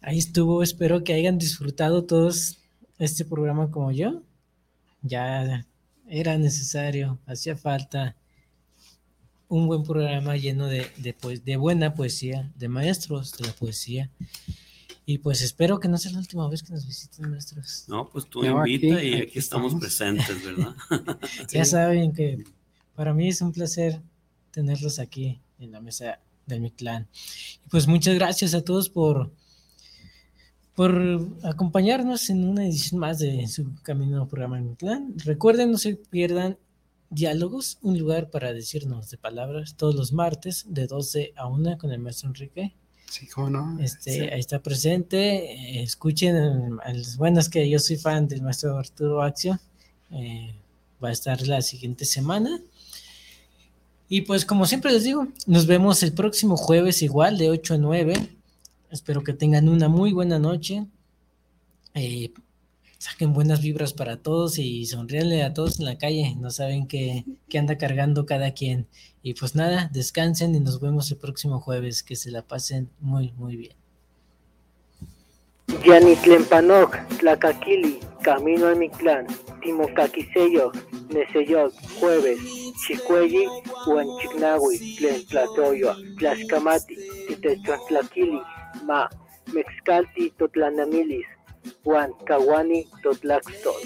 Ahí 0.00 0.18
estuvo. 0.18 0.62
Espero 0.62 1.04
que 1.04 1.14
hayan 1.14 1.38
disfrutado 1.38 2.04
todos 2.04 2.58
este 2.98 3.24
programa 3.24 3.70
como 3.70 3.92
yo. 3.92 4.22
Ya 5.06 5.64
era 6.08 6.36
necesario, 6.38 7.18
hacía 7.26 7.56
falta 7.56 8.16
un 9.48 9.66
buen 9.68 9.82
programa 9.84 10.36
lleno 10.36 10.66
de, 10.66 10.90
de, 10.96 11.12
pues, 11.14 11.44
de 11.44 11.56
buena 11.56 11.94
poesía, 11.94 12.50
de 12.56 12.68
maestros 12.68 13.32
de 13.36 13.46
la 13.46 13.52
poesía. 13.52 14.10
Y 15.06 15.18
pues 15.18 15.42
espero 15.42 15.78
que 15.80 15.86
no 15.88 15.98
sea 15.98 16.12
la 16.12 16.18
última 16.18 16.48
vez 16.48 16.62
que 16.62 16.72
nos 16.72 16.86
visiten 16.86 17.30
maestros. 17.30 17.84
No, 17.88 18.08
pues 18.08 18.24
tú 18.26 18.42
No, 18.42 18.66
invita 18.66 18.96
aquí- 18.96 19.06
y 19.08 19.12
aquí 19.14 19.22
aquí 19.22 19.38
estamos 19.38 19.74
estamos. 19.74 19.80
presentes, 19.84 20.42
¿verdad? 20.44 20.74
Ya 21.52 21.64
saben 21.66 22.12
que 22.14 22.42
para 22.94 23.12
mí 23.12 23.28
es 23.28 23.42
un 23.42 23.52
placer 23.52 24.00
tenerlos 24.50 24.98
aquí 24.98 25.40
en 25.58 25.72
la 25.72 25.80
mesa 25.80 26.20
de 26.46 26.58
mi 26.58 26.70
clan. 26.70 27.06
Y 27.66 27.68
pues 27.68 27.86
muchas 27.86 28.14
gracias 28.14 28.54
a 28.54 28.62
todos 28.62 28.88
por, 28.88 29.30
por 30.74 31.28
acompañarnos 31.44 32.30
en 32.30 32.48
una 32.48 32.66
edición 32.66 32.98
más 33.00 33.18
de 33.20 33.46
su 33.46 33.74
camino 33.82 34.26
programa 34.26 34.58
en 34.58 34.74
clan. 34.74 35.14
Recuerden, 35.24 35.70
no 35.70 35.78
se 35.78 35.94
pierdan 35.94 36.58
diálogos, 37.10 37.78
un 37.82 37.96
lugar 37.98 38.30
para 38.30 38.52
decirnos 38.52 39.08
de 39.10 39.18
palabras 39.18 39.76
todos 39.76 39.94
los 39.94 40.12
martes 40.12 40.64
de 40.68 40.86
12 40.88 41.32
a 41.36 41.46
1 41.46 41.78
con 41.78 41.92
el 41.92 42.00
maestro 42.00 42.28
Enrique. 42.28 42.74
Sí, 43.08 43.28
cómo 43.28 43.50
no. 43.50 43.78
Este, 43.80 44.12
Sí. 44.12 44.20
ahí 44.22 44.40
está 44.40 44.60
presente. 44.60 45.52
eh, 45.52 45.82
escuchen, 45.84 46.34
el- 46.34 47.04
bueno, 47.18 47.38
es 47.38 47.48
que 47.48 47.68
yo 47.70 47.78
soy 47.78 47.96
fan 47.96 48.26
del 48.26 48.42
maestro 48.42 48.76
Arturo 48.78 49.22
Axio. 49.22 49.58
eh, 50.10 50.54
va 51.02 51.08
a 51.08 51.12
estar 51.12 51.40
la 51.46 51.60
siguiente 51.60 52.04
semana. 52.04 52.60
Y 54.08 54.20
pues 54.22 54.44
como 54.44 54.66
siempre 54.66 54.92
les 54.92 55.02
digo, 55.04 55.26
nos 55.46 55.66
vemos 55.66 56.02
el 56.02 56.12
próximo 56.12 56.56
jueves 56.56 57.02
igual 57.02 57.36
de 57.38 57.50
8 57.50 57.74
a 57.74 57.78
9. 57.78 58.14
Espero 58.94 59.24
que 59.24 59.32
tengan 59.32 59.68
una 59.68 59.88
muy 59.88 60.12
buena 60.12 60.38
noche. 60.38 60.86
Eh, 61.94 62.32
saquen 62.98 63.32
buenas 63.32 63.60
vibras 63.60 63.92
para 63.92 64.18
todos 64.18 64.56
y 64.60 64.86
sonríenle 64.86 65.42
a 65.42 65.52
todos 65.52 65.80
en 65.80 65.86
la 65.86 65.98
calle. 65.98 66.36
No 66.38 66.52
saben 66.52 66.86
qué, 66.86 67.24
qué 67.48 67.58
anda 67.58 67.76
cargando 67.76 68.24
cada 68.24 68.52
quien. 68.52 68.86
Y 69.20 69.34
pues 69.34 69.56
nada, 69.56 69.90
descansen 69.92 70.54
y 70.54 70.60
nos 70.60 70.80
vemos 70.80 71.10
el 71.10 71.16
próximo 71.16 71.58
jueves. 71.58 72.04
Que 72.04 72.14
se 72.14 72.30
la 72.30 72.42
pasen 72.42 72.88
muy, 73.00 73.32
muy 73.32 73.56
bien. 73.56 73.72
Camino 78.22 78.68
a 78.68 78.74
Timocaquiseyoc, 79.60 80.76
Neseyoc, 81.10 81.72
Jueves, 81.98 82.38
ma 88.82 89.08
mexcalti 89.54 90.30
totlana 90.38 90.84
milis, 90.86 91.28
Juan 91.84 92.10
Kawani 92.26 92.80
Totlaxtol. 93.02 93.80